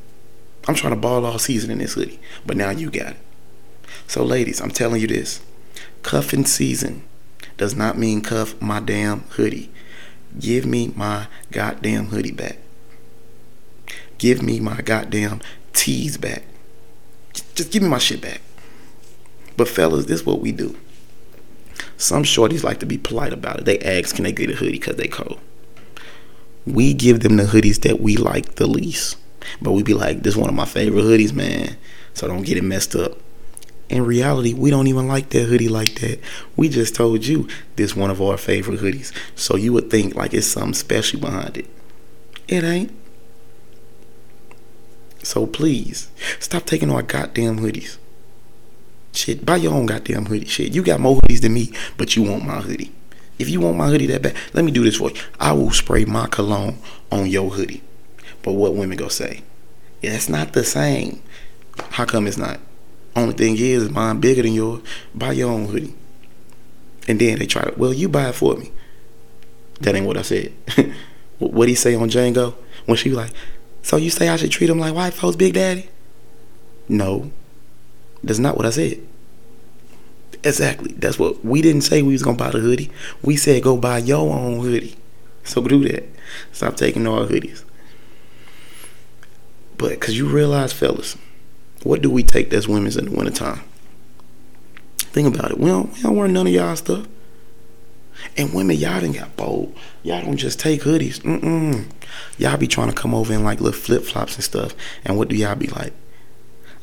I'm 0.67 0.75
trying 0.75 0.93
to 0.93 0.99
ball 0.99 1.25
all 1.25 1.39
season 1.39 1.71
in 1.71 1.79
this 1.79 1.93
hoodie. 1.93 2.19
But 2.45 2.57
now 2.57 2.69
you 2.71 2.89
got 2.89 3.11
it. 3.11 3.17
So, 4.07 4.23
ladies, 4.23 4.61
I'm 4.61 4.71
telling 4.71 5.01
you 5.01 5.07
this 5.07 5.41
cuffing 6.01 6.45
season 6.45 7.03
does 7.57 7.75
not 7.75 7.97
mean 7.97 8.21
cuff 8.21 8.59
my 8.61 8.79
damn 8.79 9.21
hoodie. 9.31 9.69
Give 10.39 10.65
me 10.65 10.91
my 10.95 11.27
goddamn 11.51 12.07
hoodie 12.07 12.31
back. 12.31 12.57
Give 14.17 14.41
me 14.41 14.59
my 14.59 14.81
goddamn 14.81 15.41
tees 15.73 16.17
back. 16.17 16.43
Just 17.55 17.71
give 17.71 17.83
me 17.83 17.89
my 17.89 17.97
shit 17.97 18.21
back. 18.21 18.41
But 19.57 19.67
fellas, 19.67 20.05
this 20.05 20.21
is 20.21 20.25
what 20.25 20.39
we 20.39 20.51
do. 20.51 20.75
Some 21.97 22.23
shorties 22.23 22.63
like 22.63 22.79
to 22.79 22.85
be 22.85 22.97
polite 22.97 23.33
about 23.33 23.59
it. 23.59 23.65
They 23.65 23.79
ask, 23.79 24.15
can 24.15 24.23
they 24.23 24.31
get 24.31 24.49
a 24.49 24.53
hoodie 24.53 24.73
because 24.73 24.95
they 24.95 25.07
cold. 25.07 25.39
We 26.65 26.93
give 26.93 27.19
them 27.19 27.37
the 27.37 27.43
hoodies 27.43 27.81
that 27.81 27.99
we 27.99 28.17
like 28.17 28.55
the 28.55 28.67
least. 28.67 29.17
But 29.61 29.73
we 29.73 29.83
be 29.83 29.93
like, 29.93 30.23
this 30.23 30.33
is 30.33 30.39
one 30.39 30.49
of 30.49 30.55
my 30.55 30.65
favorite 30.65 31.03
hoodies, 31.03 31.33
man. 31.33 31.77
So 32.13 32.27
don't 32.27 32.43
get 32.43 32.57
it 32.57 32.63
messed 32.63 32.95
up. 32.95 33.17
In 33.89 34.05
reality, 34.05 34.53
we 34.53 34.69
don't 34.69 34.87
even 34.87 35.07
like 35.07 35.29
that 35.29 35.45
hoodie 35.45 35.69
like 35.69 35.95
that. 35.95 36.19
We 36.55 36.69
just 36.69 36.95
told 36.95 37.25
you 37.25 37.47
this 37.75 37.95
one 37.95 38.09
of 38.09 38.21
our 38.21 38.37
favorite 38.37 38.79
hoodies. 38.79 39.11
So 39.35 39.55
you 39.55 39.73
would 39.73 39.91
think 39.91 40.15
like 40.15 40.33
it's 40.33 40.47
something 40.47 40.73
special 40.73 41.19
behind 41.19 41.57
it. 41.57 41.69
It 42.47 42.63
ain't. 42.63 42.91
So 45.21 45.45
please, 45.45 46.09
stop 46.39 46.65
taking 46.65 46.91
our 46.91 47.01
goddamn 47.01 47.59
hoodies. 47.59 47.97
Shit, 49.13 49.45
buy 49.45 49.57
your 49.57 49.73
own 49.73 49.85
goddamn 49.85 50.25
hoodie. 50.25 50.47
Shit, 50.47 50.73
you 50.73 50.81
got 50.81 50.99
more 50.99 51.17
hoodies 51.17 51.41
than 51.41 51.53
me, 51.53 51.71
but 51.97 52.15
you 52.15 52.23
want 52.23 52.45
my 52.45 52.61
hoodie. 52.61 52.91
If 53.39 53.47
you 53.49 53.61
want 53.61 53.77
my 53.77 53.87
hoodie 53.87 54.07
that 54.07 54.21
bad, 54.21 54.35
let 54.53 54.65
me 54.65 54.71
do 54.71 54.83
this 54.83 54.97
for 54.97 55.11
you. 55.11 55.21
I 55.39 55.53
will 55.53 55.71
spray 55.71 56.05
my 56.05 56.27
cologne 56.27 56.79
on 57.11 57.27
your 57.27 57.51
hoodie. 57.51 57.83
But 58.41 58.53
what 58.53 58.75
women 58.75 58.97
go 58.97 59.07
say? 59.07 59.41
Yeah, 60.01 60.13
it's 60.13 60.29
not 60.29 60.53
the 60.53 60.63
same. 60.63 61.21
How 61.91 62.05
come 62.05 62.27
it's 62.27 62.37
not? 62.37 62.59
Only 63.15 63.33
thing 63.33 63.55
is, 63.57 63.89
mine 63.89 64.19
bigger 64.19 64.41
than 64.41 64.53
yours. 64.53 64.81
Buy 65.13 65.33
your 65.33 65.51
own 65.51 65.65
hoodie. 65.65 65.93
And 67.07 67.19
then 67.19 67.39
they 67.39 67.45
try 67.45 67.63
to, 67.63 67.73
well, 67.77 67.93
you 67.93 68.09
buy 68.09 68.29
it 68.29 68.35
for 68.35 68.55
me. 68.55 68.71
That 69.81 69.95
ain't 69.95 70.07
what 70.07 70.17
I 70.17 70.21
said. 70.21 70.53
what 71.39 71.67
he 71.67 71.75
say 71.75 71.95
on 71.95 72.09
Django? 72.09 72.55
When 72.85 72.97
she 72.97 73.11
like, 73.11 73.31
so 73.81 73.97
you 73.97 74.09
say 74.09 74.29
I 74.29 74.37
should 74.37 74.51
treat 74.51 74.69
him 74.69 74.79
like 74.79 74.95
white 74.95 75.13
folks, 75.13 75.35
Big 75.35 75.53
Daddy? 75.53 75.89
No. 76.87 77.31
That's 78.23 78.39
not 78.39 78.57
what 78.57 78.65
I 78.65 78.69
said. 78.69 79.05
Exactly. 80.43 80.93
That's 80.93 81.19
what 81.19 81.43
we 81.43 81.61
didn't 81.61 81.81
say 81.81 82.01
we 82.01 82.13
was 82.13 82.23
gonna 82.23 82.37
buy 82.37 82.51
the 82.51 82.59
hoodie. 82.59 82.91
We 83.21 83.37
said 83.37 83.63
go 83.63 83.77
buy 83.77 83.99
your 83.99 84.33
own 84.33 84.59
hoodie. 84.59 84.95
So 85.43 85.61
do 85.61 85.87
that. 85.89 86.05
Stop 86.51 86.75
taking 86.75 87.07
our 87.07 87.25
hoodies. 87.25 87.63
But 89.77 89.99
cause 89.99 90.15
you 90.15 90.27
realize, 90.27 90.71
fellas, 90.71 91.17
what 91.83 92.01
do 92.01 92.09
we 92.09 92.23
take 92.23 92.49
that's 92.49 92.67
women's 92.67 92.97
in 92.97 93.05
the 93.05 93.11
wintertime? 93.11 93.61
Think 94.97 95.33
about 95.35 95.51
it. 95.51 95.59
We 95.59 95.69
don't, 95.69 95.93
we 95.93 96.01
don't 96.01 96.15
wear 96.15 96.27
none 96.27 96.47
of 96.47 96.53
y'all 96.53 96.75
stuff. 96.75 97.07
And 98.37 98.53
women, 98.53 98.77
y'all 98.77 99.01
done 99.01 99.11
got 99.11 99.35
bold. 99.35 99.75
Y'all 100.01 100.21
don't 100.21 100.37
just 100.37 100.59
take 100.59 100.81
hoodies. 100.81 101.19
Mm-mm. 101.21 101.89
Y'all 102.37 102.57
be 102.57 102.67
trying 102.67 102.89
to 102.89 102.95
come 102.95 103.13
over 103.13 103.33
in 103.33 103.43
like 103.43 103.59
little 103.59 103.79
flip 103.79 104.03
flops 104.03 104.35
and 104.35 104.43
stuff. 104.43 104.73
And 105.03 105.17
what 105.17 105.27
do 105.27 105.35
y'all 105.35 105.55
be 105.55 105.67
like? 105.67 105.93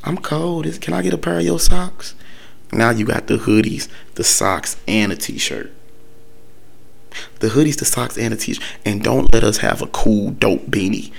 I'm 0.05 0.19
cold. 0.19 0.81
Can 0.81 0.95
I 0.95 1.03
get 1.03 1.15
a 1.15 1.19
pair 1.19 1.39
of 1.39 1.45
your 1.45 1.59
socks? 1.59 2.15
Now 2.73 2.91
you 2.91 3.05
got 3.05 3.27
the 3.27 3.37
hoodies, 3.37 3.89
the 4.15 4.25
socks, 4.25 4.77
and 4.87 5.13
a 5.13 5.17
t-shirt. 5.17 5.73
The 7.41 7.49
hoodies, 7.49 7.79
the 7.79 7.85
socks, 7.85 8.17
and 8.17 8.33
a 8.33 8.37
t-shirt. 8.37 8.65
And 8.85 9.03
don't 9.03 9.33
let 9.33 9.43
us 9.43 9.59
have 9.59 9.83
a 9.83 9.87
cool, 9.89 10.31
dope 10.31 10.67
beanie 10.67 11.13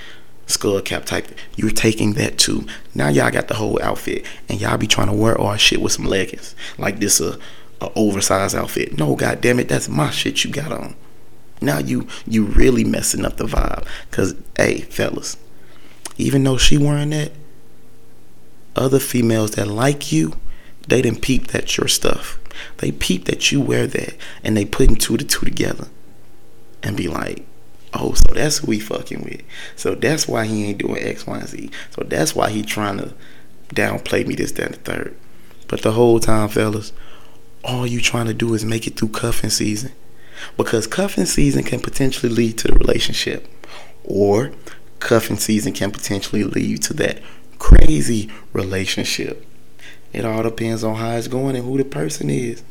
skull 0.52 0.80
cap 0.80 1.04
type. 1.04 1.26
You're 1.56 1.70
taking 1.70 2.14
that 2.14 2.38
too. 2.38 2.66
Now 2.94 3.08
y'all 3.08 3.30
got 3.30 3.48
the 3.48 3.54
whole 3.54 3.82
outfit, 3.82 4.24
and 4.48 4.60
y'all 4.60 4.76
be 4.78 4.86
trying 4.86 5.08
to 5.08 5.12
wear 5.12 5.40
our 5.40 5.58
shit 5.58 5.80
with 5.80 5.92
some 5.92 6.04
leggings, 6.04 6.54
like 6.78 7.00
this 7.00 7.20
a, 7.20 7.38
a 7.80 7.90
oversized 7.96 8.54
outfit. 8.54 8.98
No, 8.98 9.16
god 9.16 9.40
damn 9.40 9.58
it, 9.58 9.68
that's 9.68 9.88
my 9.88 10.10
shit 10.10 10.44
you 10.44 10.50
got 10.50 10.72
on. 10.72 10.94
Now 11.60 11.78
you 11.78 12.06
you 12.26 12.44
really 12.44 12.84
messing 12.84 13.24
up 13.24 13.36
the 13.36 13.44
vibe, 13.44 13.86
cause 14.10 14.34
hey 14.56 14.80
fellas, 14.82 15.36
even 16.18 16.42
though 16.44 16.58
she 16.58 16.76
wearing 16.76 17.10
that, 17.10 17.32
other 18.76 18.98
females 18.98 19.52
that 19.52 19.68
like 19.68 20.12
you, 20.12 20.34
they 20.88 21.02
didn't 21.02 21.22
peep 21.22 21.48
that 21.48 21.76
your 21.76 21.88
stuff. 21.88 22.38
They 22.78 22.92
peep 22.92 23.24
that 23.26 23.50
you 23.50 23.60
wear 23.60 23.86
that, 23.86 24.16
and 24.44 24.56
they 24.56 24.64
putting 24.64 24.96
two 24.96 25.16
to 25.16 25.24
two 25.24 25.46
together, 25.46 25.88
and 26.82 26.96
be 26.96 27.08
like, 27.08 27.46
oh, 27.94 28.14
so 28.14 28.34
that's 28.34 28.58
who 28.58 28.68
we 28.68 28.80
fucking 28.80 29.22
with. 29.22 29.42
So 29.76 29.94
that's 29.94 30.26
why 30.26 30.46
he 30.46 30.66
ain't 30.66 30.78
doing 30.78 31.02
X, 31.02 31.26
Y, 31.26 31.38
and 31.38 31.48
Z. 31.48 31.70
So 31.90 32.04
that's 32.04 32.34
why 32.34 32.50
he 32.50 32.62
trying 32.62 32.98
to 32.98 33.14
downplay 33.68 34.26
me 34.26 34.34
this, 34.34 34.52
that, 34.52 34.66
and 34.66 34.74
the 34.74 34.78
third. 34.78 35.16
But 35.68 35.82
the 35.82 35.92
whole 35.92 36.20
time, 36.20 36.48
fellas, 36.48 36.92
all 37.64 37.86
you 37.86 38.00
trying 38.00 38.26
to 38.26 38.34
do 38.34 38.54
is 38.54 38.64
make 38.64 38.86
it 38.86 38.98
through 38.98 39.08
cuffing 39.08 39.50
season. 39.50 39.92
Because 40.56 40.86
cuffing 40.86 41.26
season 41.26 41.62
can 41.62 41.80
potentially 41.80 42.32
lead 42.32 42.58
to 42.58 42.68
the 42.68 42.74
relationship. 42.74 43.48
Or 44.04 44.52
cuffing 44.98 45.38
season 45.38 45.72
can 45.72 45.90
potentially 45.90 46.44
lead 46.44 46.82
to 46.82 46.94
that 46.94 47.20
crazy 47.58 48.28
relationship. 48.52 49.46
It 50.12 50.24
all 50.24 50.42
depends 50.42 50.84
on 50.84 50.96
how 50.96 51.12
it's 51.12 51.28
going 51.28 51.56
and 51.56 51.64
who 51.64 51.78
the 51.78 51.84
person 51.84 52.28
is. 52.28 52.62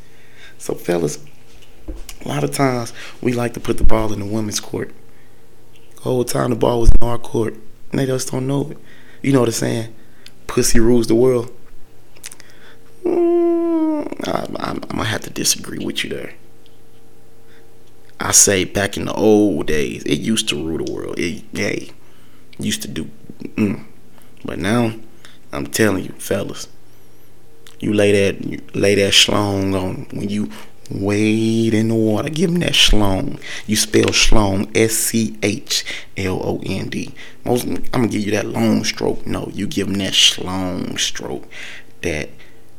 So, 0.57 0.75
fellas, 0.75 1.23
a 2.23 2.27
lot 2.27 2.43
of 2.43 2.51
times 2.51 2.93
we 3.21 3.33
like 3.33 3.53
to 3.55 3.59
put 3.59 3.77
the 3.77 3.83
ball 3.83 4.13
in 4.13 4.19
the 4.19 4.25
women's 4.25 4.59
court 4.59 4.93
the 6.01 6.09
whole 6.09 6.23
time 6.23 6.49
the 6.49 6.55
ball 6.55 6.79
was 6.81 6.89
in 6.89 7.07
our 7.07 7.19
court. 7.19 7.53
And 7.91 7.99
they 7.99 8.07
just 8.07 8.31
don't 8.31 8.47
know 8.47 8.71
it. 8.71 8.77
You 9.21 9.33
know 9.33 9.41
what 9.41 9.49
I'm 9.49 9.53
saying? 9.53 9.95
Pussy 10.47 10.79
rules 10.79 11.05
the 11.07 11.15
world. 11.15 11.55
Mm, 13.03 14.27
I, 14.27 14.47
I'm, 14.59 14.77
I'm 14.77 14.97
gonna 14.97 15.03
have 15.03 15.21
to 15.21 15.29
disagree 15.29 15.83
with 15.83 16.03
you 16.03 16.09
there. 16.09 16.33
I 18.19 18.31
say 18.31 18.63
back 18.65 18.97
in 18.97 19.05
the 19.05 19.13
old 19.13 19.67
days, 19.67 20.03
it 20.03 20.19
used 20.19 20.49
to 20.49 20.55
rule 20.55 20.83
the 20.83 20.91
world. 20.91 21.19
It, 21.19 21.43
hey, 21.53 21.91
used 22.57 22.81
to 22.81 22.87
do. 22.87 23.09
Mm. 23.55 23.85
But 24.43 24.57
now, 24.57 24.93
I'm 25.51 25.67
telling 25.67 26.03
you, 26.03 26.13
fellas, 26.13 26.67
you 27.79 27.93
lay 27.93 28.11
that 28.11 28.43
you 28.43 28.61
lay 28.73 28.95
that 28.95 29.13
schlong 29.13 29.79
on 29.79 30.07
when 30.11 30.29
you 30.29 30.51
Wade 30.93 31.73
in 31.73 31.89
the 31.89 31.95
water. 31.95 32.29
Give 32.29 32.49
him 32.49 32.59
that 32.59 32.73
schlong. 32.73 33.41
You 33.67 33.75
spell 33.75 34.05
schlong 34.05 34.69
S 34.75 34.93
C 34.93 35.37
H 35.41 35.85
L 36.17 36.41
O 36.43 36.61
N 36.65 36.89
D. 36.89 37.13
Most 37.45 37.65
I'm 37.65 37.83
gonna 37.91 38.07
give 38.07 38.21
you 38.21 38.31
that 38.31 38.47
long 38.47 38.83
stroke. 38.83 39.25
No, 39.25 39.49
you 39.53 39.67
give 39.67 39.87
him 39.87 39.95
that 39.95 40.13
schlong 40.13 40.99
stroke. 40.99 41.47
That 42.01 42.29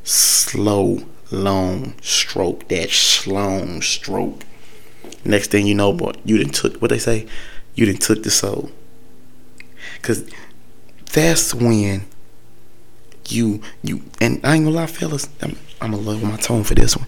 slow, 0.05 1.01
long 1.31 1.95
stroke. 2.03 2.69
That 2.69 2.89
schlong 2.89 3.83
stroke. 3.83 4.43
Next 5.25 5.51
thing 5.51 5.67
you 5.67 5.75
know, 5.75 5.93
boy, 5.93 6.13
you 6.25 6.39
didn't 6.39 6.55
took 6.55 6.81
what 6.83 6.91
they 6.91 6.99
say. 6.99 7.27
You 7.75 7.87
didn't 7.87 8.03
took 8.03 8.23
the 8.23 8.31
soul. 8.31 8.71
Cause 10.03 10.29
that's 11.13 11.55
when 11.55 12.07
you 13.29 13.63
you 13.83 14.03
and 14.21 14.41
I 14.45 14.57
ain't 14.57 14.65
gonna 14.65 14.77
lie, 14.77 14.87
fellas. 14.87 15.29
I'm, 15.41 15.57
I'm 15.81 15.93
gonna 15.93 16.03
love 16.03 16.23
my 16.23 16.37
tone 16.37 16.65
for 16.65 16.75
this 16.75 16.97
one 16.97 17.07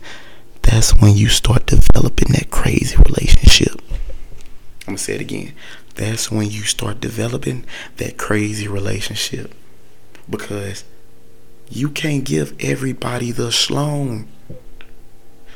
that's 0.75 0.93
when 0.97 1.17
you 1.17 1.29
start 1.29 1.67
developing 1.67 2.33
that 2.33 2.51
crazy 2.51 2.97
relationship. 2.97 3.81
I'm 4.81 4.95
gonna 4.95 4.99
say 4.99 5.15
it 5.15 5.21
again. 5.21 5.55
That's 5.95 6.33
when 6.33 6.51
you 6.51 6.63
start 6.63 7.01
developing 7.01 7.65
that 7.99 8.19
crazy 8.19 8.67
relationship 8.67 9.55
because 10.29 10.83
you 11.71 11.91
can't 11.91 12.25
give 12.25 12.57
everybody 12.59 13.31
the 13.31 13.51
schlong. 13.51 14.27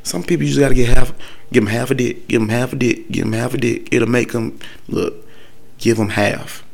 Some 0.05 0.23
people 0.23 0.45
you 0.45 0.51
just 0.51 0.61
gotta 0.61 0.77
get 0.77 0.97
half, 0.97 1.13
give 1.53 1.65
them 1.65 1.73
half 1.73 1.91
a 1.91 1.97
dick, 1.97 2.29
give 2.29 2.41
them 2.41 2.51
half 2.51 2.73
a 2.73 2.77
dick, 2.77 3.11
give 3.11 3.25
them 3.25 3.33
half 3.33 3.55
a 3.55 3.59
dick. 3.59 3.89
It'll 3.91 4.09
make 4.09 4.31
them 4.31 4.61
look. 4.87 5.27
Give 5.79 5.97
them 5.97 6.11
half, 6.11 6.65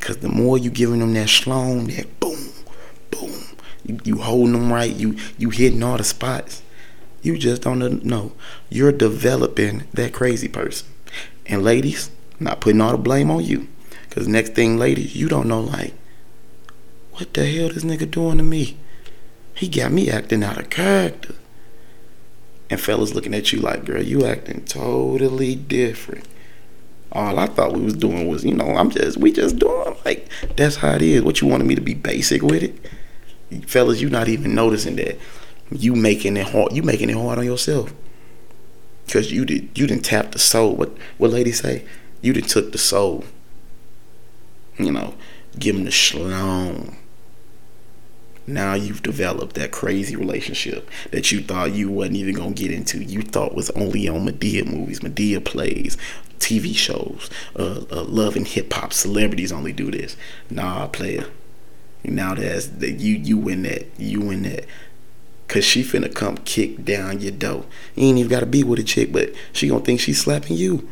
cause 0.00 0.18
the 0.18 0.28
more 0.28 0.58
you 0.58 0.68
giving 0.68 1.00
them 1.00 1.14
that 1.14 1.28
schlong, 1.28 1.94
that 1.96 2.20
boom, 2.20 2.52
boom, 3.10 3.56
you, 3.86 3.98
you 4.04 4.18
holding 4.18 4.52
them 4.52 4.70
right, 4.70 4.94
you 4.94 5.16
you 5.38 5.48
hitting 5.48 5.82
all 5.82 5.96
the 5.96 6.04
spots 6.04 6.62
you 7.22 7.38
just 7.38 7.62
don't 7.62 8.04
know. 8.04 8.32
You're 8.68 8.92
developing 8.92 9.84
that 9.92 10.12
crazy 10.12 10.48
person. 10.48 10.88
And 11.46 11.62
ladies, 11.62 12.10
not 12.38 12.60
putting 12.60 12.80
all 12.80 12.92
the 12.92 12.98
blame 12.98 13.30
on 13.30 13.44
you. 13.44 13.68
Because 14.08 14.26
next 14.26 14.54
thing, 14.54 14.78
ladies, 14.78 15.14
you 15.14 15.28
don't 15.28 15.48
know, 15.48 15.60
like, 15.60 15.94
what 17.12 17.32
the 17.34 17.46
hell 17.46 17.68
this 17.68 17.84
nigga 17.84 18.10
doing 18.10 18.38
to 18.38 18.42
me? 18.42 18.76
He 19.54 19.68
got 19.68 19.92
me 19.92 20.10
acting 20.10 20.42
out 20.42 20.58
of 20.58 20.70
character. 20.70 21.34
And 22.70 22.80
fellas 22.80 23.14
looking 23.14 23.34
at 23.34 23.52
you 23.52 23.60
like, 23.60 23.84
girl, 23.84 24.02
you 24.02 24.24
acting 24.24 24.64
totally 24.64 25.54
different. 25.54 26.26
all 27.12 27.38
I 27.38 27.46
thought 27.46 27.72
we 27.72 27.82
was 27.82 27.94
doing 27.94 28.28
was, 28.28 28.44
you 28.44 28.54
know, 28.54 28.76
I'm 28.76 28.90
just 28.90 29.18
we 29.18 29.32
just 29.32 29.58
doing 29.58 29.96
like 30.04 30.28
that's 30.56 30.76
how 30.76 30.94
it 30.94 31.02
is. 31.02 31.22
What 31.22 31.40
you 31.40 31.48
wanted 31.48 31.66
me 31.66 31.74
to 31.74 31.80
be 31.80 31.94
basic 31.94 32.42
with 32.42 32.62
it, 32.62 33.68
fellas? 33.68 34.00
You 34.00 34.10
not 34.10 34.28
even 34.28 34.54
noticing 34.54 34.96
that 34.96 35.18
you 35.70 35.94
making 35.94 36.36
it 36.36 36.48
hard. 36.48 36.72
You 36.72 36.82
making 36.82 37.10
it 37.10 37.16
hard 37.16 37.38
on 37.38 37.44
yourself 37.44 37.92
because 39.06 39.32
you 39.32 39.44
did 39.44 39.76
you 39.76 39.86
didn't 39.86 40.04
tap 40.04 40.32
the 40.32 40.38
soul. 40.38 40.76
What 40.76 40.96
what 41.18 41.30
lady 41.30 41.52
say? 41.52 41.84
You 42.22 42.32
didn't 42.32 42.48
took 42.48 42.72
the 42.72 42.78
soul. 42.78 43.24
You 44.78 44.92
know, 44.92 45.14
give 45.58 45.76
him 45.76 45.84
the 45.84 45.90
shalom. 45.90 46.96
Now 48.46 48.74
you've 48.74 49.02
developed 49.02 49.54
that 49.56 49.70
crazy 49.70 50.16
relationship 50.16 50.88
that 51.12 51.30
you 51.30 51.40
thought 51.40 51.72
you 51.72 51.90
wasn't 51.90 52.16
even 52.16 52.34
gonna 52.34 52.52
get 52.52 52.70
into. 52.70 53.02
You 53.02 53.22
thought 53.22 53.54
was 53.54 53.70
only 53.70 54.08
on 54.08 54.26
Madea 54.26 54.66
movies, 54.66 55.00
Madea 55.00 55.44
plays, 55.44 55.96
TV 56.38 56.74
shows, 56.74 57.30
uh, 57.56 57.84
uh, 57.90 58.02
love 58.04 58.36
and 58.36 58.46
hip 58.46 58.72
hop 58.72 58.92
celebrities 58.92 59.52
only 59.52 59.72
do 59.72 59.90
this. 59.90 60.16
Nah, 60.48 60.86
player. 60.88 61.26
Now 62.02 62.34
that's 62.34 62.66
that 62.66 62.92
you 62.92 63.16
you 63.16 63.36
win 63.36 63.62
that 63.62 63.88
you 63.98 64.20
win 64.20 64.42
that. 64.42 64.66
Cause 65.50 65.64
she 65.64 65.82
finna 65.82 66.14
come 66.14 66.36
kick 66.36 66.84
down 66.84 67.20
your 67.20 67.32
door. 67.32 67.64
You 67.96 68.06
ain't 68.06 68.18
even 68.18 68.30
gotta 68.30 68.46
be 68.46 68.62
with 68.62 68.78
a 68.78 68.84
chick, 68.84 69.12
but 69.12 69.34
she 69.52 69.66
gonna 69.66 69.84
think 69.84 69.98
she's 69.98 70.20
slapping 70.20 70.56
you. 70.56 70.88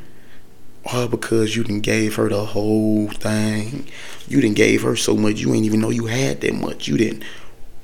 All 0.84 1.06
because 1.06 1.54
you 1.54 1.62
didn't 1.62 1.82
gave 1.82 2.16
her 2.16 2.28
the 2.28 2.44
whole 2.44 3.06
thing. 3.06 3.86
You 4.26 4.40
didn't 4.40 4.56
gave 4.56 4.82
her 4.82 4.96
so 4.96 5.16
much 5.16 5.38
you 5.38 5.54
ain't 5.54 5.64
even 5.64 5.78
know 5.80 5.90
you 5.90 6.06
had 6.06 6.40
that 6.40 6.54
much. 6.56 6.88
You 6.88 6.98
didn't 6.98 7.22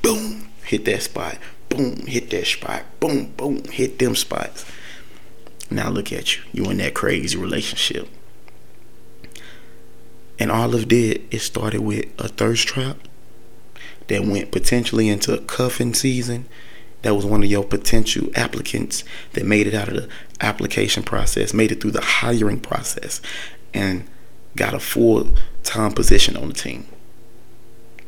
boom, 0.03 0.49
hit 0.65 0.85
that 0.87 1.03
spot. 1.03 1.39
Boom, 1.69 2.07
hit 2.07 2.31
that 2.31 2.45
spot. 2.45 2.83
Boom, 2.99 3.27
boom, 3.37 3.63
hit 3.67 4.01
them 4.01 4.17
spots. 4.17 4.65
Now 5.71 5.91
look 5.91 6.13
at 6.13 6.37
you. 6.37 6.43
You 6.53 6.71
in 6.73 6.79
that 6.79 6.95
crazy 6.95 7.39
relationship. 7.39 8.09
And 10.41 10.51
all 10.51 10.75
of 10.75 10.93
it, 10.93 11.23
it 11.31 11.39
started 11.39 11.83
with 11.83 12.07
a 12.19 12.27
thirst 12.27 12.67
trap 12.67 12.99
that 14.09 14.25
went 14.25 14.51
potentially 14.51 15.09
into 15.09 15.39
cuffing 15.39 15.95
season. 15.95 16.47
That 17.03 17.15
was 17.15 17.27
one 17.27 17.43
of 17.43 17.51
your 17.51 17.65
potential 17.65 18.29
applicants 18.35 19.05
that 19.35 19.45
made 19.45 19.67
it 19.67 19.75
out 19.75 19.89
of 19.89 19.95
the 19.95 20.09
application 20.41 21.03
process, 21.03 21.53
made 21.53 21.71
it 21.71 21.81
through 21.81 21.91
the 21.91 22.01
hiring 22.01 22.61
process, 22.61 23.21
and 23.75 24.09
got 24.57 24.75
a 24.75 24.81
full 24.81 25.29
time 25.63 25.93
position 25.93 26.37
on 26.37 26.49
the 26.49 26.55
team. 26.55 26.87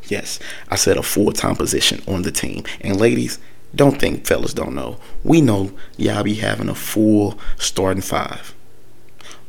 Yes, 0.09 0.39
I 0.71 0.77
said 0.77 0.97
a 0.97 1.03
full 1.03 1.33
time 1.33 1.57
position 1.57 2.03
on 2.07 2.23
the 2.23 2.33
team. 2.33 2.65
And 2.81 2.99
ladies, 2.99 3.39
don't 3.75 4.01
think 4.01 4.27
fellas 4.27 4.55
don't 4.55 4.75
know. 4.75 4.99
We 5.23 5.41
know 5.41 5.73
y'all 5.97 6.23
be 6.23 6.35
having 6.35 6.69
a 6.69 6.75
full 6.75 7.39
starting 7.59 8.03
five. 8.03 8.55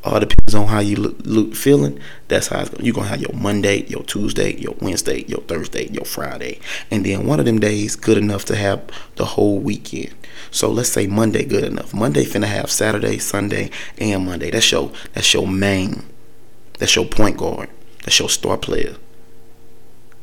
All 0.04 0.20
depends 0.20 0.54
on 0.54 0.68
how 0.68 0.80
you 0.80 0.96
look, 0.96 1.56
feeling. 1.56 2.00
That's 2.28 2.48
how 2.48 2.66
you're 2.80 2.94
gonna 2.94 3.08
have 3.08 3.22
your 3.22 3.34
Monday, 3.34 3.84
your 3.88 4.04
Tuesday, 4.04 4.56
your 4.56 4.76
Wednesday, 4.80 5.26
your 5.28 5.42
Thursday, 5.42 5.90
your 5.92 6.06
Friday, 6.06 6.60
and 6.90 7.06
then 7.06 7.26
one 7.26 7.40
of 7.40 7.46
them 7.46 7.60
days 7.60 7.96
good 7.96 8.18
enough 8.18 8.46
to 8.46 8.56
have 8.56 8.84
the 9.16 9.26
whole 9.26 9.60
weekend. 9.60 10.14
So 10.52 10.70
let's 10.70 10.90
say 10.90 11.08
Monday 11.08 11.44
good 11.44 11.64
enough. 11.64 11.94
Monday 11.94 12.24
finna 12.24 12.46
have 12.46 12.72
Saturday, 12.72 13.18
Sunday, 13.18 13.70
and 13.98 14.26
Monday. 14.26 14.52
That's 14.52 14.72
your 14.72 14.92
that's 15.14 15.34
your 15.34 15.48
main. 15.48 16.04
That's 16.80 16.96
your 16.96 17.06
point 17.06 17.38
guard. 17.38 17.70
That's 18.04 18.20
your 18.20 18.30
star 18.30 18.58
player 18.58 18.96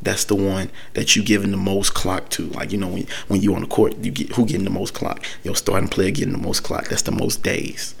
that's 0.05 0.25
the 0.25 0.35
one 0.35 0.69
that 0.93 1.15
you 1.15 1.23
giving 1.23 1.51
the 1.51 1.57
most 1.57 1.93
clock 1.93 2.29
to. 2.29 2.47
Like 2.47 2.71
you 2.71 2.77
know 2.77 2.87
when 2.87 3.07
when 3.27 3.41
you 3.41 3.53
on 3.55 3.61
the 3.61 3.67
court, 3.67 3.97
you 3.97 4.11
get 4.11 4.33
who 4.33 4.45
getting 4.45 4.63
the 4.63 4.69
most 4.69 4.93
clock. 4.93 5.23
Your 5.43 5.55
starting 5.55 5.89
player 5.89 6.11
getting 6.11 6.33
the 6.33 6.37
most 6.37 6.63
clock. 6.63 6.87
That's 6.87 7.01
the 7.01 7.11
most 7.11 7.43
days. 7.43 7.95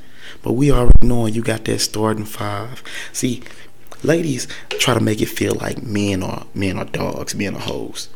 But 0.45 0.53
we 0.53 0.71
already 0.71 0.91
knowing 1.01 1.33
you 1.33 1.41
got 1.41 1.65
that 1.65 1.79
starting 1.79 2.23
five. 2.23 2.83
See, 3.11 3.41
ladies 4.03 4.47
try 4.77 4.93
to 4.93 4.99
make 4.99 5.19
it 5.19 5.25
feel 5.25 5.55
like 5.55 5.81
men 5.81 6.21
are 6.21 6.45
men 6.53 6.77
are 6.77 6.85
dogs, 6.85 7.33
men 7.33 7.55
are 7.55 7.61
hoes. 7.61 8.09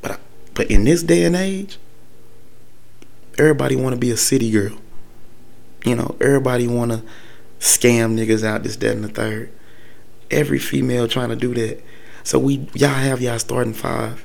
But 0.00 0.18
but 0.54 0.70
in 0.70 0.84
this 0.84 1.02
day 1.02 1.24
and 1.24 1.36
age, 1.36 1.76
everybody 3.38 3.76
want 3.76 3.92
to 3.92 4.00
be 4.00 4.10
a 4.10 4.16
city 4.16 4.50
girl. 4.50 4.78
You 5.84 5.96
know, 5.96 6.16
everybody 6.18 6.66
want 6.66 6.92
to 6.92 7.02
scam 7.60 8.16
niggas 8.16 8.42
out 8.42 8.62
this, 8.62 8.76
that, 8.76 8.92
and 8.92 9.04
the 9.04 9.08
third. 9.08 9.52
Every 10.30 10.58
female 10.58 11.06
trying 11.06 11.28
to 11.28 11.36
do 11.36 11.52
that. 11.52 11.84
So 12.24 12.38
we 12.38 12.70
y'all 12.72 12.88
have 12.88 13.20
y'all 13.20 13.38
starting 13.38 13.74
five. 13.74 14.24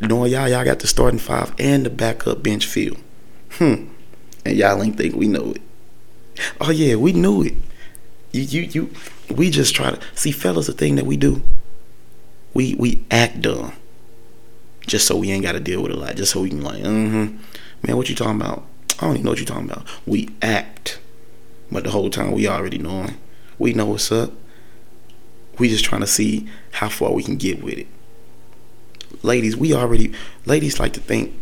Knowing 0.00 0.32
y'all 0.32 0.48
y'all 0.48 0.64
got 0.64 0.80
the 0.80 0.88
starting 0.88 1.20
five 1.20 1.54
and 1.60 1.86
the 1.86 1.90
backup 1.90 2.42
bench 2.42 2.66
field. 2.66 2.98
Hmm. 3.52 3.86
And 4.44 4.56
y'all 4.56 4.82
ain't 4.82 4.96
think 4.96 5.14
we 5.14 5.28
know 5.28 5.52
it. 5.52 5.62
Oh 6.60 6.70
yeah, 6.70 6.96
we 6.96 7.12
knew 7.12 7.42
it. 7.42 7.54
You 8.32 8.42
you 8.42 8.60
you 8.62 8.90
we 9.34 9.50
just 9.50 9.74
try 9.74 9.90
to 9.90 10.00
see 10.14 10.30
fellas 10.30 10.66
the 10.66 10.72
thing 10.72 10.96
that 10.96 11.06
we 11.06 11.16
do. 11.16 11.42
We 12.54 12.74
we 12.74 13.04
act 13.10 13.42
dumb. 13.42 13.72
Just 14.86 15.06
so 15.06 15.16
we 15.16 15.30
ain't 15.30 15.44
gotta 15.44 15.60
deal 15.60 15.82
with 15.82 15.92
a 15.92 15.96
lot. 15.96 16.16
Just 16.16 16.32
so 16.32 16.42
we 16.42 16.48
can 16.48 16.62
like, 16.62 16.82
mm-hmm. 16.82 17.36
Man, 17.82 17.96
what 17.96 18.08
you 18.08 18.14
talking 18.14 18.40
about? 18.40 18.64
I 18.98 19.06
don't 19.06 19.14
even 19.14 19.24
know 19.24 19.30
what 19.30 19.40
you 19.40 19.46
talking 19.46 19.70
about. 19.70 19.86
We 20.06 20.28
act. 20.42 21.00
But 21.72 21.84
the 21.84 21.90
whole 21.90 22.10
time 22.10 22.32
we 22.32 22.48
already 22.48 22.78
knowing. 22.78 23.16
We 23.58 23.72
know 23.72 23.86
what's 23.86 24.10
up. 24.10 24.32
We 25.58 25.68
just 25.68 25.84
trying 25.84 26.00
to 26.00 26.06
see 26.06 26.48
how 26.72 26.88
far 26.88 27.12
we 27.12 27.22
can 27.22 27.36
get 27.36 27.62
with 27.62 27.78
it. 27.78 27.86
Ladies, 29.22 29.56
we 29.56 29.74
already 29.74 30.12
ladies 30.46 30.80
like 30.80 30.92
to 30.94 31.00
think, 31.00 31.34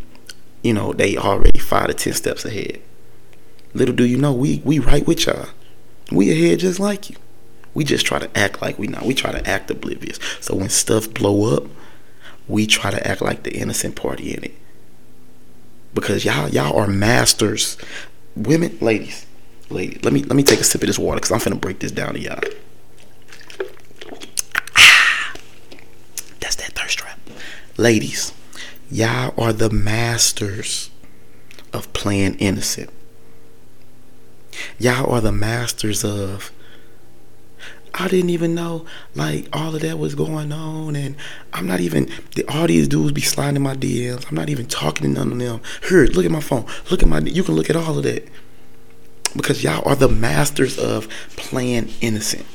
you 0.62 0.74
know, 0.74 0.92
they 0.92 1.16
already 1.16 1.58
five 1.58 1.86
to 1.88 1.94
ten 1.94 2.12
steps 2.12 2.44
ahead. 2.44 2.80
Little 3.74 3.94
do 3.94 4.04
you 4.04 4.16
know, 4.16 4.32
we 4.32 4.62
we 4.64 4.78
right 4.78 5.06
with 5.06 5.26
y'all. 5.26 5.48
We 6.10 6.30
ahead 6.30 6.60
just 6.60 6.80
like 6.80 7.10
you. 7.10 7.16
We 7.74 7.84
just 7.84 8.06
try 8.06 8.18
to 8.18 8.38
act 8.38 8.62
like 8.62 8.78
we 8.78 8.86
not. 8.86 9.04
We 9.04 9.14
try 9.14 9.30
to 9.30 9.46
act 9.48 9.70
oblivious. 9.70 10.18
So 10.40 10.54
when 10.54 10.68
stuff 10.68 11.12
blow 11.12 11.54
up, 11.54 11.64
we 12.48 12.66
try 12.66 12.90
to 12.90 13.06
act 13.06 13.20
like 13.20 13.42
the 13.42 13.54
innocent 13.54 13.94
party 13.94 14.34
in 14.34 14.44
it. 14.44 14.54
Because 15.94 16.24
y'all 16.24 16.48
y'all 16.48 16.76
are 16.76 16.86
masters. 16.86 17.76
Women, 18.34 18.78
ladies, 18.80 19.26
ladies, 19.68 20.02
let 20.02 20.12
me 20.12 20.22
let 20.22 20.36
me 20.36 20.42
take 20.42 20.60
a 20.60 20.64
sip 20.64 20.82
of 20.82 20.86
this 20.86 20.98
water 20.98 21.20
because 21.20 21.30
I'm 21.30 21.40
finna 21.40 21.60
break 21.60 21.80
this 21.80 21.92
down 21.92 22.14
to 22.14 22.20
y'all. 22.20 22.40
Ah, 24.76 25.34
that's 26.40 26.56
that 26.56 26.72
thirst 26.72 26.98
trap. 26.98 27.18
Ladies, 27.76 28.32
y'all 28.90 29.34
are 29.36 29.52
the 29.52 29.70
masters 29.70 30.90
of 31.72 31.92
playing 31.92 32.34
innocent. 32.36 32.90
Y'all 34.78 35.12
are 35.12 35.20
the 35.20 35.32
masters 35.32 36.04
of 36.04 36.52
I 37.94 38.06
didn't 38.06 38.30
even 38.30 38.54
know 38.54 38.86
like 39.14 39.48
all 39.52 39.74
of 39.74 39.82
that 39.82 39.98
was 39.98 40.14
going 40.14 40.52
on 40.52 40.94
and 40.94 41.16
I'm 41.52 41.66
not 41.66 41.80
even 41.80 42.08
all 42.48 42.66
these 42.66 42.86
dudes 42.86 43.12
be 43.12 43.20
sliding 43.20 43.62
my 43.62 43.74
DMs. 43.74 44.28
I'm 44.28 44.36
not 44.36 44.48
even 44.48 44.66
talking 44.66 45.02
to 45.02 45.18
none 45.18 45.32
of 45.32 45.38
them. 45.38 45.60
Here, 45.88 46.04
look 46.04 46.24
at 46.24 46.30
my 46.30 46.40
phone. 46.40 46.66
Look 46.90 47.02
at 47.02 47.08
my 47.08 47.18
you 47.18 47.42
can 47.42 47.54
look 47.54 47.70
at 47.70 47.76
all 47.76 47.98
of 47.98 48.04
that. 48.04 48.28
Because 49.34 49.62
y'all 49.62 49.86
are 49.86 49.96
the 49.96 50.08
masters 50.08 50.78
of 50.78 51.08
playing 51.36 51.90
innocent. 52.00 52.46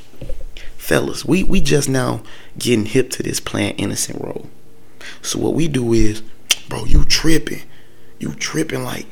Fellas, 0.77 1.25
we 1.25 1.43
we 1.43 1.61
just 1.61 1.89
now 1.89 2.23
getting 2.57 2.85
hip 2.85 3.09
to 3.11 3.23
this 3.23 3.39
playing 3.39 3.75
innocent 3.75 4.21
role. 4.21 4.49
So 5.21 5.39
what 5.39 5.53
we 5.53 5.67
do 5.67 5.93
is, 5.93 6.21
bro, 6.69 6.85
you 6.85 7.05
tripping. 7.05 7.63
You 8.19 8.33
tripping 8.35 8.83
like 8.83 9.05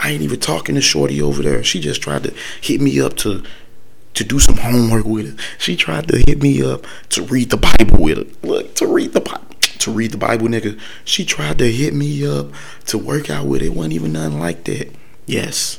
I 0.00 0.10
ain't 0.10 0.22
even 0.22 0.40
talking 0.40 0.74
to 0.74 0.80
Shorty 0.80 1.20
over 1.20 1.42
there. 1.42 1.62
She 1.62 1.78
just 1.78 2.00
tried 2.00 2.24
to 2.24 2.34
hit 2.60 2.80
me 2.80 3.00
up 3.00 3.16
to 3.18 3.44
to 4.14 4.24
do 4.24 4.38
some 4.38 4.56
homework 4.56 5.04
with 5.04 5.30
her. 5.30 5.44
She 5.58 5.76
tried 5.76 6.08
to 6.08 6.18
hit 6.18 6.42
me 6.42 6.62
up 6.64 6.84
to 7.10 7.22
read 7.22 7.50
the 7.50 7.56
Bible 7.56 8.02
with 8.02 8.18
her. 8.18 8.46
Look, 8.46 8.74
to 8.76 8.86
read 8.86 9.12
the 9.12 9.20
Bible. 9.20 9.46
To 9.60 9.90
read 9.90 10.10
the 10.10 10.18
Bible, 10.18 10.48
nigga. 10.48 10.78
She 11.04 11.24
tried 11.24 11.58
to 11.58 11.70
hit 11.70 11.94
me 11.94 12.26
up 12.26 12.48
to 12.86 12.98
work 12.98 13.30
out 13.30 13.46
with 13.46 13.62
it. 13.62 13.70
Wasn't 13.70 13.94
even 13.94 14.12
nothing 14.12 14.40
like 14.40 14.64
that. 14.64 14.92
Yes. 15.26 15.78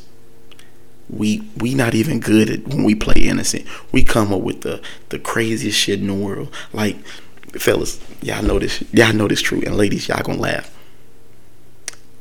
We 1.09 1.49
we 1.57 1.73
not 1.75 1.93
even 1.93 2.19
good 2.19 2.49
at 2.49 2.67
when 2.67 2.83
we 2.83 2.95
play 2.95 3.21
innocent. 3.23 3.65
We 3.91 4.03
come 4.03 4.31
up 4.31 4.41
with 4.41 4.61
the 4.61 4.81
the 5.09 5.19
craziest 5.19 5.77
shit 5.77 5.99
in 5.99 6.07
the 6.07 6.13
world. 6.13 6.53
Like 6.71 7.05
fellas, 7.59 7.99
y'all 8.21 8.43
know 8.43 8.59
this. 8.59 8.83
Y'all 8.93 9.13
know 9.13 9.27
this 9.27 9.41
true, 9.41 9.61
and 9.65 9.75
ladies, 9.75 10.07
y'all 10.07 10.23
gonna 10.23 10.39
laugh. 10.39 10.73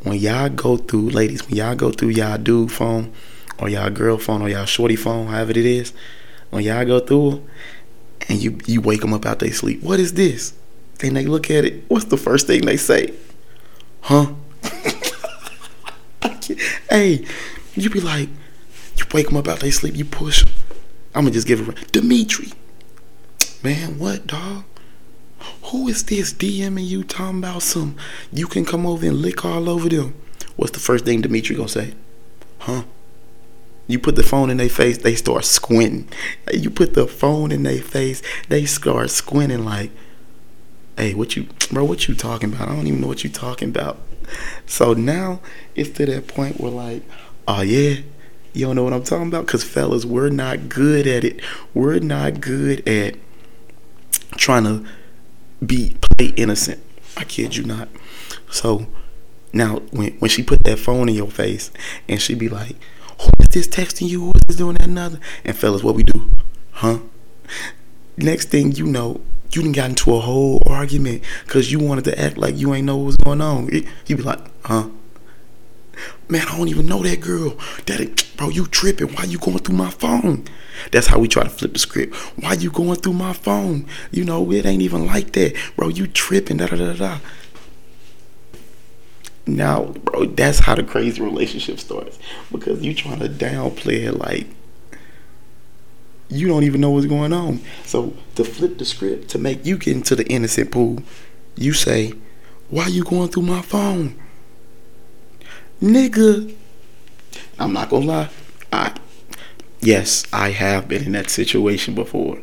When 0.03 0.19
y'all 0.19 0.49
go 0.49 0.77
through, 0.77 1.11
ladies, 1.11 1.47
when 1.47 1.57
y'all 1.57 1.75
go 1.75 1.91
through 1.91 2.11
y'all 2.11 2.39
dude 2.39 2.73
phone, 2.73 3.13
or 3.59 3.69
y'all 3.69 3.91
girl 3.91 4.17
phone, 4.17 4.41
or 4.41 4.49
y'all 4.49 4.65
shorty 4.65 4.97
phone, 4.97 5.27
however 5.27 5.51
it 5.51 5.59
is, 5.59 5.93
when 6.51 6.65
y'all 6.65 6.85
go 6.85 7.01
through, 7.01 7.45
and 8.29 8.43
you 8.43 8.59
you 8.67 8.81
wake 8.81 9.01
them 9.01 9.13
up 9.13 9.27
out 9.27 9.41
they 9.41 9.51
sleep. 9.51 9.83
What 9.83 10.01
is 10.01 10.15
this? 10.15 10.55
And 11.03 11.17
they 11.17 11.27
look 11.27 11.51
at 11.51 11.65
it. 11.65 11.85
What's 11.89 12.07
the 12.07 12.17
first 12.17 12.47
thing 12.47 12.65
they 12.65 12.77
say? 12.77 13.13
Huh? 14.03 14.33
hey, 16.91 17.25
you 17.75 17.91
be 17.91 18.01
like, 18.01 18.29
you 18.97 19.05
wake 19.13 19.29
them 19.29 19.37
up 19.37 19.49
out 19.49 19.61
they 19.61 19.71
sleep. 19.71 19.97
You 19.97 20.05
push. 20.05 20.45
I'm 21.15 21.25
gonna 21.25 21.33
just 21.33 21.47
give 21.47 21.69
it. 21.69 21.93
Dimitri, 21.93 22.53
man, 23.63 23.99
what 23.99 24.27
dog? 24.27 24.65
Who 25.65 25.89
is 25.89 26.05
this 26.05 26.33
DMing 26.33 26.87
you 26.87 27.05
talking 27.05 27.39
about 27.39 27.63
some 27.63 27.97
you 28.33 28.47
can 28.47 28.65
come 28.65 28.87
over 28.87 29.07
and 29.07 29.23
lick 29.23 29.45
all 29.45 29.69
over 29.69 29.89
them? 29.89 30.15
What's 30.57 30.73
the 30.73 30.81
first 30.81 31.05
thing 31.05 31.21
Dimitri 31.21 31.57
gonna 31.57 31.69
say? 31.69 31.95
Huh? 32.59 32.83
You 33.87 33.99
put 33.99 34.15
the 34.15 34.23
phone 34.23 34.51
in 34.51 34.59
their 34.59 34.69
face, 34.69 34.99
they 34.99 35.17
start 35.17 35.45
squinting. 35.45 36.09
You 36.53 36.71
put 36.71 36.95
the 36.95 37.07
phone 37.07 37.51
in 37.51 37.65
their 37.65 37.81
face, 37.81 38.23
they 38.49 38.65
start 38.65 39.11
squinting 39.11 39.65
like, 39.65 39.91
hey, 40.97 41.15
what 41.15 41.35
you, 41.35 41.49
bro, 41.73 41.85
what 41.85 42.07
you 42.07 42.15
talking 42.15 42.53
about? 42.53 42.69
I 42.69 42.77
don't 42.77 42.87
even 42.87 43.01
know 43.01 43.09
what 43.09 43.25
you 43.25 43.31
talking 43.31 43.71
about. 43.71 43.99
So 44.67 44.93
now 44.93 45.41
it's 45.75 45.91
to 45.91 46.07
that 46.07 46.29
point 46.29 46.61
where 46.61 46.71
like, 46.71 47.03
oh 47.49 47.63
yeah, 47.63 47.97
you 48.53 48.67
don't 48.67 48.77
know 48.77 48.85
what 48.85 48.93
I'm 48.93 49.03
talking 49.03 49.29
about? 49.29 49.47
Cause 49.47 49.65
fellas, 49.65 50.05
we're 50.05 50.31
not 50.31 50.69
good 50.69 51.07
at 51.07 51.25
it. 51.25 51.41
We're 51.75 51.99
not 51.99 52.41
good 52.41 52.87
at 52.87 53.17
trying 54.37 54.65
to 54.65 54.85
be 55.65 55.97
play 56.01 56.29
innocent. 56.37 56.83
I 57.17 57.25
kid 57.25 57.57
you 57.57 57.65
not. 57.65 57.89
So 58.51 58.87
now 59.53 59.81
when 59.91 60.13
when 60.15 60.29
she 60.29 60.43
put 60.43 60.65
that 60.65 60.79
phone 60.79 61.09
in 61.09 61.15
your 61.15 61.31
face 61.31 61.71
and 62.09 62.21
she 62.21 62.35
be 62.35 62.49
like, 62.49 62.77
Who 63.21 63.31
is 63.41 63.49
this 63.49 63.69
texting 63.69 64.09
you? 64.09 64.21
Who 64.21 64.33
is 64.35 64.43
this 64.49 64.57
doing 64.57 64.77
that 64.77 64.89
another? 64.89 65.21
And 65.45 65.57
fellas, 65.57 65.83
what 65.83 65.95
we 65.95 66.03
do? 66.03 66.33
Huh? 66.73 66.99
Next 68.17 68.49
thing 68.49 68.73
you 68.73 68.87
know, 68.87 69.21
you 69.53 69.63
done 69.63 69.73
got 69.73 69.91
into 69.91 70.15
a 70.15 70.21
whole 70.21 70.63
argument 70.67 71.23
because 71.45 71.73
you 71.73 71.79
wanted 71.79 72.05
to 72.05 72.21
act 72.21 72.37
like 72.37 72.57
you 72.57 72.75
ain't 72.75 72.87
know 72.87 72.97
what 72.97 73.07
was 73.07 73.17
going 73.17 73.41
on. 73.41 73.69
You 74.07 74.17
be 74.17 74.23
like, 74.23 74.41
huh? 74.65 74.89
Man, 76.29 76.47
I 76.49 76.57
don't 76.57 76.69
even 76.69 76.87
know 76.87 77.03
that 77.03 77.21
girl. 77.21 77.57
That 77.87 78.27
bro, 78.37 78.49
you 78.49 78.67
tripping? 78.67 79.09
Why 79.15 79.25
you 79.25 79.39
going 79.39 79.59
through 79.59 79.77
my 79.77 79.91
phone? 79.91 80.45
That's 80.93 81.09
how 81.09 81.19
we 81.19 81.29
try 81.29 81.43
to 81.43 81.51
flip 81.51 81.73
the 81.73 81.79
script. 81.79 82.15
Why 82.41 82.55
you 82.55 82.71
going 82.71 82.97
through 82.97 83.15
my 83.15 83.33
phone? 83.33 83.87
You 84.11 84.25
know, 84.25 84.51
it 84.53 84.67
ain't 84.67 84.83
even 84.83 85.07
like 85.07 85.33
that, 85.33 85.55
bro. 85.77 85.89
You 85.89 86.07
tripping? 86.07 86.59
Da 86.59 86.67
da 86.67 86.77
da 86.77 86.93
da. 86.95 87.19
Now, 89.47 89.87
bro, 89.87 90.27
that's 90.27 90.61
how 90.61 90.75
the 90.75 90.83
crazy 90.83 91.21
relationship 91.21 91.81
starts 91.81 92.19
because 92.53 92.83
you 92.83 92.95
trying 92.95 93.19
to 93.19 93.29
downplay 93.29 94.05
it 94.05 94.13
like 94.13 94.47
you 96.29 96.47
don't 96.47 96.63
even 96.63 96.81
know 96.81 96.91
what's 96.91 97.07
going 97.07 97.33
on. 97.33 97.61
So 97.85 98.15
to 98.37 98.45
flip 98.45 98.79
the 98.79 98.85
script 98.85 99.29
to 99.31 99.39
make 99.39 99.67
you 99.67 99.77
get 99.77 99.97
into 99.97 100.15
the 100.15 100.27
innocent 100.29 100.71
pool, 100.71 101.03
you 101.57 101.73
say, 101.73 102.15
"Why 102.69 102.87
you 102.87 103.03
going 103.03 103.29
through 103.29 103.43
my 103.43 103.63
phone?" 103.63 104.15
Nigga. 105.83 106.55
I'm 107.59 107.73
not 107.73 107.91
gonna 107.91 108.07
lie. 108.07 108.29
I 108.73 108.95
yes, 109.81 110.25
I 110.33 110.51
have 110.51 110.89
been 110.89 111.05
in 111.05 111.13
that 111.13 111.31
situation 111.31 111.95
before. 111.95 112.41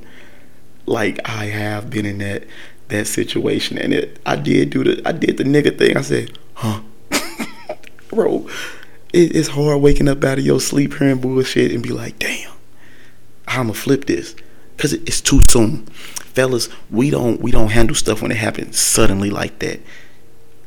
Like 0.85 1.19
I 1.25 1.45
have 1.45 1.89
been 1.89 2.05
in 2.05 2.19
that 2.19 2.43
that 2.89 3.07
situation, 3.07 3.77
and 3.77 3.93
it 3.93 4.19
I 4.25 4.35
did 4.35 4.69
do 4.69 4.83
the 4.83 5.01
I 5.05 5.11
did 5.11 5.38
the 5.38 5.43
nigga 5.43 5.77
thing. 5.77 5.97
I 5.97 6.01
said, 6.01 6.38
huh, 6.53 6.81
bro. 8.09 8.47
It, 9.13 9.35
it's 9.35 9.49
hard 9.49 9.81
waking 9.81 10.09
up 10.09 10.23
out 10.23 10.38
of 10.38 10.45
your 10.45 10.59
sleep 10.59 10.95
hearing 10.95 11.21
bullshit 11.21 11.71
and 11.71 11.81
be 11.81 11.89
like, 11.89 12.19
damn, 12.19 12.51
I'ma 13.47 13.71
flip 13.71 14.05
this, 14.05 14.35
cause 14.77 14.91
it, 14.91 15.01
it's 15.07 15.21
too 15.21 15.41
soon, 15.41 15.85
fellas. 15.85 16.67
We 16.91 17.09
don't 17.09 17.41
we 17.41 17.51
don't 17.51 17.69
handle 17.69 17.95
stuff 17.95 18.21
when 18.21 18.31
it 18.31 18.38
happens 18.38 18.77
suddenly 18.77 19.29
like 19.29 19.59
that, 19.59 19.79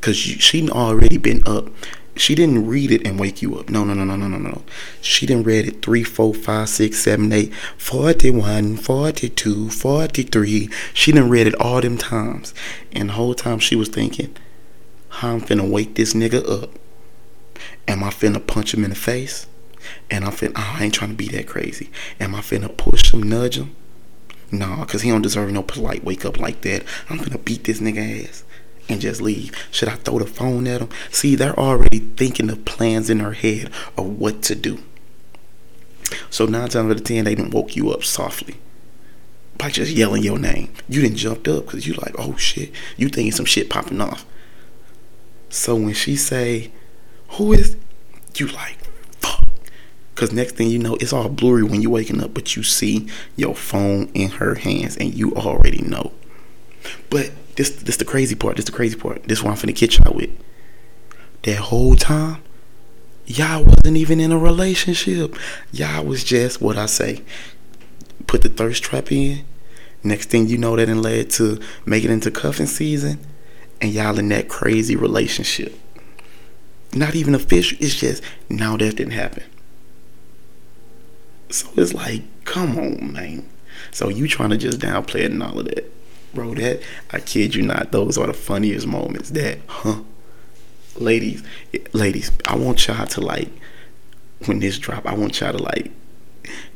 cause 0.01 0.17
she 0.17 0.69
already 0.71 1.19
been 1.19 1.43
up 1.47 1.69
she 2.17 2.35
didn't 2.35 2.67
read 2.67 2.91
it 2.91 3.07
and 3.07 3.19
wake 3.19 3.41
you 3.41 3.59
up. 3.59 3.71
No, 3.71 3.85
no, 3.85 3.95
no, 3.95 4.05
no, 4.05 4.17
no, 4.17 4.27
no, 4.27 4.39
no. 4.39 4.63
She 5.01 5.27
didn't 5.27 5.45
read 5.45 5.67
it 5.67 5.83
3, 5.83 6.03
4, 6.03 6.35
5, 6.35 6.69
6, 6.69 6.99
7, 6.99 7.33
8, 7.33 7.55
41, 7.55 8.77
42, 8.77 9.71
43. 9.71 10.71
She 10.93 11.13
didn't 11.13 11.31
read 11.31 11.47
it 11.47 11.55
all 11.55 11.81
them 11.81 11.97
times. 11.97 12.53
And 12.93 13.09
the 13.09 13.15
whole 13.15 13.35
time 13.35 13.59
she 13.59 13.77
was 13.77 13.89
thinking, 13.89 14.37
how 15.09 15.35
I'm 15.35 15.41
finna 15.41 15.69
wake 15.69 15.95
this 15.95 16.15
nigga 16.15 16.63
up. 16.63 16.71
Am 17.87 18.05
I 18.05 18.11
finna 18.11 18.45
punch 18.45 18.75
him 18.75 18.85
in 18.85 18.91
the 18.91 18.97
face? 18.97 19.47
And 20.11 20.25
I'm 20.25 20.33
finna, 20.33 20.53
oh, 20.57 20.77
I 20.79 20.85
ain't 20.85 20.95
trying 20.95 21.11
to 21.11 21.17
be 21.17 21.29
that 21.29 21.47
crazy. 21.47 21.91
Am 22.19 22.35
I 22.35 22.41
finna 22.41 22.77
push 22.77 23.13
him, 23.13 23.23
nudge 23.23 23.59
him? 23.59 23.75
Nah, 24.53 24.85
cause 24.85 25.03
he 25.03 25.11
don't 25.11 25.23
deserve 25.23 25.53
no 25.53 25.63
polite 25.63 26.03
wake 26.03 26.25
up 26.25 26.39
like 26.39 26.63
that. 26.63 26.83
I'm 27.09 27.19
finna 27.19 27.43
beat 27.45 27.65
this 27.65 27.81
nigga 27.81 28.29
ass 28.29 28.45
and 28.91 29.01
just 29.01 29.21
leave? 29.21 29.53
Should 29.71 29.89
I 29.89 29.97
throw 29.97 30.19
the 30.19 30.27
phone 30.27 30.67
at 30.67 30.81
them? 30.81 30.89
See, 31.11 31.35
they're 31.35 31.59
already 31.59 31.99
thinking 31.99 32.51
of 32.51 32.65
plans 32.65 33.11
in 33.11 33.19
their 33.19 33.33
head 33.33 33.71
of 33.97 34.19
what 34.19 34.43
to 34.43 34.55
do. 34.55 34.83
So 36.29 36.47
nine 36.47 36.69
times 36.69 36.91
out 36.91 36.97
of 36.97 37.05
ten, 37.05 37.25
they 37.25 37.35
didn't 37.35 37.55
woke 37.55 37.77
you 37.77 37.91
up 37.91 38.05
softly 38.05 38.57
by 39.59 39.71
just 39.71 39.93
yelling 39.93 40.23
your 40.23 40.39
name. 40.39 40.73
You 40.89 41.03
didn't 41.03 41.19
jumped 41.19 41.47
up 41.47 41.67
because 41.67 41.87
you 41.87 41.95
like, 41.95 42.15
oh 42.19 42.37
shit, 42.37 42.73
you 42.97 43.09
thinking 43.09 43.33
some 43.33 43.45
shit 43.45 43.71
popping 43.71 44.01
off. 44.01 44.25
So 45.51 45.75
when 45.75 45.95
she 45.95 46.17
say, 46.17 46.73
who 47.31 47.53
is, 47.53 47.77
you 48.37 48.47
like, 48.47 48.79
fuck. 49.21 49.45
Because 50.15 50.33
next 50.33 50.57
thing 50.57 50.69
you 50.69 50.79
know, 50.79 50.97
it's 50.97 51.13
all 51.13 51.29
blurry 51.29 51.63
when 51.63 51.83
you 51.83 51.91
waking 51.91 52.23
up, 52.23 52.33
but 52.33 52.57
you 52.57 52.63
see 52.63 53.09
your 53.37 53.55
phone 53.55 54.11
in 54.15 54.31
her 54.31 54.55
hands 54.55 54.97
and 54.97 55.15
you 55.15 55.35
already 55.35 55.83
know. 55.83 56.13
But 57.11 57.33
this 57.61 57.71
this 57.71 57.99
the 57.99 58.07
crazy 58.07 58.35
part. 58.35 58.57
This 58.57 58.65
the 58.65 58.73
crazy 58.73 58.97
part. 58.97 59.25
This 59.25 59.43
one 59.43 59.53
I'm 59.53 59.59
finna 59.59 59.77
catch 59.77 59.99
y'all 59.99 60.15
with. 60.15 60.31
That 61.43 61.57
whole 61.57 61.95
time, 61.95 62.43
y'all 63.27 63.65
wasn't 63.65 63.99
even 63.99 64.19
in 64.19 64.33
a 64.33 64.39
relationship. 64.39 65.37
Y'all 65.71 66.07
was 66.07 66.25
just 66.25 66.63
what 66.63 66.79
I 66.79 66.87
say. 66.87 67.23
Put 68.27 68.43
the 68.43 68.49
thirst 68.49 68.83
trap 68.83 69.13
in. 69.13 69.45
Next 70.03 70.31
thing 70.31 70.47
you 70.47 70.57
know, 70.57 70.75
that 70.77 70.89
and 70.89 71.03
led 71.03 71.29
to 71.33 71.61
make 71.85 72.03
it 72.03 72.11
into 72.11 72.31
cuffing 72.31 72.65
season, 72.67 73.21
and 73.83 73.93
y'all 73.93 74.19
in 74.19 74.31
that 74.31 74.49
crazy 74.49 74.97
relationship. 74.97 75.79
Not 76.95 77.15
even 77.15 77.35
official. 77.35 77.77
It's 77.79 77.95
just 77.95 78.23
now 78.49 78.79
that 78.79 78.97
didn't 78.97 79.13
happen. 79.13 79.45
So 81.51 81.69
it's 81.77 81.93
like, 81.93 82.23
come 82.45 82.79
on, 82.79 83.13
man. 83.13 83.47
So 83.91 84.09
you 84.09 84.29
trying 84.29 84.51
to 84.51 84.57
just 84.57 84.79
downplay 84.79 85.21
it 85.21 85.33
and 85.33 85.43
all 85.43 85.59
of 85.59 85.67
that 85.67 86.00
bro. 86.35 86.55
That 86.55 86.83
I 87.11 87.21
kid 87.21 87.55
you 87.55 87.63
not, 87.63 87.93
those 87.93 88.19
are 88.19 88.27
the 88.27 88.33
funniest 88.33 88.87
moments. 88.87 89.31
That, 89.31 89.59
huh? 89.67 90.01
Ladies, 90.97 91.43
ladies, 91.93 92.31
I 92.47 92.57
want 92.57 92.87
y'all 92.87 93.07
to 93.07 93.21
like 93.21 93.51
when 94.47 94.59
this 94.59 94.79
drop. 94.79 95.07
I 95.07 95.15
want 95.15 95.41
y'all 95.41 95.53
to 95.53 95.63
like 95.63 95.91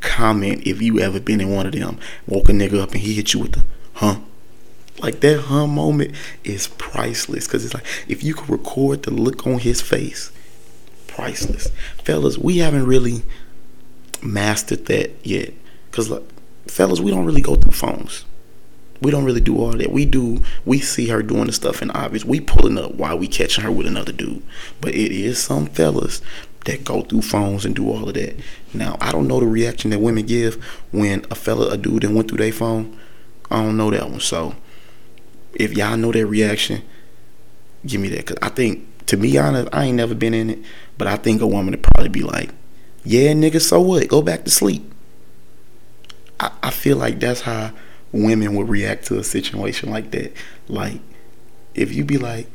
comment 0.00 0.66
if 0.66 0.80
you 0.80 1.00
ever 1.00 1.20
been 1.20 1.40
in 1.40 1.50
one 1.50 1.66
of 1.66 1.72
them. 1.72 1.98
Woke 2.26 2.48
a 2.48 2.52
nigga 2.52 2.80
up 2.80 2.92
and 2.92 3.00
he 3.00 3.14
hit 3.14 3.32
you 3.32 3.40
with 3.40 3.52
the, 3.52 3.64
huh? 3.94 4.16
Like 5.00 5.20
that 5.20 5.40
huh 5.40 5.66
moment 5.66 6.14
is 6.44 6.68
priceless 6.68 7.46
because 7.46 7.64
it's 7.64 7.74
like 7.74 7.84
if 8.08 8.22
you 8.22 8.34
could 8.34 8.48
record 8.48 9.02
the 9.02 9.10
look 9.10 9.46
on 9.46 9.58
his 9.58 9.80
face, 9.80 10.30
priceless. 11.08 11.68
Fellas, 12.02 12.38
we 12.38 12.58
haven't 12.58 12.86
really 12.86 13.22
mastered 14.22 14.86
that 14.86 15.10
yet 15.24 15.52
because, 15.90 16.10
like, 16.10 16.22
fellas, 16.66 17.00
we 17.00 17.10
don't 17.10 17.24
really 17.24 17.40
go 17.40 17.54
through 17.56 17.72
phones. 17.72 18.24
We 19.00 19.10
don't 19.10 19.24
really 19.24 19.40
do 19.40 19.58
all 19.58 19.72
that. 19.72 19.90
We 19.90 20.06
do. 20.06 20.42
We 20.64 20.80
see 20.80 21.08
her 21.08 21.22
doing 21.22 21.46
the 21.46 21.52
stuff 21.52 21.82
in 21.82 21.90
obvious. 21.90 22.24
We 22.24 22.40
pulling 22.40 22.78
up 22.78 22.94
while 22.94 23.18
we 23.18 23.26
catching 23.26 23.64
her 23.64 23.70
with 23.70 23.86
another 23.86 24.12
dude. 24.12 24.42
But 24.80 24.94
it 24.94 25.12
is 25.12 25.42
some 25.42 25.66
fellas 25.66 26.22
that 26.64 26.84
go 26.84 27.02
through 27.02 27.22
phones 27.22 27.64
and 27.64 27.76
do 27.76 27.90
all 27.90 28.08
of 28.08 28.14
that. 28.14 28.36
Now 28.72 28.96
I 29.00 29.12
don't 29.12 29.28
know 29.28 29.40
the 29.40 29.46
reaction 29.46 29.90
that 29.90 30.00
women 30.00 30.26
give 30.26 30.62
when 30.92 31.24
a 31.30 31.34
fella, 31.34 31.70
a 31.70 31.76
dude, 31.76 32.02
that 32.02 32.10
went 32.10 32.28
through 32.28 32.38
their 32.38 32.52
phone. 32.52 32.98
I 33.50 33.62
don't 33.62 33.76
know 33.76 33.90
that 33.90 34.10
one. 34.10 34.20
So 34.20 34.54
if 35.54 35.74
y'all 35.76 35.96
know 35.96 36.12
that 36.12 36.26
reaction, 36.26 36.82
give 37.86 38.00
me 38.00 38.08
that. 38.10 38.26
Cause 38.26 38.38
I 38.42 38.48
think, 38.48 39.06
to 39.06 39.16
be 39.16 39.38
honest, 39.38 39.68
I 39.72 39.84
ain't 39.84 39.96
never 39.96 40.14
been 40.14 40.34
in 40.34 40.50
it. 40.50 40.58
But 40.96 41.08
I 41.08 41.16
think 41.16 41.42
a 41.42 41.46
woman 41.46 41.72
would 41.72 41.82
probably 41.82 42.08
be 42.08 42.22
like, 42.22 42.50
"Yeah, 43.04 43.32
nigga, 43.32 43.60
so 43.60 43.80
what? 43.80 44.08
Go 44.08 44.22
back 44.22 44.44
to 44.44 44.50
sleep." 44.50 44.90
I, 46.40 46.50
I 46.62 46.70
feel 46.70 46.96
like 46.96 47.20
that's 47.20 47.42
how 47.42 47.72
women 48.14 48.54
would 48.54 48.68
react 48.68 49.06
to 49.06 49.18
a 49.18 49.24
situation 49.24 49.90
like 49.90 50.10
that. 50.12 50.32
Like, 50.68 51.00
if 51.74 51.92
you 51.92 52.04
be 52.04 52.18
like, 52.18 52.46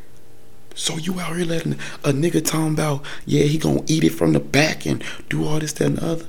so 0.74 0.98
you 0.98 1.20
out 1.20 1.36
here 1.36 1.46
letting 1.46 1.74
a 2.04 2.14
nigga 2.14 2.44
talking 2.44 2.74
about, 2.74 3.04
yeah, 3.26 3.44
he 3.44 3.58
gonna 3.58 3.84
eat 3.86 4.04
it 4.04 4.12
from 4.12 4.34
the 4.34 4.40
back 4.40 4.86
and 4.86 5.04
do 5.28 5.46
all 5.46 5.60
this, 5.60 5.74
that, 5.74 5.88
and 5.88 5.98
the 5.98 6.06
other. 6.06 6.26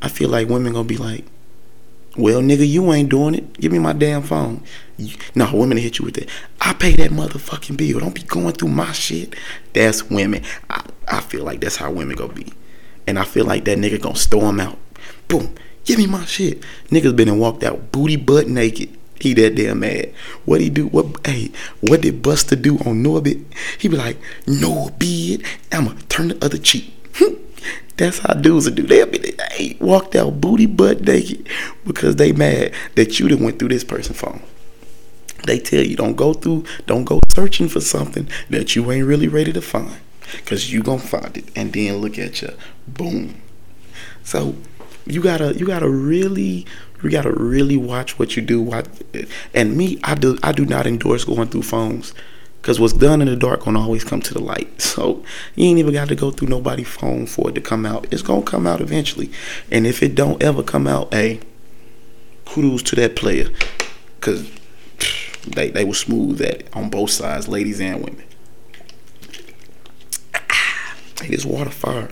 I 0.00 0.08
feel 0.08 0.28
like 0.28 0.48
women 0.48 0.72
gonna 0.72 0.88
be 0.88 0.96
like, 0.96 1.24
well, 2.16 2.40
nigga, 2.40 2.68
you 2.68 2.92
ain't 2.92 3.08
doing 3.08 3.34
it. 3.34 3.54
Give 3.54 3.72
me 3.72 3.78
my 3.78 3.92
damn 3.92 4.22
phone. 4.22 4.62
no, 5.34 5.50
women 5.54 5.78
hit 5.78 5.98
you 5.98 6.04
with 6.04 6.14
that. 6.14 6.28
I 6.60 6.74
pay 6.74 6.94
that 6.96 7.10
motherfucking 7.10 7.76
bill. 7.76 8.00
Don't 8.00 8.14
be 8.14 8.22
going 8.22 8.52
through 8.52 8.68
my 8.68 8.92
shit. 8.92 9.34
That's 9.72 10.10
women. 10.10 10.42
I, 10.68 10.84
I 11.08 11.20
feel 11.20 11.44
like 11.44 11.60
that's 11.60 11.76
how 11.76 11.90
women 11.90 12.16
gonna 12.16 12.32
be. 12.32 12.52
And 13.06 13.18
I 13.18 13.24
feel 13.24 13.46
like 13.46 13.64
that 13.64 13.78
nigga 13.78 14.00
gonna 14.00 14.16
storm 14.16 14.60
out. 14.60 14.78
Boom. 15.28 15.54
Give 15.84 15.98
me 15.98 16.06
my 16.06 16.24
shit. 16.24 16.62
Niggas 16.90 17.16
been 17.16 17.28
and 17.28 17.40
walked 17.40 17.64
out 17.64 17.92
booty 17.92 18.16
butt 18.16 18.48
naked. 18.48 18.96
He 19.20 19.34
that 19.34 19.54
damn 19.54 19.80
mad. 19.80 20.12
What 20.44 20.60
he 20.60 20.68
do? 20.68 20.88
What 20.88 21.24
hey? 21.26 21.52
What 21.80 22.00
did 22.00 22.22
Buster 22.22 22.56
do 22.56 22.78
on 22.78 23.04
Norbit? 23.04 23.44
He 23.78 23.88
be 23.88 23.96
like, 23.96 24.18
Norbit, 24.46 25.46
I'ma 25.70 25.94
turn 26.08 26.28
the 26.28 26.44
other 26.44 26.58
cheek. 26.58 26.92
That's 27.96 28.18
how 28.18 28.34
dudes 28.34 28.66
will 28.66 28.74
do. 28.74 28.82
They'll 28.82 29.06
be 29.06 29.18
they 29.18 29.34
ain't 29.58 29.80
walked 29.80 30.16
out 30.16 30.40
booty 30.40 30.66
butt 30.66 31.02
naked 31.02 31.48
because 31.84 32.16
they 32.16 32.32
mad 32.32 32.72
that 32.96 33.20
you 33.20 33.28
done 33.28 33.44
went 33.44 33.58
through 33.58 33.68
this 33.68 33.84
person's 33.84 34.18
phone. 34.18 34.42
They 35.44 35.58
tell 35.58 35.84
you 35.84 35.96
don't 35.96 36.16
go 36.16 36.32
through, 36.32 36.64
don't 36.86 37.04
go 37.04 37.20
searching 37.32 37.68
for 37.68 37.80
something 37.80 38.28
that 38.50 38.74
you 38.74 38.90
ain't 38.90 39.06
really 39.06 39.28
ready 39.28 39.52
to 39.52 39.62
find. 39.62 39.98
Cause 40.46 40.70
you 40.70 40.82
gonna 40.82 40.98
find 40.98 41.36
it 41.36 41.44
and 41.54 41.72
then 41.72 41.96
look 41.98 42.18
at 42.18 42.42
you. 42.42 42.50
Boom. 42.88 43.40
So 44.24 44.56
you 45.06 45.22
gotta 45.22 45.54
you 45.54 45.66
gotta 45.66 45.88
really 45.88 46.66
you 47.02 47.10
gotta 47.10 47.32
really 47.32 47.76
watch 47.76 48.18
what 48.18 48.36
you 48.36 48.42
do. 48.42 48.62
Watch, 48.62 48.86
and 49.54 49.76
me, 49.76 49.98
I 50.04 50.14
do 50.14 50.38
I 50.42 50.52
do 50.52 50.64
not 50.64 50.86
endorse 50.86 51.24
going 51.24 51.48
through 51.48 51.62
phones. 51.62 52.14
Cause 52.62 52.78
what's 52.78 52.92
done 52.92 53.20
in 53.20 53.26
the 53.26 53.34
dark 53.34 53.64
gonna 53.64 53.80
always 53.80 54.04
come 54.04 54.20
to 54.20 54.34
the 54.34 54.42
light. 54.42 54.68
So 54.92 55.24
you 55.56 55.64
ain't 55.64 55.78
even 55.78 55.94
got 55.94 56.08
to 56.08 56.14
go 56.14 56.30
through 56.30 56.48
nobody's 56.48 56.86
phone 56.86 57.26
for 57.26 57.48
it 57.48 57.54
to 57.54 57.62
come 57.62 57.86
out. 57.86 58.06
It's 58.12 58.20
gonna 58.20 58.42
come 58.42 58.66
out 58.66 58.82
eventually. 58.82 59.30
And 59.70 59.86
if 59.86 60.02
it 60.02 60.14
don't 60.14 60.42
ever 60.42 60.62
come 60.62 60.86
out, 60.86 61.14
hey, 61.14 61.40
kudos 62.44 62.82
to 62.84 62.96
that 62.96 63.16
player. 63.16 63.48
Cause 64.20 64.50
they 65.46 65.70
they 65.70 65.84
were 65.84 65.94
smooth 65.94 66.42
at 66.42 66.54
it 66.54 66.68
on 66.74 66.90
both 66.90 67.10
sides, 67.10 67.48
ladies 67.48 67.80
and 67.80 68.04
women. 68.04 68.24
Ah, 70.34 70.94
hey, 71.20 71.28
this 71.28 71.46
water 71.46 71.70
fire. 71.70 72.10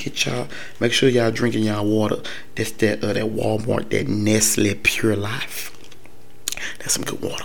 Get 0.00 0.24
y'all. 0.24 0.48
Make 0.80 0.94
sure 0.94 1.10
y'all 1.10 1.30
drinking 1.30 1.64
y'all 1.64 1.84
water. 1.84 2.22
That's 2.54 2.70
that 2.72 3.04
uh, 3.04 3.12
that 3.12 3.24
Walmart, 3.24 3.90
that 3.90 4.08
Nestle 4.08 4.74
Pure 4.82 5.16
Life. 5.16 5.76
That's 6.78 6.94
some 6.94 7.04
good 7.04 7.20
water. 7.20 7.44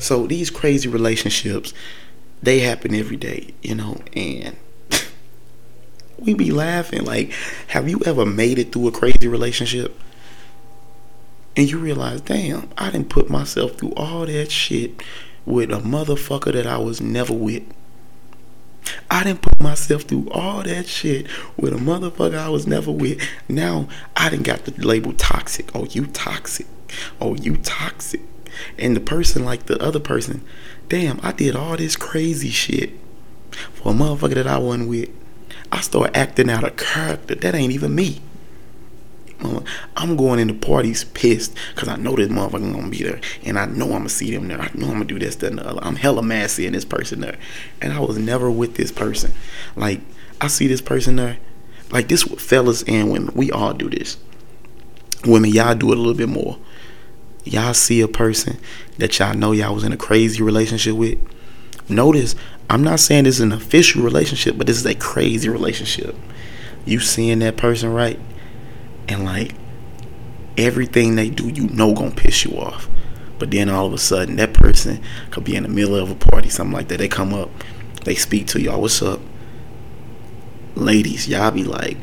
So 0.00 0.26
these 0.26 0.50
crazy 0.50 0.88
relationships, 0.88 1.72
they 2.42 2.58
happen 2.58 2.96
every 2.96 3.16
day, 3.16 3.54
you 3.62 3.76
know, 3.76 4.00
and 4.12 4.56
we 6.18 6.34
be 6.34 6.50
laughing. 6.50 7.04
Like, 7.04 7.30
have 7.68 7.88
you 7.88 8.00
ever 8.04 8.26
made 8.26 8.58
it 8.58 8.72
through 8.72 8.88
a 8.88 8.92
crazy 8.92 9.28
relationship? 9.28 9.96
And 11.56 11.70
you 11.70 11.78
realize, 11.78 12.22
damn, 12.22 12.70
I 12.76 12.90
didn't 12.90 13.08
put 13.08 13.30
myself 13.30 13.76
through 13.76 13.92
all 13.96 14.26
that 14.26 14.50
shit 14.50 15.00
with 15.46 15.70
a 15.70 15.76
motherfucker 15.76 16.52
that 16.54 16.66
I 16.66 16.78
was 16.78 17.00
never 17.00 17.32
with. 17.32 17.62
I 19.10 19.24
didn't 19.24 19.42
put 19.42 19.60
myself 19.60 20.02
through 20.02 20.30
all 20.30 20.62
that 20.62 20.86
shit 20.86 21.26
with 21.56 21.72
a 21.72 21.76
motherfucker 21.76 22.38
I 22.38 22.48
was 22.48 22.66
never 22.66 22.90
with. 22.90 23.20
Now 23.48 23.88
I 24.16 24.30
didn't 24.30 24.46
got 24.46 24.64
the 24.64 24.86
label 24.86 25.12
toxic. 25.12 25.74
Oh, 25.74 25.84
you 25.86 26.06
toxic. 26.06 26.66
Oh, 27.20 27.34
you 27.34 27.56
toxic. 27.56 28.20
And 28.78 28.96
the 28.96 29.00
person 29.00 29.44
like 29.44 29.66
the 29.66 29.80
other 29.82 30.00
person, 30.00 30.44
damn, 30.88 31.20
I 31.22 31.32
did 31.32 31.56
all 31.56 31.76
this 31.76 31.96
crazy 31.96 32.50
shit 32.50 32.92
for 33.72 33.92
a 33.92 33.94
motherfucker 33.94 34.34
that 34.34 34.46
I 34.46 34.58
wasn't 34.58 34.88
with. 34.88 35.10
I 35.72 35.80
start 35.80 36.16
acting 36.16 36.50
out 36.50 36.64
a 36.64 36.70
character 36.70 37.34
that 37.34 37.54
ain't 37.54 37.72
even 37.72 37.94
me. 37.94 38.20
I'm 39.96 40.16
going 40.16 40.38
into 40.38 40.54
parties 40.54 41.04
pissed 41.04 41.54
because 41.74 41.88
I 41.88 41.96
know 41.96 42.16
this 42.16 42.28
motherfucker 42.28 42.72
gonna 42.72 42.88
be 42.88 43.02
there, 43.02 43.20
and 43.44 43.58
I 43.58 43.66
know 43.66 43.86
I'm 43.86 43.92
gonna 43.92 44.08
see 44.08 44.34
them 44.34 44.48
there. 44.48 44.60
I 44.60 44.70
know 44.74 44.86
I'm 44.86 44.94
gonna 44.94 45.04
do 45.04 45.18
this, 45.18 45.36
that, 45.36 45.48
and 45.48 45.58
the 45.58 45.66
other. 45.66 45.80
I'm 45.82 45.96
hella 45.96 46.22
mad 46.22 46.50
seeing 46.50 46.72
this 46.72 46.84
person 46.84 47.20
there, 47.20 47.38
and 47.80 47.92
I 47.92 48.00
was 48.00 48.18
never 48.18 48.50
with 48.50 48.74
this 48.74 48.92
person. 48.92 49.32
Like 49.76 50.00
I 50.40 50.48
see 50.48 50.66
this 50.66 50.80
person 50.80 51.16
there, 51.16 51.38
like 51.90 52.08
this, 52.08 52.22
fellas 52.22 52.82
and 52.84 53.10
women, 53.10 53.34
we 53.34 53.50
all 53.50 53.74
do 53.74 53.90
this. 53.90 54.16
Women, 55.24 55.50
y'all 55.50 55.74
do 55.74 55.92
it 55.92 55.98
a 55.98 56.00
little 56.00 56.14
bit 56.14 56.28
more. 56.28 56.58
Y'all 57.44 57.74
see 57.74 58.00
a 58.00 58.08
person 58.08 58.58
that 58.98 59.18
y'all 59.18 59.34
know 59.34 59.52
y'all 59.52 59.74
was 59.74 59.84
in 59.84 59.92
a 59.92 59.96
crazy 59.96 60.42
relationship 60.42 60.94
with. 60.94 61.18
Notice, 61.88 62.34
I'm 62.68 62.84
not 62.84 63.00
saying 63.00 63.24
this 63.24 63.36
is 63.36 63.40
an 63.40 63.52
official 63.52 64.02
relationship, 64.02 64.56
but 64.56 64.66
this 64.66 64.76
is 64.76 64.86
a 64.86 64.94
crazy 64.94 65.48
relationship. 65.48 66.14
You 66.84 67.00
seeing 67.00 67.40
that 67.40 67.56
person 67.56 67.92
right? 67.92 68.18
And 69.10 69.24
like 69.24 69.54
everything 70.56 71.16
they 71.16 71.30
do, 71.30 71.48
you 71.48 71.68
know, 71.68 71.92
gonna 71.94 72.10
piss 72.10 72.44
you 72.44 72.58
off. 72.58 72.88
But 73.38 73.50
then 73.50 73.68
all 73.68 73.86
of 73.86 73.92
a 73.92 73.98
sudden, 73.98 74.36
that 74.36 74.52
person 74.52 75.02
could 75.30 75.44
be 75.44 75.56
in 75.56 75.62
the 75.62 75.68
middle 75.68 75.96
of 75.96 76.10
a 76.10 76.14
party, 76.14 76.48
something 76.48 76.74
like 76.74 76.88
that. 76.88 76.98
They 76.98 77.08
come 77.08 77.32
up, 77.32 77.50
they 78.04 78.14
speak 78.14 78.46
to 78.48 78.60
y'all. 78.60 78.80
What's 78.80 79.02
up, 79.02 79.20
ladies? 80.74 81.26
Y'all 81.26 81.50
be 81.50 81.64
like, 81.64 81.96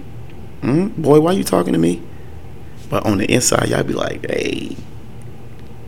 mm, 0.61 0.95
"Boy, 0.97 1.19
why 1.19 1.33
you 1.33 1.43
talking 1.43 1.73
to 1.73 1.79
me?" 1.79 2.01
But 2.89 3.05
on 3.05 3.19
the 3.19 3.31
inside, 3.31 3.69
y'all 3.69 3.83
be 3.83 3.93
like, 3.93 4.25
"Hey, 4.29 4.75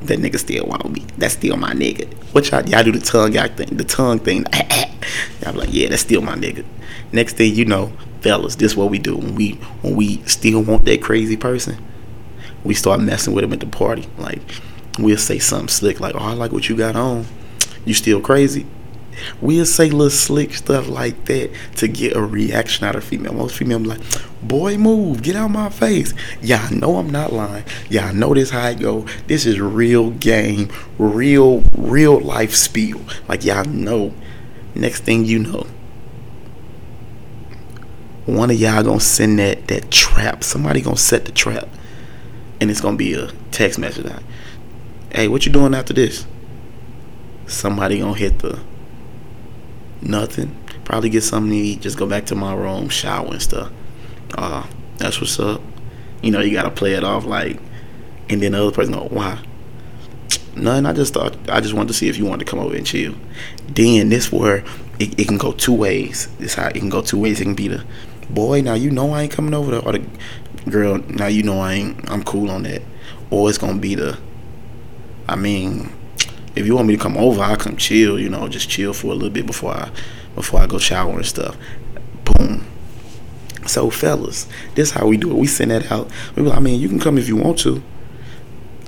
that 0.03 0.19
nigga 0.19 0.39
still 0.39 0.65
want 0.65 0.91
me. 0.91 1.05
That's 1.17 1.33
still 1.33 1.57
my 1.57 1.73
nigga." 1.73 2.11
What 2.33 2.49
y'all 2.51 2.67
y'all 2.67 2.83
do 2.83 2.91
the 2.91 2.99
tongue 2.99 3.33
y'all 3.33 3.47
thing, 3.47 3.75
the 3.77 3.83
tongue 3.83 4.19
thing. 4.19 4.45
y'all 5.43 5.53
like, 5.53 5.69
"Yeah, 5.71 5.89
that's 5.89 6.01
still 6.01 6.21
my 6.21 6.35
nigga." 6.35 6.65
Next 7.11 7.35
thing 7.37 7.55
you 7.55 7.65
know, 7.65 7.91
fellas, 8.21 8.55
this 8.55 8.73
is 8.73 8.77
what 8.77 8.89
we 8.89 8.99
do 8.99 9.15
when 9.17 9.35
we 9.35 9.51
when 9.81 9.95
we 9.95 10.21
still 10.25 10.63
want 10.63 10.85
that 10.85 11.01
crazy 11.01 11.37
person. 11.37 11.77
We 12.63 12.73
start 12.73 12.99
messing 13.01 13.33
with 13.33 13.43
them 13.43 13.53
at 13.53 13.59
the 13.61 13.67
party. 13.67 14.07
Like 14.17 14.41
we'll 14.97 15.17
say 15.17 15.39
something 15.39 15.69
slick 15.69 15.99
like, 15.99 16.15
"Oh, 16.15 16.19
I 16.19 16.33
like 16.33 16.51
what 16.51 16.69
you 16.69 16.75
got 16.75 16.95
on. 16.95 17.25
You 17.85 17.93
still 17.93 18.21
crazy?" 18.21 18.65
We'll 19.41 19.65
say 19.65 19.89
little 19.89 20.09
slick 20.09 20.53
stuff 20.53 20.87
like 20.87 21.25
that 21.25 21.51
to 21.77 21.87
get 21.87 22.15
a 22.15 22.21
reaction 22.21 22.85
out 22.85 22.95
of 22.95 23.03
female. 23.03 23.33
Most 23.33 23.55
female 23.55 23.79
like, 23.79 24.01
"Boy, 24.41 24.77
move, 24.77 25.21
get 25.21 25.35
out 25.35 25.51
my 25.51 25.69
face." 25.69 26.13
Yeah, 26.41 26.67
I 26.69 26.73
know 26.73 26.97
I'm 26.97 27.09
not 27.09 27.33
lying. 27.33 27.65
Yeah, 27.89 28.07
I 28.07 28.11
know 28.11 28.33
this 28.33 28.49
how 28.51 28.61
I 28.61 28.73
go. 28.73 29.05
This 29.27 29.45
is 29.45 29.59
real 29.59 30.11
game, 30.11 30.69
real 30.97 31.63
real 31.77 32.19
life 32.19 32.55
spiel. 32.55 33.01
Like 33.27 33.45
y'all 33.45 33.65
know. 33.65 34.13
Next 34.75 35.01
thing 35.03 35.25
you 35.25 35.39
know, 35.39 35.65
one 38.25 38.51
of 38.51 38.57
y'all 38.59 38.83
gonna 38.83 38.99
send 38.99 39.39
that 39.39 39.67
that 39.67 39.91
trap. 39.91 40.43
Somebody 40.43 40.81
gonna 40.81 40.97
set 40.97 41.25
the 41.25 41.31
trap, 41.31 41.67
and 42.61 42.69
it's 42.69 42.81
gonna 42.81 42.97
be 42.97 43.13
a 43.13 43.31
text 43.51 43.79
message. 43.79 44.11
Hey, 45.11 45.27
what 45.27 45.45
you 45.45 45.51
doing 45.51 45.73
after 45.73 45.93
this? 45.93 46.25
Somebody 47.47 47.99
gonna 47.99 48.13
hit 48.13 48.39
the 48.39 48.59
nothing. 50.01 50.55
Probably 50.85 51.09
get 51.09 51.21
something 51.21 51.51
to 51.51 51.57
eat. 51.57 51.81
Just 51.81 51.97
go 51.97 52.07
back 52.07 52.25
to 52.27 52.35
my 52.35 52.53
room, 52.53 52.89
shower 52.89 53.27
and 53.27 53.41
stuff. 53.41 53.71
Uh, 54.35 54.65
that's 54.97 55.19
what's 55.21 55.39
up. 55.39 55.61
You 56.21 56.31
know, 56.31 56.41
you 56.41 56.51
gotta 56.51 56.71
play 56.71 56.93
it 56.93 57.03
off 57.03 57.25
like, 57.25 57.59
and 58.29 58.41
then 58.41 58.51
the 58.51 58.61
other 58.61 58.71
person 58.71 58.93
go, 58.93 59.07
why? 59.09 59.39
Nothing. 60.55 60.85
I 60.85 60.93
just 60.93 61.13
thought 61.13 61.37
I 61.49 61.61
just 61.61 61.73
wanted 61.73 61.89
to 61.89 61.93
see 61.93 62.09
if 62.09 62.17
you 62.17 62.25
wanted 62.25 62.45
to 62.45 62.49
come 62.49 62.59
over 62.59 62.75
and 62.75 62.85
chill. 62.85 63.15
Then 63.67 64.09
this 64.09 64.31
where 64.31 64.63
it, 64.99 65.19
it 65.19 65.27
can 65.27 65.37
go 65.37 65.53
two 65.53 65.73
ways. 65.73 66.27
This 66.39 66.55
how 66.55 66.67
it 66.67 66.75
can 66.75 66.89
go 66.89 67.01
two 67.01 67.19
ways. 67.19 67.39
It 67.39 67.45
can 67.45 67.55
be 67.55 67.67
the 67.67 67.85
boy, 68.29 68.61
now 68.61 68.75
you 68.75 68.91
know 68.91 69.11
I 69.11 69.23
ain't 69.23 69.31
coming 69.31 69.53
over 69.53 69.71
there, 69.71 69.81
or 69.81 69.93
the 69.93 70.05
girl, 70.69 70.97
now 71.09 71.27
you 71.27 71.43
know 71.43 71.59
I 71.59 71.73
ain't, 71.73 72.09
I'm 72.09 72.23
cool 72.23 72.49
on 72.49 72.63
that, 72.63 72.81
or 73.29 73.49
it's 73.49 73.57
gonna 73.57 73.79
be 73.79 73.95
the, 73.95 74.17
I 75.27 75.35
mean, 75.35 75.91
if 76.59 76.65
you 76.65 76.75
want 76.75 76.87
me 76.87 76.95
to 76.95 77.01
come 77.01 77.17
over, 77.17 77.41
I'll 77.41 77.57
come 77.57 77.77
chill, 77.77 78.19
you 78.19 78.29
know, 78.29 78.47
just 78.47 78.69
chill 78.69 78.93
for 78.93 79.07
a 79.07 79.13
little 79.13 79.29
bit 79.29 79.45
before 79.45 79.71
I, 79.71 79.91
before 80.35 80.59
I 80.59 80.67
go 80.67 80.77
shower 80.77 81.15
and 81.15 81.25
stuff. 81.25 81.55
Boom. 82.25 82.65
So 83.65 83.89
fellas, 83.89 84.47
this 84.75 84.91
how 84.91 85.07
we 85.07 85.17
do 85.17 85.31
it. 85.31 85.35
We 85.35 85.47
send 85.47 85.71
that 85.71 85.91
out. 85.91 86.09
We 86.35 86.49
I 86.49 86.59
mean, 86.59 86.79
you 86.79 86.89
can 86.89 86.99
come 86.99 87.17
if 87.17 87.27
you 87.27 87.35
want 87.35 87.59
to. 87.59 87.83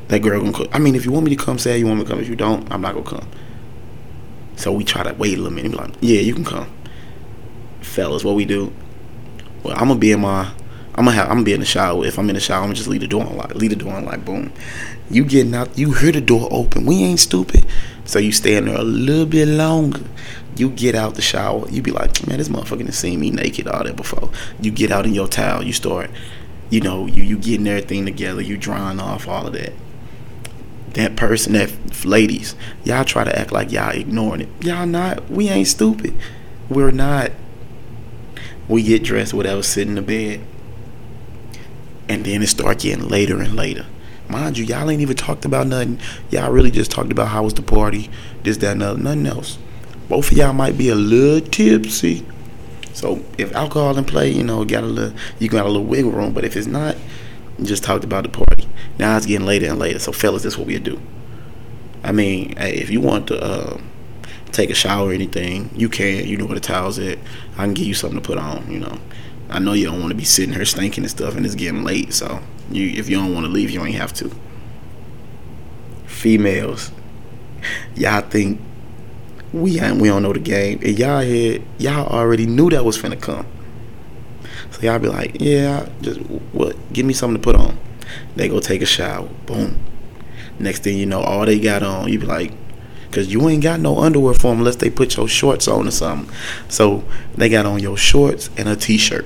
That 0.08 0.20
girl 0.20 0.42
gonna. 0.42 0.52
Come. 0.52 0.68
I 0.74 0.80
mean, 0.80 0.96
if 0.96 1.06
you 1.06 1.12
want 1.12 1.26
me 1.26 1.36
to 1.36 1.42
come, 1.42 1.58
say 1.58 1.78
you 1.78 1.86
want 1.86 2.00
me 2.00 2.04
to 2.04 2.10
come. 2.10 2.20
If 2.20 2.28
you 2.28 2.36
don't, 2.36 2.70
I'm 2.72 2.82
not 2.82 2.96
gonna 2.96 3.10
come. 3.10 3.28
So 4.56 4.72
we 4.72 4.84
try 4.84 5.04
to 5.04 5.14
wait 5.14 5.38
a 5.38 5.42
little 5.42 5.52
minute. 5.52 5.72
Be 5.72 5.78
like, 5.78 5.94
yeah, 6.02 6.20
you 6.20 6.34
can 6.34 6.44
come. 6.44 6.70
Fellas, 7.82 8.24
what 8.24 8.36
we 8.36 8.44
do? 8.46 8.74
Well, 9.64 9.74
I'm 9.74 9.88
gonna 9.88 10.00
be 10.00 10.12
in 10.12 10.22
my 10.22 10.52
I'm 10.96 11.06
gonna 11.06 11.12
have 11.12 11.28
I'm 11.28 11.36
gonna 11.36 11.46
be 11.46 11.54
in 11.54 11.62
the 11.62 11.66
shower. 11.66 12.06
If 12.06 12.20
I'm 12.20 12.30
in 12.30 12.36
the 12.36 12.42
shower, 12.42 12.60
I'm 12.60 12.66
gonna 12.66 12.76
just 12.76 12.90
leave 12.90 13.02
the 13.02 13.08
door 13.08 13.26
unlocked. 13.26 13.56
Leave 13.56 13.70
the 13.70 13.76
door 13.76 13.98
unlocked. 13.98 14.26
Boom. 14.26 14.52
You 15.10 15.24
getting 15.24 15.56
out? 15.56 15.78
You 15.78 15.94
hear 15.94 16.12
the 16.12 16.22
door 16.22 16.48
open. 16.52 16.86
We 16.86 17.04
ain't 17.04 17.20
stupid. 17.20 17.66
So 18.06 18.20
you 18.20 18.32
stay 18.32 18.56
in 18.56 18.66
there 18.66 18.78
a 18.78 18.84
little 18.84 19.26
bit 19.26 19.48
longer. 19.48 20.02
You 20.58 20.70
get 20.70 20.96
out 20.96 21.16
the 21.16 21.22
shower. 21.22 21.68
You 21.70 21.82
be 21.82 21.92
like, 21.92 22.28
man, 22.28 22.40
this 22.40 22.50
motherfucker 22.50 22.80
done 22.80 22.92
seen 22.92 23.20
me 23.20 23.32
naked 23.32 23.68
all 23.68 23.84
that 23.84 23.96
before. 23.96 24.30
You 24.60 24.72
get 24.72 24.92
out 24.92 25.06
in 25.06 25.14
your 25.14 25.28
towel. 25.28 25.64
You 25.64 25.74
start, 25.74 26.10
you 26.70 26.82
know, 26.82 27.08
you 27.08 27.24
you 27.24 27.38
getting 27.38 27.68
everything 27.68 28.06
together. 28.06 28.42
You 28.42 28.58
drying 28.58 29.00
off 29.00 29.28
all 29.28 29.48
of 29.48 29.54
that. 29.54 29.74
That 30.94 31.16
person, 31.16 31.54
that 31.54 31.72
ladies, 32.04 32.54
y'all 32.84 33.06
try 33.06 33.24
to 33.24 33.40
act 33.40 33.54
like 33.54 33.72
y'all 33.72 33.96
ignoring 33.96 34.42
it. 34.42 34.50
Y'all 34.62 34.86
not. 34.86 35.30
We 35.30 35.48
ain't 35.48 35.68
stupid. 35.68 36.14
We're 36.70 36.92
not 36.92 37.32
we 38.72 38.84
get 38.84 39.04
dressed, 39.04 39.34
whatever, 39.34 39.62
sit 39.64 39.88
in 39.88 39.96
the 39.96 40.02
bed. 40.02 40.40
And 42.12 42.26
then 42.26 42.44
it 42.44 42.48
start 42.48 42.80
getting 42.80 43.08
later 43.08 43.40
and 43.40 43.56
later. 43.56 43.86
Mind 44.28 44.58
you, 44.58 44.66
y'all 44.66 44.90
ain't 44.90 45.00
even 45.00 45.16
talked 45.16 45.46
about 45.46 45.68
nothing. 45.68 45.98
Y'all 46.30 46.52
really 46.52 46.70
just 46.70 46.92
talked 46.92 47.10
about 47.10 47.30
how 47.30 47.44
was 47.44 47.54
the 47.54 47.62
party, 47.62 48.10
this, 48.44 48.58
that, 48.58 48.74
and 48.74 48.84
other, 48.84 49.00
nothing 49.00 49.28
else. 49.28 49.58
Both 50.10 50.30
of 50.30 50.38
y'all 50.38 50.52
might 50.52 50.78
be 50.78 50.90
a 50.90 50.96
little 50.96 51.40
tipsy. 51.50 52.26
So 52.92 53.24
if 53.38 53.56
alcohol 53.56 53.98
in 53.98 54.04
play, 54.04 54.30
you 54.30 54.44
know, 54.44 54.66
got 54.66 54.84
a 54.84 54.88
little 54.88 55.18
you 55.40 55.48
got 55.48 55.66
a 55.66 55.70
little 55.70 55.86
wiggle 55.86 56.12
room. 56.12 56.34
But 56.34 56.44
if 56.44 56.58
it's 56.58 56.68
not, 56.68 56.98
just 57.64 57.82
talked 57.82 58.04
about 58.04 58.24
the 58.24 58.30
party. 58.30 58.68
Now 59.00 59.16
it's 59.16 59.26
getting 59.26 59.48
later 59.48 59.68
and 59.68 59.80
later. 59.80 60.00
So 60.00 60.12
fellas, 60.12 60.44
this 60.44 60.56
is 60.56 60.58
what 60.58 60.68
we 60.68 60.78
do. 60.80 61.00
I 62.04 62.12
mean, 62.12 62.58
hey, 62.58 62.74
if 62.74 62.90
you 62.90 63.00
want 63.00 63.28
to 63.28 63.42
uh, 63.42 63.80
take 64.52 64.70
a 64.70 64.76
shower 64.76 65.12
or 65.12 65.14
anything, 65.14 65.70
you 65.74 65.88
can. 65.88 66.28
You 66.28 66.36
know 66.36 66.46
where 66.46 66.56
the 66.56 66.60
towel's 66.60 67.00
at. 67.00 67.20
I 67.54 67.64
can 67.64 67.74
give 67.74 67.88
you 67.88 67.94
something 67.94 68.20
to 68.20 68.28
put 68.28 68.38
on. 68.38 68.70
You 68.70 68.80
know, 68.82 69.00
I 69.52 69.60
know 69.60 69.74
you 69.74 69.86
don't 69.86 70.00
want 70.00 70.12
to 70.12 70.16
be 70.16 70.24
sitting 70.24 70.54
here 70.54 70.64
stinking 70.66 71.04
and 71.04 71.12
stuff, 71.12 71.36
and 71.36 71.46
it's 71.46 71.56
getting 71.56 71.84
late. 71.84 72.14
So 72.14 72.40
you, 72.72 72.88
if 72.92 73.10
you 73.10 73.18
don't 73.18 73.34
want 73.34 73.46
to 73.46 73.52
leave, 73.52 73.70
you 73.70 73.84
ain't 73.86 73.96
have 73.96 74.14
to. 74.14 74.32
Females, 76.06 76.92
y'all 77.96 78.22
think 78.22 78.62
we 79.52 79.80
ain't, 79.80 79.98
we 79.98 80.08
don't 80.08 80.24
know 80.24 80.32
the 80.32 80.40
game, 80.40 80.80
and 80.84 80.98
y'all 80.98 81.22
had 81.22 81.62
y'all 81.78 82.08
already 82.08 82.46
knew 82.46 82.70
that 82.70 82.86
was 82.86 82.98
finna 82.98 83.20
come. 83.20 83.46
So 84.72 84.82
y'all 84.82 85.00
be 85.00 85.10
like, 85.10 85.42
yeah, 85.42 85.90
just 86.02 86.22
what? 86.54 86.76
Give 86.94 87.06
me 87.06 87.14
something 87.14 87.42
to 87.42 87.44
put 87.44 87.56
on. 87.56 87.78
They 88.36 88.48
go 88.48 88.60
take 88.62 88.82
a 88.82 88.86
shower. 88.86 89.28
Boom. 89.46 89.80
Next 90.60 90.84
thing 90.84 90.98
you 90.98 91.06
know, 91.06 91.22
all 91.22 91.46
they 91.46 91.60
got 91.60 91.84
on, 91.84 92.08
you 92.12 92.20
be 92.20 92.26
like, 92.26 92.54
because 93.10 93.34
you 93.34 93.50
ain't 93.50 93.64
got 93.64 93.82
no 93.82 94.00
underwear 94.00 94.34
for 94.34 94.52
them 94.52 94.60
unless 94.60 94.78
they 94.78 94.90
put 94.90 95.18
your 95.18 95.28
shorts 95.28 95.68
on 95.68 95.88
or 95.88 95.92
something. 95.92 96.34
So 96.70 97.04
they 97.36 97.50
got 97.50 97.66
on 97.66 97.80
your 97.80 97.98
shorts 97.98 98.50
and 98.56 98.70
a 98.70 98.76
t-shirt. 98.78 99.26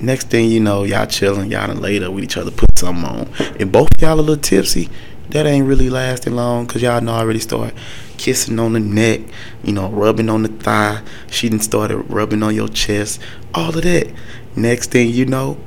Next 0.00 0.28
thing 0.28 0.50
you 0.50 0.60
know, 0.60 0.84
y'all 0.84 1.06
chilling, 1.06 1.50
y'all 1.50 1.66
done 1.66 1.80
laid 1.80 2.02
up 2.02 2.12
with 2.12 2.24
each 2.24 2.36
other, 2.36 2.50
put 2.50 2.78
something 2.78 3.04
on. 3.04 3.28
And 3.58 3.70
both 3.70 3.88
y'all 4.00 4.18
a 4.18 4.22
little 4.22 4.36
tipsy, 4.36 4.88
that 5.28 5.46
ain't 5.46 5.66
really 5.66 5.90
lasting 5.90 6.34
long 6.34 6.66
because 6.66 6.82
y'all 6.82 7.00
know 7.00 7.12
I 7.12 7.20
already 7.20 7.38
start 7.38 7.74
kissing 8.16 8.58
on 8.58 8.72
the 8.72 8.80
neck, 8.80 9.20
you 9.62 9.72
know, 9.72 9.88
rubbing 9.88 10.28
on 10.28 10.42
the 10.42 10.48
thigh. 10.48 11.02
She 11.30 11.48
done 11.48 11.60
started 11.60 11.98
rubbing 11.98 12.42
on 12.42 12.54
your 12.54 12.68
chest, 12.68 13.20
all 13.54 13.76
of 13.76 13.82
that. 13.82 14.12
Next 14.56 14.90
thing 14.90 15.10
you 15.10 15.26
know, 15.26 15.58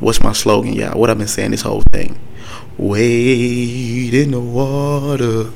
what's 0.00 0.20
my 0.20 0.32
slogan, 0.32 0.72
y'all? 0.72 0.98
What 0.98 1.08
I've 1.08 1.18
been 1.18 1.28
saying 1.28 1.52
this 1.52 1.62
whole 1.62 1.82
thing. 1.92 2.18
Wade 2.76 4.12
in 4.12 4.32
the 4.32 4.40
water. 4.40 5.50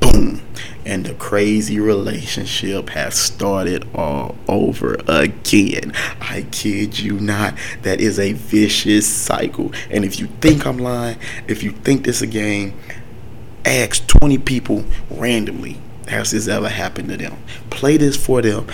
Boom. 0.00 0.42
And 0.86 1.04
the 1.04 1.14
crazy 1.14 1.78
relationship 1.78 2.90
has 2.90 3.14
started 3.14 3.86
all 3.94 4.36
over 4.48 4.94
again. 5.06 5.92
I 6.20 6.46
kid 6.50 6.98
you 6.98 7.20
not. 7.20 7.54
That 7.82 8.00
is 8.00 8.18
a 8.18 8.32
vicious 8.32 9.06
cycle. 9.06 9.72
And 9.90 10.04
if 10.04 10.18
you 10.18 10.26
think 10.40 10.66
I'm 10.66 10.78
lying, 10.78 11.18
if 11.46 11.62
you 11.62 11.70
think 11.72 12.04
this 12.04 12.22
a 12.22 12.26
game, 12.26 12.78
ask 13.64 14.06
20 14.06 14.38
people 14.38 14.84
randomly 15.10 15.78
has 16.08 16.32
this 16.32 16.48
ever 16.48 16.68
happened 16.68 17.08
to 17.08 17.16
them. 17.16 17.36
Play 17.70 17.96
this 17.96 18.16
for 18.16 18.42
them. 18.42 18.66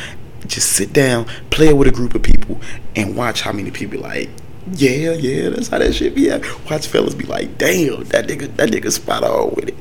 Just 0.47 0.73
sit 0.73 0.93
down, 0.93 1.27
play 1.51 1.69
it 1.69 1.77
with 1.77 1.89
a 1.89 1.93
group 1.93 2.15
of 2.15 2.23
people, 2.23 2.61
and 2.95 3.17
watch 3.17 3.43
how 3.43 3.53
many 3.53 3.71
people 3.71 4.01
like, 4.01 4.31
yeah, 4.73 5.13
yeah, 5.13 5.51
that's 5.51 5.69
how 5.69 5.79
that 5.79 5.95
shit 5.95 6.15
be 6.15 6.31
at. 6.31 6.43
Watch 6.71 6.87
fellas 6.87 7.15
be 7.15 7.25
like, 7.25 7.59
damn, 7.59 8.05
that 8.05 8.27
nigga, 8.27 8.55
that 8.57 8.71
nigga 8.71 8.91
spot 8.91 9.23
on 9.23 9.55
with 9.55 9.69
it. 9.69 9.77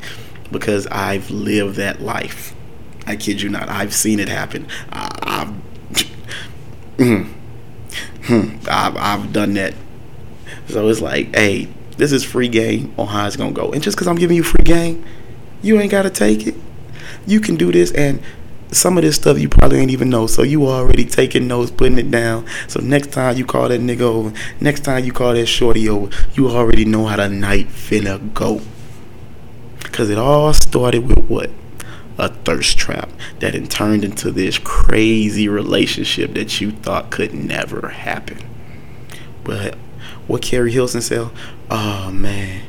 Because 0.52 0.88
I've 0.88 1.30
lived 1.32 1.76
that 1.78 2.02
life. 2.02 2.54
I 3.08 3.16
kid 3.16 3.42
you 3.42 3.50
not. 3.50 3.70
I've 3.70 3.94
seen 3.94 4.20
it 4.20 4.30
happen. 4.30 4.68
I, 4.92 5.10
have 5.26 5.48
mm, 6.98 7.32
hmm, 8.24 8.58
I've, 8.70 8.96
I've 8.98 9.34
done 9.34 9.54
that. 9.56 9.74
So 10.68 10.88
it's 10.88 11.02
like, 11.02 11.36
hey, 11.36 11.68
this 11.98 12.12
is 12.12 12.24
free 12.24 12.48
game 12.48 12.94
on 12.98 13.08
how 13.08 13.28
it's 13.28 13.36
gonna 13.36 13.52
go. 13.52 13.72
And 13.72 13.82
just 13.82 13.96
because 13.96 14.08
I'm 14.08 14.16
giving 14.16 14.36
you 14.36 14.44
free 14.44 14.64
game, 14.64 15.06
you 15.62 15.80
ain't 15.80 15.92
gotta 15.92 16.10
take 16.10 16.48
it. 16.48 16.56
You 17.28 17.40
can 17.40 17.56
do 17.56 17.72
this, 17.72 17.92
and 17.92 18.22
some 18.72 18.98
of 18.98 19.04
this 19.04 19.16
stuff 19.16 19.40
you 19.40 19.50
probably 19.50 19.80
ain't 19.80 19.92
even 19.92 20.10
know. 20.10 20.28
So 20.28 20.44
you 20.44 20.68
already 20.68 21.06
taking 21.06 21.48
notes, 21.48 21.72
putting 21.72 21.98
it 21.98 22.12
down. 22.12 22.46
So 22.68 22.80
next 22.82 23.12
time 23.12 23.38
you 23.38 23.46
call 23.46 23.70
that 23.70 23.80
nigga 23.80 24.02
over, 24.02 24.34
next 24.60 24.84
time 24.84 25.06
you 25.06 25.14
call 25.14 25.34
that 25.34 25.46
shorty 25.46 25.88
over, 25.88 26.14
you 26.34 26.50
already 26.50 26.86
know 26.86 27.06
how 27.06 27.18
the 27.18 27.30
night 27.30 27.68
finna 27.68 28.34
go. 28.34 28.62
Cause 29.96 30.10
it 30.10 30.18
all 30.18 30.52
started 30.52 31.08
with 31.08 31.30
what? 31.30 31.50
A 32.18 32.28
thirst 32.28 32.78
trap 32.78 33.10
that 33.40 33.54
then 33.54 33.66
turned 33.66 34.04
into 34.04 34.30
this 34.30 34.58
crazy 34.58 35.48
relationship 35.48 36.34
that 36.34 36.60
you 36.60 36.72
thought 36.72 37.12
could 37.12 37.34
never 37.34 37.88
happen. 37.88 38.40
But 39.46 39.76
what 40.28 40.42
Keri 40.42 40.74
Hilson 40.74 41.02
said, 41.02 41.30
oh 41.72 42.12
man, 42.12 42.64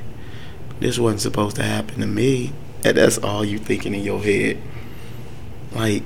this 0.78 1.00
wasn't 1.00 1.20
supposed 1.20 1.56
to 1.56 1.64
happen 1.64 1.98
to 1.98 2.06
me. 2.06 2.52
And 2.84 2.96
that's 2.96 3.18
all 3.18 3.44
you 3.44 3.58
thinking 3.58 3.92
in 3.92 4.04
your 4.04 4.22
head. 4.22 4.62
Like, 5.72 6.04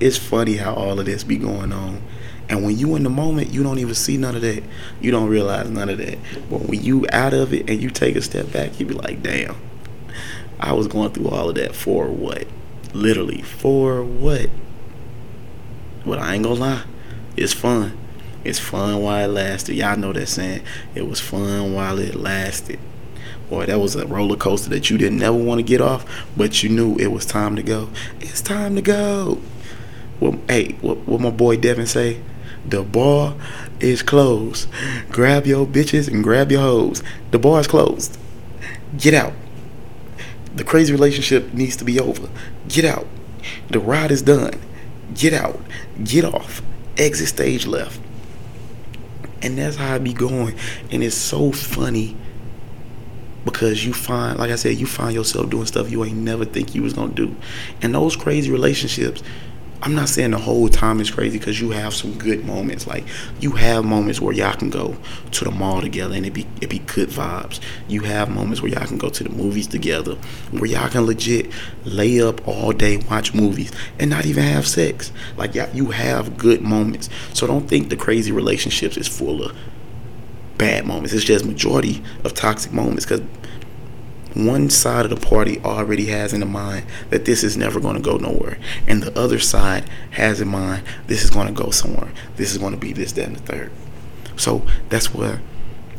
it's 0.00 0.16
funny 0.16 0.56
how 0.56 0.72
all 0.72 0.98
of 0.98 1.04
this 1.04 1.22
be 1.22 1.36
going 1.36 1.74
on. 1.74 2.00
And 2.48 2.64
when 2.64 2.78
you 2.78 2.96
in 2.96 3.02
the 3.02 3.10
moment, 3.10 3.50
you 3.50 3.62
don't 3.62 3.78
even 3.78 3.94
see 3.94 4.16
none 4.16 4.36
of 4.36 4.40
that. 4.40 4.62
You 5.02 5.10
don't 5.10 5.28
realize 5.28 5.68
none 5.68 5.90
of 5.90 5.98
that. 5.98 6.16
But 6.48 6.62
when 6.62 6.82
you 6.82 7.04
out 7.12 7.34
of 7.34 7.52
it 7.52 7.68
and 7.68 7.82
you 7.82 7.90
take 7.90 8.16
a 8.16 8.22
step 8.22 8.50
back, 8.50 8.80
you 8.80 8.86
be 8.86 8.94
like, 8.94 9.22
damn, 9.22 9.56
I 10.62 10.72
was 10.74 10.86
going 10.86 11.10
through 11.10 11.28
all 11.28 11.48
of 11.48 11.56
that 11.56 11.74
for 11.74 12.06
what? 12.06 12.46
Literally, 12.94 13.42
for 13.42 14.04
what? 14.04 14.48
But 16.06 16.20
I 16.20 16.34
ain't 16.34 16.44
gonna 16.44 16.60
lie, 16.60 16.84
it's 17.36 17.52
fun. 17.52 17.98
It's 18.44 18.60
fun 18.60 19.02
while 19.02 19.28
it 19.28 19.32
lasted. 19.32 19.74
Y'all 19.74 19.96
know 19.96 20.12
that 20.12 20.26
saying. 20.26 20.62
It 20.94 21.08
was 21.08 21.20
fun 21.20 21.74
while 21.74 21.98
it 21.98 22.14
lasted. 22.14 22.78
Boy, 23.50 23.66
that 23.66 23.80
was 23.80 23.96
a 23.96 24.06
roller 24.06 24.36
coaster 24.36 24.70
that 24.70 24.88
you 24.88 24.98
didn't 24.98 25.22
ever 25.22 25.36
want 25.36 25.58
to 25.58 25.64
get 25.64 25.80
off, 25.80 26.04
but 26.36 26.62
you 26.62 26.68
knew 26.68 26.96
it 26.96 27.08
was 27.08 27.26
time 27.26 27.56
to 27.56 27.62
go. 27.62 27.88
It's 28.20 28.40
time 28.40 28.76
to 28.76 28.82
go. 28.82 29.40
Well, 30.20 30.40
hey, 30.48 30.76
what, 30.80 30.98
what 30.98 31.20
my 31.20 31.30
boy 31.30 31.56
Devin 31.56 31.86
say? 31.86 32.20
The 32.64 32.84
bar 32.84 33.34
is 33.80 34.02
closed. 34.02 34.68
Grab 35.10 35.44
your 35.44 35.66
bitches 35.66 36.06
and 36.06 36.22
grab 36.22 36.52
your 36.52 36.62
hoes. 36.62 37.02
The 37.32 37.38
bar 37.40 37.60
is 37.60 37.66
closed. 37.66 38.16
Get 38.96 39.14
out. 39.14 39.32
The 40.54 40.64
crazy 40.64 40.92
relationship 40.92 41.52
needs 41.54 41.76
to 41.76 41.84
be 41.84 41.98
over. 41.98 42.28
Get 42.68 42.84
out. 42.84 43.06
The 43.70 43.80
ride 43.80 44.10
is 44.10 44.22
done. 44.22 44.60
Get 45.14 45.32
out. 45.32 45.60
Get 46.02 46.24
off. 46.24 46.62
Exit 46.96 47.28
stage 47.28 47.66
left. 47.66 48.00
And 49.40 49.58
that's 49.58 49.76
how 49.76 49.94
I 49.94 49.98
be 49.98 50.12
going. 50.12 50.56
And 50.90 51.02
it's 51.02 51.16
so 51.16 51.52
funny 51.52 52.16
because 53.44 53.84
you 53.84 53.92
find, 53.92 54.38
like 54.38 54.50
I 54.50 54.56
said, 54.56 54.76
you 54.76 54.86
find 54.86 55.14
yourself 55.14 55.50
doing 55.50 55.66
stuff 55.66 55.90
you 55.90 56.04
ain't 56.04 56.18
never 56.18 56.44
think 56.44 56.74
you 56.74 56.82
was 56.82 56.92
gonna 56.92 57.12
do. 57.12 57.34
And 57.80 57.94
those 57.94 58.14
crazy 58.14 58.50
relationships, 58.50 59.22
I'm 59.84 59.96
not 59.96 60.08
saying 60.08 60.30
the 60.30 60.38
whole 60.38 60.68
time 60.68 61.00
is 61.00 61.10
crazy 61.10 61.38
because 61.38 61.60
you 61.60 61.70
have 61.70 61.92
some 61.92 62.16
good 62.16 62.44
moments. 62.44 62.86
Like 62.86 63.04
you 63.40 63.50
have 63.52 63.84
moments 63.84 64.20
where 64.20 64.32
y'all 64.32 64.54
can 64.54 64.70
go 64.70 64.96
to 65.32 65.44
the 65.44 65.50
mall 65.50 65.80
together 65.80 66.14
and 66.14 66.24
it 66.24 66.32
be 66.32 66.46
it 66.60 66.70
be 66.70 66.78
good 66.78 67.08
vibes. 67.08 67.58
You 67.88 68.02
have 68.02 68.30
moments 68.30 68.62
where 68.62 68.70
y'all 68.70 68.86
can 68.86 68.98
go 68.98 69.08
to 69.08 69.24
the 69.24 69.30
movies 69.30 69.66
together, 69.66 70.14
where 70.52 70.66
y'all 70.66 70.88
can 70.88 71.04
legit 71.04 71.50
lay 71.84 72.22
up 72.22 72.46
all 72.46 72.70
day, 72.70 72.98
watch 73.10 73.34
movies, 73.34 73.72
and 73.98 74.08
not 74.08 74.24
even 74.24 74.44
have 74.44 74.68
sex. 74.68 75.10
Like 75.36 75.56
y'all, 75.56 75.74
you 75.74 75.86
have 75.86 76.38
good 76.38 76.62
moments. 76.62 77.08
So 77.32 77.48
don't 77.48 77.68
think 77.68 77.88
the 77.88 77.96
crazy 77.96 78.30
relationships 78.30 78.96
is 78.96 79.08
full 79.08 79.42
of 79.42 79.56
bad 80.58 80.86
moments. 80.86 81.12
It's 81.12 81.24
just 81.24 81.44
majority 81.44 82.04
of 82.22 82.34
toxic 82.34 82.72
moments 82.72 83.04
because 83.04 83.22
one 84.34 84.70
side 84.70 85.04
of 85.04 85.10
the 85.10 85.26
party 85.26 85.60
already 85.60 86.06
has 86.06 86.32
in 86.32 86.40
the 86.40 86.46
mind 86.46 86.86
that 87.10 87.24
this 87.24 87.44
is 87.44 87.56
never 87.56 87.80
going 87.80 87.96
to 87.96 88.02
go 88.02 88.16
nowhere, 88.16 88.58
and 88.86 89.02
the 89.02 89.18
other 89.18 89.38
side 89.38 89.88
has 90.12 90.40
in 90.40 90.48
mind 90.48 90.84
this 91.06 91.22
is 91.22 91.30
going 91.30 91.46
to 91.46 91.52
go 91.52 91.70
somewhere. 91.70 92.10
This 92.36 92.52
is 92.52 92.58
going 92.58 92.72
to 92.72 92.78
be 92.78 92.92
this, 92.92 93.12
that, 93.12 93.26
and 93.26 93.36
the 93.36 93.42
third. 93.42 93.72
So 94.36 94.66
that's 94.88 95.14
where 95.14 95.40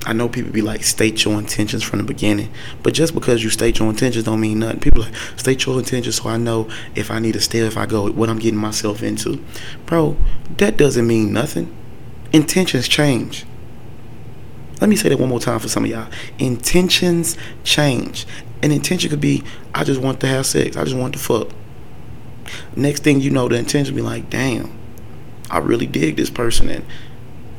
I 0.05 0.11
know 0.13 0.27
people 0.27 0.51
be 0.51 0.61
like, 0.61 0.83
state 0.83 1.23
your 1.23 1.39
intentions 1.39 1.81
from 1.81 1.99
the 1.99 2.05
beginning, 2.05 2.51
but 2.81 2.93
just 2.93 3.13
because 3.13 3.43
you 3.43 3.49
state 3.49 3.79
your 3.79 3.89
intentions 3.89 4.25
don't 4.25 4.41
mean 4.41 4.59
nothing. 4.59 4.81
People 4.81 5.03
like 5.03 5.15
state 5.37 5.65
your 5.65 5.79
intentions 5.79 6.17
so 6.17 6.29
I 6.29 6.37
know 6.37 6.69
if 6.93 7.09
I 7.09 7.19
need 7.19 7.33
to 7.33 7.41
stay, 7.41 7.59
if 7.59 7.77
I 7.77 7.85
go, 7.85 8.11
what 8.11 8.29
I'm 8.29 8.39
getting 8.39 8.59
myself 8.59 9.01
into, 9.01 9.43
bro. 9.85 10.17
That 10.57 10.75
doesn't 10.77 11.07
mean 11.07 11.31
nothing. 11.31 11.73
Intentions 12.33 12.87
change. 12.87 13.45
Let 14.83 14.89
me 14.89 14.97
say 14.97 15.07
that 15.07 15.17
one 15.17 15.29
more 15.29 15.39
time 15.39 15.59
for 15.59 15.69
some 15.69 15.85
of 15.85 15.89
y'all. 15.89 16.09
Intentions 16.39 17.37
change. 17.63 18.27
An 18.61 18.69
intention 18.69 19.09
could 19.09 19.21
be, 19.21 19.41
I 19.73 19.85
just 19.85 20.01
want 20.01 20.19
to 20.19 20.27
have 20.27 20.45
sex. 20.45 20.75
I 20.75 20.83
just 20.83 20.97
want 20.97 21.13
to 21.13 21.19
fuck. 21.19 21.51
Next 22.75 23.01
thing 23.01 23.21
you 23.21 23.29
know, 23.29 23.47
the 23.47 23.55
intention 23.55 23.95
be 23.95 24.01
like, 24.01 24.29
damn, 24.29 24.77
I 25.49 25.59
really 25.59 25.85
dig 25.85 26.17
this 26.17 26.29
person 26.29 26.67
and 26.67 26.85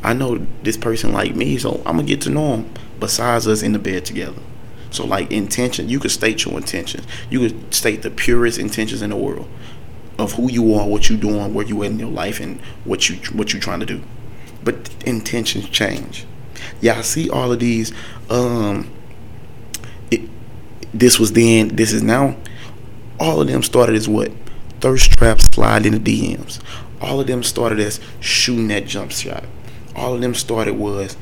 I 0.02 0.12
know 0.12 0.46
this 0.64 0.76
person 0.76 1.12
like 1.12 1.34
me, 1.34 1.56
so 1.56 1.76
I'm 1.86 1.96
gonna 1.96 2.02
get 2.02 2.20
to 2.20 2.28
know 2.28 2.56
him. 2.56 2.74
Besides 3.00 3.48
us 3.48 3.62
in 3.62 3.72
the 3.72 3.78
bed 3.78 4.04
together. 4.04 4.42
So 4.90 5.06
like 5.06 5.32
intention, 5.32 5.88
you 5.88 6.00
could 6.00 6.10
state 6.10 6.44
your 6.44 6.58
intentions. 6.58 7.06
You 7.30 7.40
could 7.40 7.72
state 7.72 8.02
the 8.02 8.10
purest 8.10 8.58
intentions 8.58 9.00
in 9.00 9.08
the 9.08 9.16
world 9.16 9.48
of 10.18 10.32
who 10.32 10.52
you 10.52 10.74
are, 10.74 10.86
what 10.86 11.08
you 11.08 11.16
doing, 11.16 11.54
where 11.54 11.64
you 11.64 11.84
at 11.84 11.90
in 11.92 11.98
your 11.98 12.10
life, 12.10 12.38
and 12.38 12.60
what 12.84 13.08
you 13.08 13.16
what 13.32 13.54
you 13.54 13.60
trying 13.60 13.80
to 13.80 13.86
do. 13.86 14.02
But 14.62 14.90
intentions 15.06 15.70
change. 15.70 16.26
I 16.82 17.02
see 17.02 17.30
all 17.30 17.52
of 17.52 17.58
these. 17.60 17.92
Um, 18.30 18.90
it, 20.10 20.22
this 20.92 21.18
was 21.18 21.32
then. 21.32 21.76
This 21.76 21.92
is 21.92 22.02
now. 22.02 22.36
All 23.18 23.40
of 23.40 23.46
them 23.46 23.62
started 23.62 23.96
as 23.96 24.08
what? 24.08 24.32
Thirst 24.80 25.12
trap 25.12 25.40
slide 25.40 25.86
in 25.86 25.92
the 25.92 25.98
DMs. 25.98 26.60
All 27.00 27.20
of 27.20 27.26
them 27.26 27.42
started 27.42 27.80
as 27.80 28.00
shooting 28.20 28.68
that 28.68 28.86
jump 28.86 29.12
shot. 29.12 29.44
All 29.94 30.14
of 30.14 30.20
them 30.20 30.34
started 30.34 30.74
was, 30.74 31.16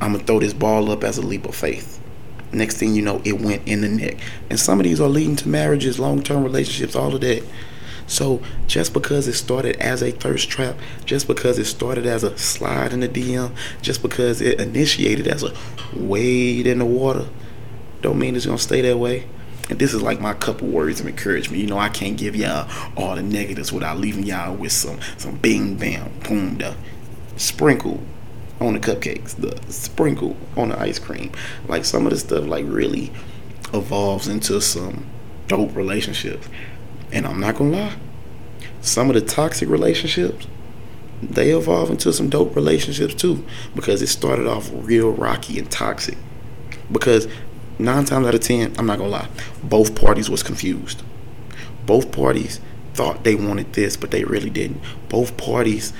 I'm 0.00 0.12
gonna 0.12 0.24
throw 0.24 0.40
this 0.40 0.52
ball 0.52 0.90
up 0.90 1.02
as 1.04 1.16
a 1.18 1.22
leap 1.22 1.46
of 1.46 1.54
faith. 1.54 2.00
Next 2.52 2.76
thing 2.76 2.94
you 2.94 3.02
know, 3.02 3.22
it 3.24 3.40
went 3.40 3.66
in 3.66 3.80
the 3.80 3.88
neck. 3.88 4.18
And 4.50 4.58
some 4.58 4.78
of 4.78 4.84
these 4.84 5.00
are 5.00 5.08
leading 5.08 5.36
to 5.36 5.48
marriages, 5.48 5.98
long 5.98 6.22
term 6.22 6.44
relationships, 6.44 6.94
all 6.94 7.14
of 7.14 7.20
that. 7.22 7.42
So 8.06 8.40
just 8.66 8.92
because 8.92 9.26
it 9.26 9.34
started 9.34 9.76
as 9.76 10.02
a 10.02 10.12
thirst 10.12 10.48
trap, 10.48 10.76
just 11.04 11.26
because 11.26 11.58
it 11.58 11.64
started 11.64 12.06
as 12.06 12.22
a 12.22 12.36
slide 12.38 12.92
in 12.92 13.00
the 13.00 13.08
DM, 13.08 13.54
just 13.82 14.02
because 14.02 14.40
it 14.40 14.60
initiated 14.60 15.26
as 15.26 15.42
a 15.42 15.52
wade 15.94 16.66
in 16.66 16.78
the 16.78 16.84
water, 16.84 17.26
don't 18.02 18.18
mean 18.18 18.36
it's 18.36 18.46
gonna 18.46 18.58
stay 18.58 18.80
that 18.82 18.98
way. 18.98 19.26
And 19.68 19.78
this 19.78 19.92
is 19.92 20.00
like 20.00 20.20
my 20.20 20.34
couple 20.34 20.68
words 20.68 21.00
of 21.00 21.08
encouragement. 21.08 21.60
You 21.60 21.66
know, 21.66 21.78
I 21.78 21.88
can't 21.88 22.16
give 22.16 22.36
y'all 22.36 22.70
all 22.96 23.16
the 23.16 23.22
negatives 23.22 23.72
without 23.72 23.98
leaving 23.98 24.24
y'all 24.24 24.54
with 24.54 24.72
some 24.72 25.00
some 25.16 25.36
bing 25.36 25.76
bam 25.76 26.12
boom. 26.20 26.58
The 26.58 26.76
sprinkle 27.36 28.00
on 28.60 28.74
the 28.74 28.80
cupcakes, 28.80 29.34
the 29.34 29.60
sprinkle 29.72 30.36
on 30.56 30.68
the 30.68 30.80
ice 30.80 30.98
cream. 30.98 31.32
Like 31.66 31.84
some 31.84 32.06
of 32.06 32.12
this 32.12 32.20
stuff 32.20 32.46
like 32.46 32.64
really 32.68 33.12
evolves 33.74 34.28
into 34.28 34.60
some 34.60 35.06
dope 35.48 35.74
relationships. 35.74 36.48
And 37.12 37.26
I'm 37.26 37.40
not 37.40 37.56
gonna 37.56 37.70
lie, 37.70 37.96
some 38.80 39.08
of 39.08 39.14
the 39.14 39.20
toxic 39.20 39.68
relationships, 39.68 40.46
they 41.22 41.50
evolve 41.50 41.90
into 41.90 42.12
some 42.12 42.28
dope 42.28 42.54
relationships 42.54 43.14
too. 43.14 43.44
Because 43.74 44.02
it 44.02 44.08
started 44.08 44.46
off 44.46 44.70
real 44.72 45.10
rocky 45.10 45.58
and 45.58 45.70
toxic. 45.70 46.18
Because 46.90 47.26
nine 47.78 48.04
times 48.04 48.26
out 48.26 48.34
of 48.34 48.40
ten, 48.40 48.74
I'm 48.78 48.86
not 48.86 48.98
gonna 48.98 49.10
lie, 49.10 49.28
both 49.62 49.94
parties 49.94 50.28
was 50.28 50.42
confused. 50.42 51.02
Both 51.84 52.12
parties 52.12 52.60
thought 52.94 53.24
they 53.24 53.34
wanted 53.34 53.72
this, 53.74 53.96
but 53.96 54.10
they 54.10 54.24
really 54.24 54.50
didn't. 54.50 54.80
Both 55.08 55.36
parties 55.36 55.92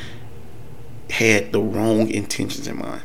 had 1.11 1.53
the 1.53 1.61
wrong 1.61 2.11
intentions 2.11 2.67
in 2.67 2.79
mind. 2.79 3.03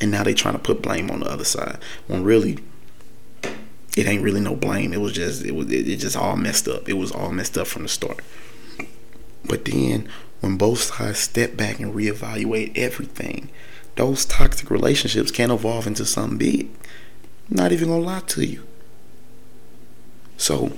And 0.00 0.10
now 0.10 0.22
they're 0.22 0.34
trying 0.34 0.54
to 0.54 0.60
put 0.60 0.82
blame 0.82 1.10
on 1.10 1.20
the 1.20 1.30
other 1.30 1.44
side. 1.44 1.78
When 2.06 2.24
really 2.24 2.58
it 3.98 4.06
ain't 4.06 4.22
really 4.22 4.40
no 4.40 4.54
blame. 4.54 4.92
It 4.92 5.00
was 5.00 5.12
just 5.12 5.44
it 5.44 5.56
was 5.56 5.66
it, 5.72 5.88
it 5.88 5.96
just 5.96 6.16
all 6.16 6.36
messed 6.36 6.68
up. 6.68 6.88
It 6.88 6.92
was 6.92 7.10
all 7.10 7.32
messed 7.32 7.58
up 7.58 7.66
from 7.66 7.82
the 7.82 7.88
start. 7.88 8.20
But 9.44 9.64
then 9.64 10.08
when 10.40 10.56
both 10.56 10.78
sides 10.82 11.18
step 11.18 11.56
back 11.56 11.80
and 11.80 11.92
reevaluate 11.92 12.78
everything, 12.78 13.50
those 13.96 14.24
toxic 14.24 14.70
relationships 14.70 15.32
can 15.32 15.50
evolve 15.50 15.88
into 15.88 16.04
something 16.04 16.38
big. 16.38 16.70
I'm 17.50 17.56
not 17.56 17.72
even 17.72 17.88
gonna 17.88 18.02
lie 18.04 18.20
to 18.20 18.46
you. 18.46 18.64
So 20.36 20.70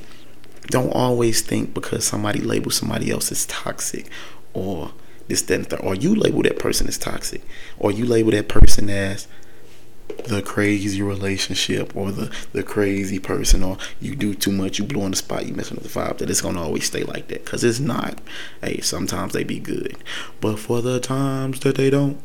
don't 0.69 0.95
always 0.95 1.43
think 1.43 1.75
because 1.75 2.07
somebody 2.07 2.41
labels 2.41 2.77
somebody 2.77 3.11
else 3.11 3.31
as 3.31 3.45
toxic 3.45 4.09
or 4.55 4.93
this, 5.29 5.43
that, 5.43 5.79
or 5.85 5.95
you 5.95 6.15
label 6.15 6.43
that 6.45 6.59
person 6.59 6.89
as 6.89 6.97
toxic, 6.97 7.43
or 7.79 7.93
you 7.93 8.07
label 8.07 8.31
that 8.31 8.49
person 8.49 8.89
as 8.89 9.29
the 10.27 10.43
crazy 10.43 11.03
relationship 11.03 11.95
or 11.97 12.13
the, 12.13 12.35
the 12.53 12.63
crazy 12.63 13.19
person 13.19 13.63
or 13.63 13.79
you 14.01 14.15
do 14.15 14.35
too 14.35 14.53
much, 14.53 14.79
you 14.79 14.85
blow 14.85 15.03
on 15.03 15.11
the 15.11 15.17
spot, 15.17 15.47
you 15.47 15.55
messing 15.55 15.77
with 15.77 15.93
the 15.93 16.01
vibe, 16.01 16.19
that 16.19 16.31
it's 16.31 16.41
gonna 16.41 16.63
always 16.63 16.85
stay 16.85 17.05
like 17.05 17.29
that. 17.29 17.45
Cause 17.45 17.65
it's 17.65 17.81
not. 17.81 18.21
Hey, 18.63 18.81
sometimes 18.81 19.33
they 19.33 19.45
be 19.45 19.59
good. 19.59 19.97
But 20.41 20.59
for 20.59 20.83
the 20.83 21.01
times 21.01 21.61
that 21.61 21.77
they 21.77 21.91
don't, 21.91 22.21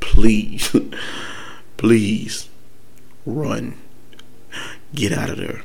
please, 0.00 0.74
please 1.76 2.48
run. 3.26 3.76
Get 4.94 5.12
out 5.12 5.30
of 5.30 5.38
there. 5.38 5.62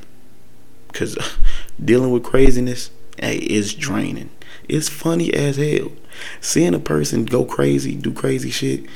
Cause 0.92 1.18
dealing 1.84 2.12
with 2.12 2.22
craziness, 2.22 2.90
hey, 3.18 3.36
is 3.38 3.74
draining. 3.74 4.30
It's 4.68 4.88
funny 4.88 5.32
as 5.32 5.56
hell. 5.56 5.92
Seeing 6.40 6.74
a 6.74 6.78
person 6.78 7.24
go 7.24 7.44
crazy, 7.44 7.94
do 7.94 8.12
crazy 8.12 8.50
shit. 8.50 8.86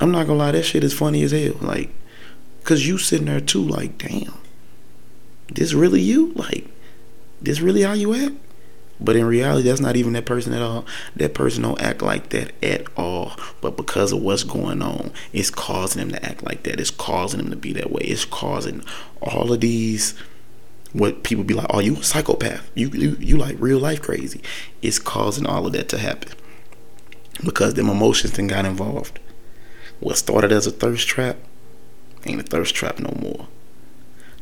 I'm 0.00 0.10
not 0.10 0.26
gonna 0.26 0.38
lie, 0.38 0.52
that 0.52 0.64
shit 0.64 0.84
is 0.84 0.94
funny 0.94 1.22
as 1.22 1.32
hell. 1.32 1.56
Like, 1.60 1.90
cause 2.64 2.86
you 2.86 2.98
sitting 2.98 3.26
there 3.26 3.40
too, 3.40 3.62
like, 3.62 3.98
damn, 3.98 4.34
this 5.48 5.72
really 5.72 6.00
you? 6.00 6.32
Like, 6.34 6.66
this 7.40 7.60
really 7.60 7.82
how 7.82 7.92
you 7.92 8.14
act? 8.14 8.36
But 9.00 9.16
in 9.16 9.26
reality, 9.26 9.68
that's 9.68 9.80
not 9.80 9.96
even 9.96 10.12
that 10.14 10.26
person 10.26 10.52
at 10.52 10.62
all. 10.62 10.84
That 11.14 11.34
person 11.34 11.62
don't 11.62 11.80
act 11.80 12.02
like 12.02 12.30
that 12.30 12.52
at 12.64 12.86
all. 12.96 13.32
But 13.60 13.76
because 13.76 14.12
of 14.12 14.20
what's 14.22 14.42
going 14.42 14.82
on, 14.82 15.12
it's 15.32 15.50
causing 15.50 16.00
them 16.00 16.10
to 16.10 16.28
act 16.28 16.44
like 16.44 16.64
that. 16.64 16.80
It's 16.80 16.90
causing 16.90 17.38
them 17.38 17.50
to 17.50 17.56
be 17.56 17.72
that 17.74 17.92
way. 17.92 18.02
It's 18.02 18.24
causing 18.24 18.82
all 19.22 19.52
of 19.52 19.60
these 19.60 20.14
what 20.92 21.22
people 21.22 21.44
be 21.44 21.54
like, 21.54 21.66
oh, 21.70 21.80
you 21.80 21.96
a 21.96 22.02
psychopath. 22.02 22.68
You, 22.74 22.88
you 22.88 23.16
you 23.20 23.36
like 23.36 23.56
real 23.58 23.78
life 23.78 24.02
crazy. 24.02 24.40
It's 24.82 24.98
causing 24.98 25.46
all 25.46 25.66
of 25.66 25.72
that 25.74 25.88
to 25.90 25.98
happen. 25.98 26.32
Because 27.44 27.74
them 27.74 27.88
emotions 27.88 28.32
then 28.32 28.48
got 28.48 28.64
involved. 28.64 29.20
What 30.00 30.16
started 30.16 30.52
as 30.52 30.66
a 30.66 30.70
thirst 30.70 31.08
trap 31.08 31.36
ain't 32.24 32.40
a 32.40 32.44
thirst 32.44 32.74
trap 32.74 32.98
no 32.98 33.12
more. 33.20 33.48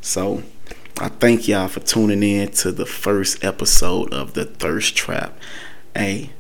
So 0.01 0.43
I 0.99 1.09
thank 1.09 1.49
y'all 1.49 1.69
for 1.69 1.81
tuning 1.81 2.23
in 2.23 2.51
to 2.53 2.73
the 2.73 2.87
first 2.87 3.45
episode 3.45 4.13
of 4.13 4.35
the 4.35 4.45
Thirst 4.45 4.97
Trap. 4.97 5.37
Hey, 5.95 6.31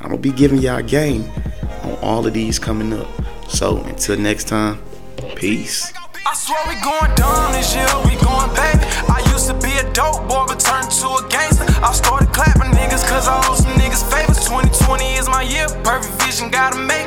I'm 0.00 0.10
gonna 0.10 0.20
be 0.20 0.32
giving 0.32 0.58
y'all 0.58 0.82
game 0.82 1.30
on 1.82 1.98
all 2.02 2.26
of 2.26 2.34
these 2.34 2.58
coming 2.58 2.92
up. 2.92 3.08
So 3.48 3.78
until 3.78 4.18
next 4.18 4.48
time, 4.48 4.80
peace. 5.36 5.92
I 6.26 6.34
swear 6.34 6.58
we 6.68 6.74
going 6.82 7.52
this 7.52 7.74
year, 7.74 7.86
we 8.04 8.14
going. 8.22 8.28
I 9.08 9.24
used 9.32 9.46
to 9.48 9.54
be 9.54 9.72
a 9.78 9.92
dope 9.92 10.28
boy, 10.28 10.44
but 10.46 10.60
turned 10.60 10.90
to 10.90 11.06
a 11.06 11.26
gangster. 11.28 11.64
I 11.82 11.92
started 11.92 12.28
clapping 12.32 12.70
niggas, 12.76 13.06
cause 13.08 13.26
I 13.26 13.40
owe 13.48 13.54
some 13.54 13.72
niggas 13.80 14.04
favors. 14.10 14.44
2020 14.44 15.14
is 15.14 15.28
my 15.28 15.42
year, 15.42 15.66
perfect 15.82 16.22
vision, 16.22 16.50
gotta 16.50 16.78
make 16.78 17.06